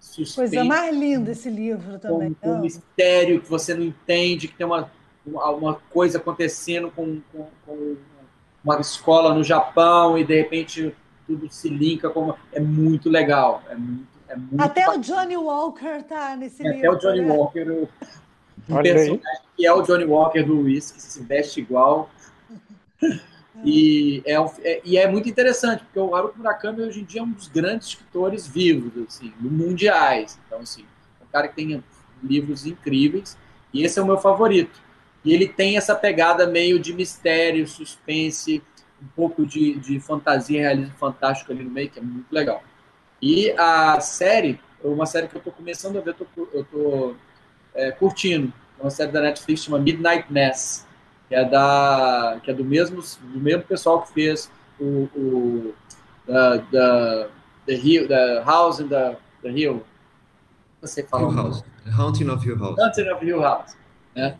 [0.00, 2.34] suspense, Coisa mais linda esse livro também.
[2.34, 4.90] com um mistério que você não entende, que tem uma,
[5.26, 7.96] uma, coisa acontecendo com, com, com
[8.64, 10.94] uma escola no Japão e de repente
[11.26, 15.04] tudo se linka como é muito legal, é muito, é muito Até o bacana.
[15.04, 16.78] Johnny Walker tá nesse livro.
[16.78, 17.32] até o Johnny né?
[17.34, 18.96] Walker, o, o Olha aí.
[18.96, 22.10] personagem que é o Johnny Walker do Whisky, se veste igual.
[23.64, 27.24] E é, é- e é muito interessante, porque o Haruki Murakami hoje em dia é
[27.24, 30.38] um dos grandes escritores vivos, assim, mundiais.
[30.46, 30.84] Então, assim,
[31.20, 31.82] é um cara que tem
[32.22, 33.36] livros incríveis,
[33.72, 34.80] e esse é o meu favorito.
[35.24, 38.62] E ele tem essa pegada meio de mistério, suspense,
[39.00, 42.62] um pouco de, de fantasia, realismo fantástico ali no meio, que é muito legal.
[43.20, 46.16] E a série, uma série que eu estou começando a ver,
[46.52, 47.14] eu tô
[47.74, 50.86] é, curtindo, é uma série da Netflix chama Midnight Mass,
[51.32, 55.74] que é, da, que é do, mesmo, do mesmo pessoal que fez o, o
[56.28, 57.28] da, da,
[57.64, 59.82] the, Hill, the House in the, the Hill.
[60.82, 61.30] Sei falar.
[61.30, 61.64] Hill House.
[61.98, 62.78] Haunting of Hill House.
[62.78, 63.74] Haunting of Hill House.
[64.14, 64.36] Né?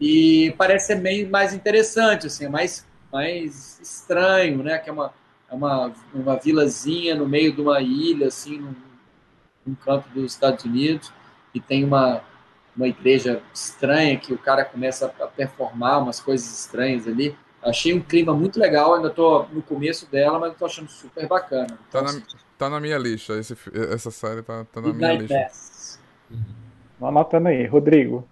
[0.00, 4.78] E parece ser bem mais interessante, assim, é mais, mais estranho, né?
[4.78, 5.12] Que é uma,
[5.48, 8.74] é uma, uma vilazinha no meio de uma ilha, assim, num,
[9.64, 11.12] num canto dos Estados Unidos,
[11.54, 12.20] e tem uma,
[12.76, 17.36] uma igreja estranha que o cara começa a performar umas coisas estranhas ali.
[17.62, 21.78] Achei um clima muito legal, ainda estou no começo dela, mas estou achando super bacana.
[21.90, 22.22] Tá Então, na,
[22.58, 23.34] tá na minha lista.
[23.34, 23.56] Esse,
[23.92, 25.34] essa série tá, tá na minha lista.
[25.34, 26.00] Mass.
[26.98, 27.66] Vou anotando aí.
[27.66, 28.26] Rodrigo.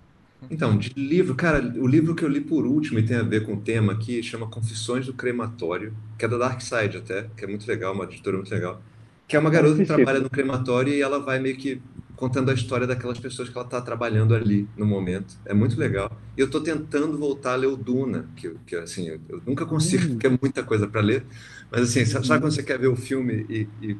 [0.51, 3.45] Então, de livro, cara, o livro que eu li por último e tem a ver
[3.45, 7.45] com o tema aqui chama Confissões do Crematório, que é da Dark Side até, que
[7.45, 8.81] é muito legal, uma editora muito legal.
[9.29, 11.81] Que é uma garota que trabalha no crematório e ela vai meio que
[12.21, 15.35] contando a história daquelas pessoas que ela está trabalhando ali no momento.
[15.47, 16.13] É muito legal.
[16.37, 19.65] E eu estou tentando voltar a ler o Duna, que, que assim, eu, eu nunca
[19.65, 21.25] consigo, porque é muita coisa para ler.
[21.71, 23.97] Mas assim, sabe, sabe, quando você quer ver o filme e, e,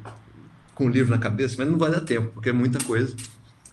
[0.75, 1.57] com o livro na cabeça?
[1.59, 3.17] Mas não vai dar tempo, porque é muita coisa.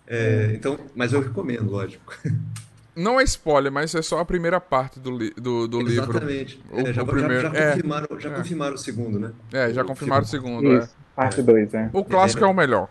[0.06, 2.16] É, então, mas eu recomendo, lógico.
[2.96, 6.10] Não é spoiler, mas é só a primeira parte do, li do, do livro.
[6.10, 6.60] Exatamente.
[6.72, 7.42] É, já, primeiro...
[7.42, 7.70] já, já, é.
[7.70, 8.34] confirmaram, já é.
[8.34, 9.32] confirmaram o segundo, né?
[9.52, 10.72] É, já confirmaram o segundo.
[10.72, 10.78] É.
[10.78, 11.90] Isso, parte 2, é.
[11.92, 12.88] O clássico é, o melhor.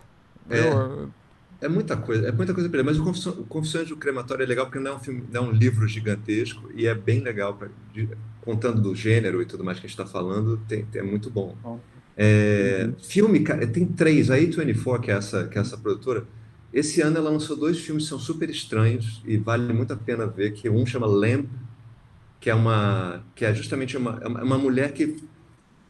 [0.48, 1.10] Eu,
[1.60, 4.78] é muita coisa, é muita coisa pra Mas o Confissões do Crematório é legal porque
[4.78, 8.08] não é um filme, não é um livro gigantesco e é bem legal, pra, de,
[8.40, 11.56] contando do gênero e tudo mais que a gente está falando, tem, é muito bom.
[12.16, 12.94] É, uhum.
[13.02, 14.30] Filme, cara, tem três.
[14.30, 16.24] A A24, que é essa, que é essa produtora,
[16.72, 20.26] esse ano ela lançou dois filmes que são super estranhos e vale muito a pena
[20.26, 21.48] ver, que um chama Lamb,
[22.40, 25.16] que é uma que é justamente uma, é uma mulher que,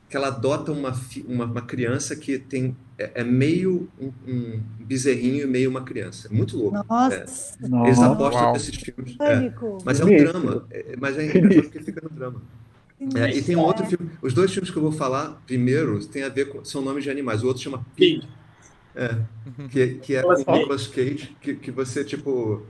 [0.09, 5.45] que ela adota uma, uma, uma criança que tem é, é meio um, um, bezerrinho
[5.45, 6.29] e meio uma criança.
[6.29, 6.77] É muito louco.
[6.89, 7.15] Nossa.
[7.15, 7.87] É.
[7.87, 8.53] Eles apostam Uau.
[8.55, 9.17] nesses filmes.
[9.21, 9.53] É.
[9.85, 10.67] Mas é um drama.
[10.71, 12.43] É, mas é engraçado porque fica no drama.
[13.15, 14.11] É, e tem um outro filme.
[14.21, 16.65] Os dois filmes que eu vou falar primeiro tem a ver com.
[16.65, 17.45] São nomes de animais.
[17.45, 18.27] O outro chama Pig.
[18.97, 19.15] É,
[19.71, 22.67] que, que é com o Nicolas Cage, que, que você, tipo.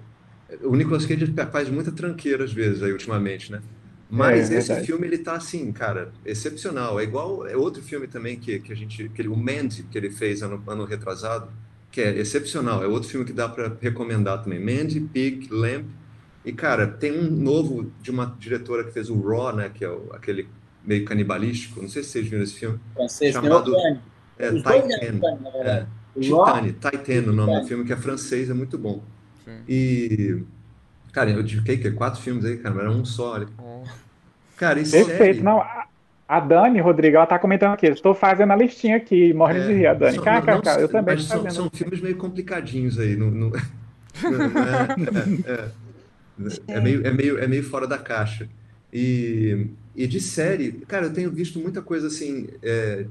[0.62, 3.62] O Nicolas Cage faz muita tranqueira às vezes aí ultimamente, né?
[4.10, 4.86] Mas é, é esse verdade.
[4.86, 6.98] filme ele tá assim, cara, excepcional.
[6.98, 9.98] É igual é outro filme também que, que a gente, que ele, o Mandy que
[9.98, 11.48] ele fez ano, ano retrasado,
[11.90, 12.82] que é excepcional.
[12.82, 14.58] É outro filme que dá para recomendar também.
[14.58, 15.86] Mandy, Pig, Lamp.
[16.44, 19.90] E cara, tem um novo de uma diretora que fez o Raw, né, que é
[19.90, 20.48] o, aquele
[20.82, 21.82] meio canibalístico.
[21.82, 22.80] Não sei se vocês viram esse filme.
[22.94, 23.76] Francês, chamado
[24.38, 24.70] é, Titan.
[25.64, 25.86] É,
[26.18, 29.02] Titane, Titan, o nome do filme que é francês, é muito bom.
[29.44, 29.58] Sim.
[29.68, 30.42] E
[31.12, 33.32] cara, eu fiquei que quatro filmes aí, cara, era um só.
[33.32, 33.48] Olha.
[34.58, 35.42] Cara, isso Perfeito.
[35.42, 35.62] Não,
[36.28, 37.86] a Dani, Rodrigo, ela tá comentando aqui.
[37.86, 40.18] Estou fazendo a listinha aqui, morre é, de rir, a Dani.
[40.20, 41.54] Cara, cara, cara, eu também estou fazendo.
[41.54, 43.16] São filmes meio complicadinhos aí.
[43.16, 43.56] No, no...
[45.46, 45.70] é,
[46.68, 48.46] é, é, meio, é, meio, é meio fora da caixa.
[48.92, 52.48] E, e de série, cara, eu tenho visto muita coisa assim.
[52.62, 53.06] É,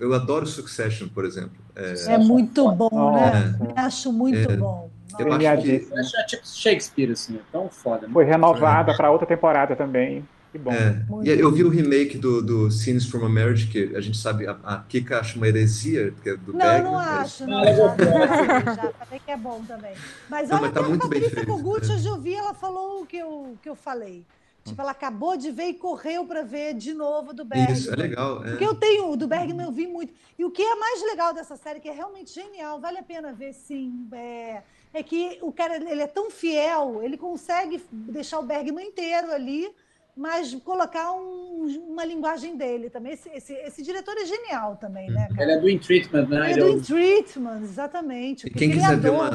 [0.00, 1.52] eu adoro Succession, por exemplo.
[1.76, 3.54] É, é muito bom, né?
[3.76, 4.90] Acho muito é, bom.
[5.18, 5.88] Eu acho que...
[6.16, 8.06] é tipo Shakespeare, assim, é tão foda.
[8.06, 8.12] Né?
[8.12, 10.24] Foi renovada para outra temporada também.
[10.52, 10.70] Que bom.
[10.70, 11.02] É.
[11.24, 14.46] E eu vi o remake do, do Scenes from a Marriage, que a gente sabe,
[14.46, 17.64] a, a Kika acha uma heresia, porque é do Não, Bergman, não acho, não.
[17.64, 19.94] É já falei que é bom também.
[20.28, 21.46] Mas não, olha, mas tá muito bem feito.
[21.46, 21.94] Kogut, né?
[21.94, 24.26] hoje eu vi, ela falou o que eu, que eu falei.
[24.62, 27.72] Tipo, ela acabou de ver e correu para ver de novo do Bergman.
[27.72, 28.44] Isso, é legal.
[28.44, 28.50] É.
[28.50, 30.12] Porque eu tenho, o do Bergman eu vi muito.
[30.38, 33.32] E o que é mais legal dessa série, que é realmente genial, vale a pena
[33.32, 34.62] ver, sim, é,
[34.92, 39.74] é que o cara ele é tão fiel, ele consegue deixar o Bergman inteiro ali
[40.14, 43.14] mas colocar um, uma linguagem dele também.
[43.14, 45.28] Esse, esse, esse, diretor é genial também, né?
[45.28, 45.42] Cara?
[45.42, 46.52] Ele é do In Treatment, né?
[46.52, 48.50] Ele é do In Treatment, exatamente.
[48.50, 49.30] Quem quiser, ver uma,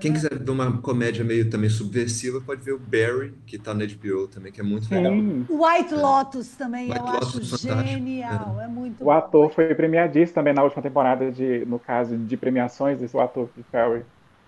[0.00, 0.16] quem né?
[0.16, 4.26] quiser ver uma comédia meio também subversiva, pode ver o Barry, que está na HBO
[4.26, 5.12] também, que é muito legal.
[5.48, 8.56] O White Lotus também, White eu Lotus acho genial.
[8.60, 8.64] É.
[8.64, 8.68] é.
[8.68, 9.10] muito O bom.
[9.12, 13.64] ator foi premiadíssimo também na última temporada, de, no caso de premiações, esse ator de
[13.72, 14.02] Barry.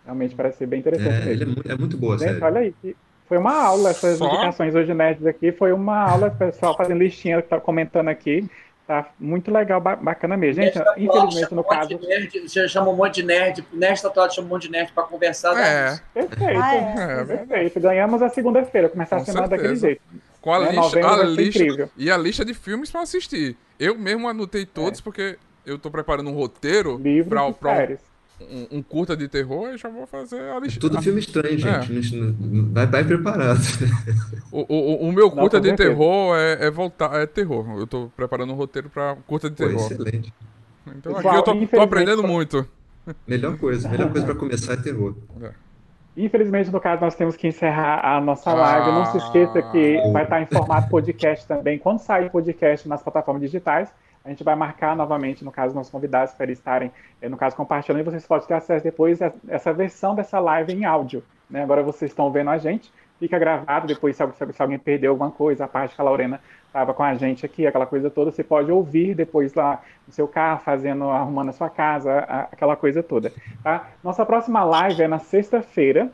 [0.05, 1.29] Realmente parece ser bem interessante.
[1.29, 2.45] É, ele é, muito, é muito boa, Gente, série.
[2.45, 2.75] Olha aí,
[3.33, 4.27] foi uma aula, essas Só?
[4.27, 8.47] indicações hoje nerds aqui, foi uma aula, pessoal fazendo listinha, que tá comentando aqui.
[8.87, 10.63] Tá muito legal, bacana mesmo.
[10.63, 11.99] Gente, infelizmente, no caso.
[11.99, 15.05] Nerd, já chamou um monte de nerd, nesta atual chamou um monte de nerd para
[15.05, 15.57] conversar.
[15.57, 15.99] É.
[16.13, 17.23] Perfeito, ah, é.
[17.23, 17.25] é.
[17.25, 17.81] perfeito.
[17.81, 19.63] Ganhamos a segunda-feira, começar Com a semana certeza.
[19.63, 20.03] daquele jeito.
[20.43, 20.73] Com a né?
[20.73, 23.57] lista, a lista e a lista de filmes para assistir.
[23.81, 25.03] Eu mesmo anotei todos é.
[25.03, 27.55] porque eu tô preparando um roteiro para o
[28.51, 30.81] um, um, curta de terror, eu já vou fazer a lista.
[30.81, 32.17] Tudo filme estranho, gente.
[32.17, 32.33] É.
[32.73, 33.61] Vai, vai preparado.
[34.51, 37.79] O, o, o meu curta de terror é, é, voltar, é terror.
[37.79, 39.77] Eu tô preparando um roteiro para curta de terror.
[39.77, 40.33] Pô, excelente.
[40.97, 42.67] Então aqui eu tô, tô aprendendo muito.
[43.27, 45.15] Melhor coisa, melhor coisa para começar é terror.
[45.43, 45.51] É.
[46.17, 48.91] Infelizmente, no caso, nós temos que encerrar a nossa live.
[48.91, 51.79] Ah, Não se esqueça que vai estar em formato podcast também.
[51.79, 53.89] Quando sair podcast nas plataformas digitais,
[54.25, 57.57] a gente vai marcar novamente, no caso, nossos convidados para eles estarem, eh, no caso,
[57.57, 61.25] compartilhando, e vocês podem ter acesso depois a essa versão dessa live em áudio.
[61.51, 61.63] Né?
[61.63, 64.23] Agora vocês estão vendo a gente, fica gravado, depois se,
[64.59, 67.87] alguém perdeu alguma coisa, a parte que a Lorena estava com a gente aqui, aquela
[67.87, 72.19] coisa toda, você pode ouvir depois lá no seu carro, fazendo, arrumando a sua casa,
[72.51, 73.33] aquela coisa toda.
[73.63, 73.89] Tá?
[74.03, 76.11] Nossa próxima live é na sexta-feira,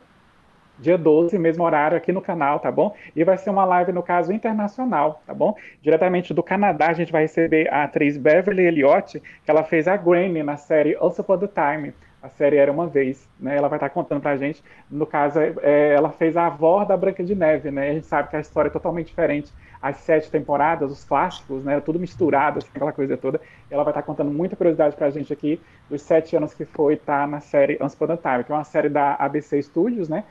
[0.79, 2.95] dia 12, mesmo horário aqui no canal, tá bom?
[3.15, 5.55] E vai ser uma live, no caso, internacional, tá bom?
[5.81, 9.97] Diretamente do Canadá, a gente vai receber a atriz Beverly Elliott, que ela fez a
[9.97, 13.55] Granny na série Once Upon a Time, a série Era Uma Vez, né?
[13.55, 17.23] Ela vai estar contando pra gente, no caso, é, ela fez a avó da Branca
[17.23, 17.89] de Neve, né?
[17.89, 19.51] A gente sabe que a história é totalmente diferente,
[19.81, 21.79] as sete temporadas, os clássicos, né?
[21.79, 23.39] Tudo misturado, assim, aquela coisa toda.
[23.71, 27.21] Ela vai estar contando muita curiosidade pra gente aqui, dos sete anos que foi estar
[27.21, 30.25] tá na série Once Time, que é uma série da ABC Studios, né?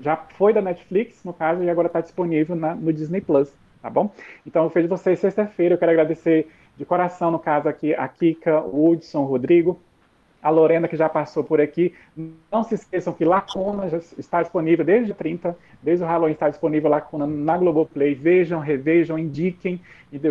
[0.00, 3.50] Já foi da Netflix, no caso, e agora está disponível na, no Disney Plus,
[3.80, 4.12] tá bom?
[4.46, 8.60] Então, eu fiz vocês sexta-feira, eu quero agradecer de coração, no caso aqui, a Kika,
[8.60, 9.80] o Hudson, o Rodrigo,
[10.42, 11.94] a Lorena, que já passou por aqui.
[12.50, 16.90] Não se esqueçam que Lacuna já está disponível desde 30, desde o Halloween está disponível
[16.90, 18.14] Lacuna na Globoplay.
[18.14, 19.80] Vejam, revejam, indiquem,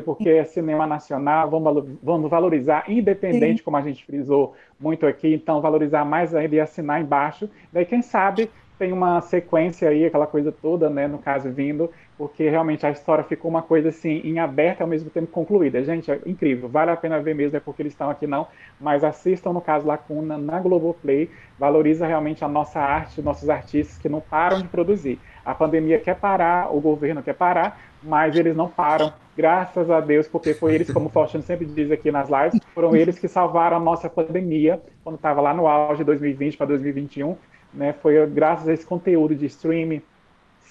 [0.04, 3.64] porque é cinema nacional, vamos, vamos valorizar, independente, Sim.
[3.64, 7.50] como a gente frisou muito aqui, então valorizar mais ainda e assinar embaixo.
[7.72, 11.90] Daí, quem sabe, tem uma sequência aí, aquela coisa toda, né, no caso, vindo,
[12.22, 15.84] porque realmente a história ficou uma coisa assim, em aberta ao mesmo tempo concluída.
[15.84, 18.46] Gente, é incrível, vale a pena ver mesmo, é porque eles estão aqui não,
[18.80, 24.08] mas assistam no caso Lacuna na Globoplay, valoriza realmente a nossa arte, nossos artistas que
[24.08, 25.20] não param de produzir.
[25.44, 30.28] A pandemia quer parar, o governo quer parar, mas eles não param, graças a Deus,
[30.28, 33.78] porque foi eles, como o Faustino sempre diz aqui nas lives, foram eles que salvaram
[33.78, 37.36] a nossa pandemia, quando estava lá no auge de 2020 para 2021,
[37.74, 37.94] né?
[37.94, 40.04] Foi graças a esse conteúdo de streaming,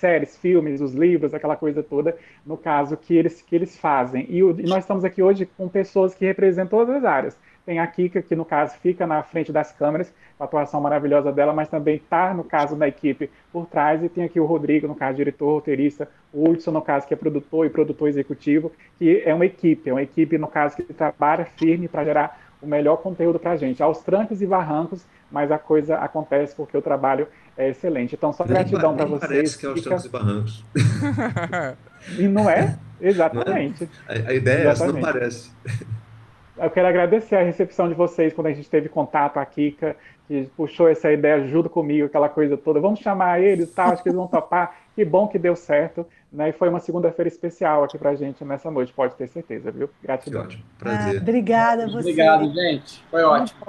[0.00, 4.26] séries, filmes, os livros, aquela coisa toda, no caso, que eles, que eles fazem.
[4.28, 7.38] E, o, e nós estamos aqui hoje com pessoas que representam todas as áreas.
[7.66, 11.30] Tem a Kika, que no caso fica na frente das câmeras, com a atuação maravilhosa
[11.30, 14.02] dela, mas também está, no caso da equipe, por trás.
[14.02, 17.16] E tem aqui o Rodrigo, no caso, diretor, roteirista, o Hudson, no caso, que é
[17.16, 21.44] produtor e produtor executivo, que é uma equipe, é uma equipe, no caso, que trabalha
[21.44, 25.58] firme para gerar o melhor conteúdo para a gente, aos trancos e barrancos, mas a
[25.58, 27.26] coisa acontece porque o trabalho
[27.60, 28.14] é excelente.
[28.14, 29.30] Então, só gratidão para vocês.
[29.30, 30.64] Parece que é aos trancos e barrancos.
[32.18, 32.78] e não é?
[33.00, 33.88] Exatamente.
[34.08, 34.28] Não é?
[34.28, 35.50] A, ideia é essa, não parece.
[36.56, 39.96] Eu quero agradecer a recepção de vocês quando a gente teve contato, a Kika,
[40.26, 42.80] que puxou essa ideia junto comigo, aquela coisa toda.
[42.80, 44.76] Vamos chamar eles, tal, acho que eles vão topar.
[44.94, 46.06] Que bom que deu certo.
[46.32, 46.50] Né?
[46.50, 49.90] E foi uma segunda-feira especial aqui pra gente nessa noite, pode ter certeza, viu?
[50.02, 50.42] Gratidão.
[50.42, 50.64] ótimo.
[50.78, 51.18] Prazer.
[51.18, 51.98] Ah, obrigada a você.
[51.98, 53.04] Obrigado, gente.
[53.10, 53.60] Foi ótimo.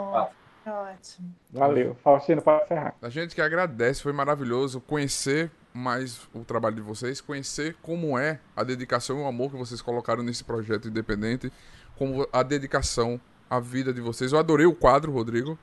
[0.64, 1.41] Foi ótimo.
[1.54, 1.96] Valeu.
[2.04, 2.96] Faustino, pode encerrar.
[3.02, 8.40] A gente que agradece, foi maravilhoso conhecer mais o trabalho de vocês, conhecer como é
[8.56, 11.52] a dedicação e o amor que vocês colocaram nesse projeto independente,
[11.98, 13.20] como a dedicação,
[13.50, 14.32] a vida de vocês.
[14.32, 15.58] Eu adorei o quadro, Rodrigo.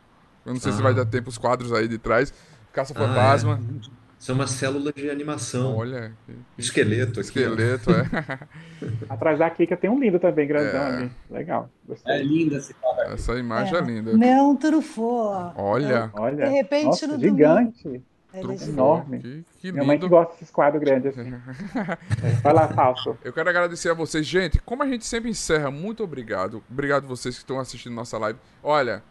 [0.45, 0.77] Eu não sei ah.
[0.77, 2.33] se vai dar tempo os quadros aí de trás.
[2.73, 3.59] Caça Fantasma.
[3.61, 3.98] Ah, é.
[4.19, 5.77] São uma célula de animação.
[5.77, 6.13] Olha.
[6.57, 7.29] Esqueleto aqui.
[7.29, 8.39] Esqueleto, é.
[9.09, 10.97] Atrás da Kika tem um lindo também, grandão é.
[10.97, 11.11] ali.
[11.31, 11.71] Legal.
[11.87, 12.15] Gostei.
[12.15, 13.13] É linda esse quadro.
[13.13, 14.17] Essa imagem é, é linda.
[14.17, 15.53] Não trufou.
[15.57, 16.11] Olha.
[16.15, 16.47] Olha.
[16.47, 17.85] De repente Nossa, no gigante.
[17.85, 18.05] Domingo.
[18.33, 19.21] É enorme.
[19.21, 21.31] Que, que Minha mãe que gosta desses quadros grandes assim.
[22.43, 23.17] Vai lá, Falso.
[23.25, 24.27] Eu quero agradecer a vocês.
[24.27, 26.63] Gente, como a gente sempre encerra, muito obrigado.
[26.71, 28.39] Obrigado a vocês que estão assistindo nossa live.
[28.63, 29.03] Olha,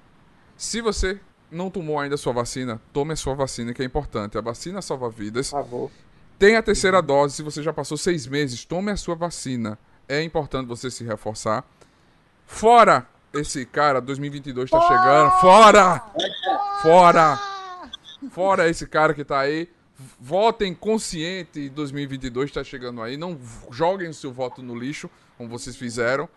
[0.55, 1.19] se você
[1.51, 4.37] não tomou ainda a sua vacina, tome a sua vacina, que é importante.
[4.37, 5.49] A vacina salva vidas.
[5.49, 5.91] Por favor.
[6.37, 9.77] Tem a terceira dose, se você já passou seis meses, tome a sua vacina.
[10.07, 11.65] É importante você se reforçar.
[12.45, 15.31] Fora esse cara, 2022 tá chegando.
[15.41, 16.03] Fora!
[16.81, 17.39] Fora!
[18.31, 19.69] Fora esse cara que tá aí.
[20.19, 23.17] Votem consciente, 2022 tá chegando aí.
[23.17, 23.37] Não
[23.71, 26.29] joguem o seu voto no lixo, como vocês fizeram.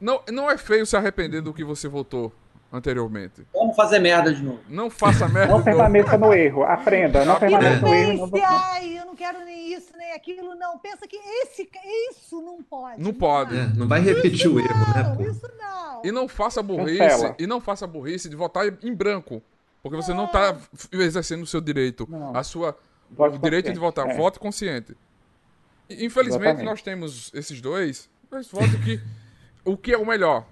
[0.00, 2.32] Não, não é feio se arrepender do que você votou
[2.72, 3.46] anteriormente.
[3.52, 4.60] Vamos fazer merda de novo.
[4.68, 6.64] Não faça merda Não permaneça no erro.
[6.64, 7.24] Aprenda.
[7.24, 8.26] Não permaneça no erro.
[8.26, 8.44] Não...
[8.44, 10.54] Ai, eu não quero nem isso, nem aquilo.
[10.54, 10.78] Não.
[10.78, 11.68] Pensa que esse,
[12.10, 13.02] isso não pode.
[13.02, 13.56] Não, pode.
[13.56, 15.30] É, não vai repetir isso o erro, né, não, né?
[15.30, 16.02] Isso não.
[16.04, 17.34] E não faça burrice.
[17.38, 19.42] E não faça burrice de votar em branco.
[19.82, 20.14] Porque você é.
[20.14, 20.56] não está
[20.92, 22.06] exercendo o seu direito.
[22.10, 22.36] Não.
[22.36, 22.76] A sua,
[23.10, 24.08] Vote o direito de votar.
[24.08, 24.14] É.
[24.14, 24.96] Vote consciente.
[25.88, 26.64] Infelizmente, Exatamente.
[26.64, 28.10] nós temos esses dois.
[28.30, 29.00] Mas voto que.
[29.64, 30.44] o que é o melhor?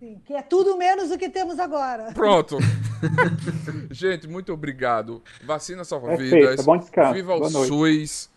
[0.00, 2.10] Sim, que é tudo menos o que temos agora.
[2.14, 2.56] Pronto.
[3.92, 5.22] Gente, muito obrigado.
[5.44, 6.64] Vacina salva é vidas.
[6.64, 7.12] Bom descanso.
[7.12, 8.30] Viva o SUS.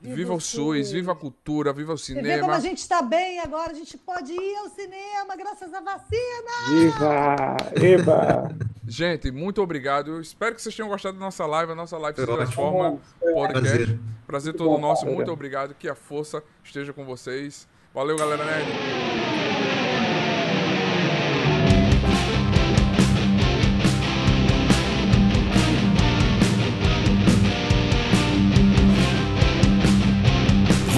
[0.00, 2.26] Viva, viva o SUS, viva a cultura, viva o cinema.
[2.26, 5.72] Você vê como a gente está bem agora, a gente pode ir ao cinema graças
[5.72, 6.50] à vacina!
[6.70, 7.56] Viva!
[7.80, 8.56] Eba!
[8.86, 10.20] Gente, muito obrigado.
[10.20, 11.70] Espero que vocês tenham gostado da nossa live.
[11.70, 13.62] A nossa live se transforma podcast.
[13.62, 15.06] Prazer, Prazer todo nosso.
[15.06, 15.72] Muito obrigado.
[15.74, 17.68] Que a força esteja com vocês.
[17.94, 19.31] Valeu, galera Nerd.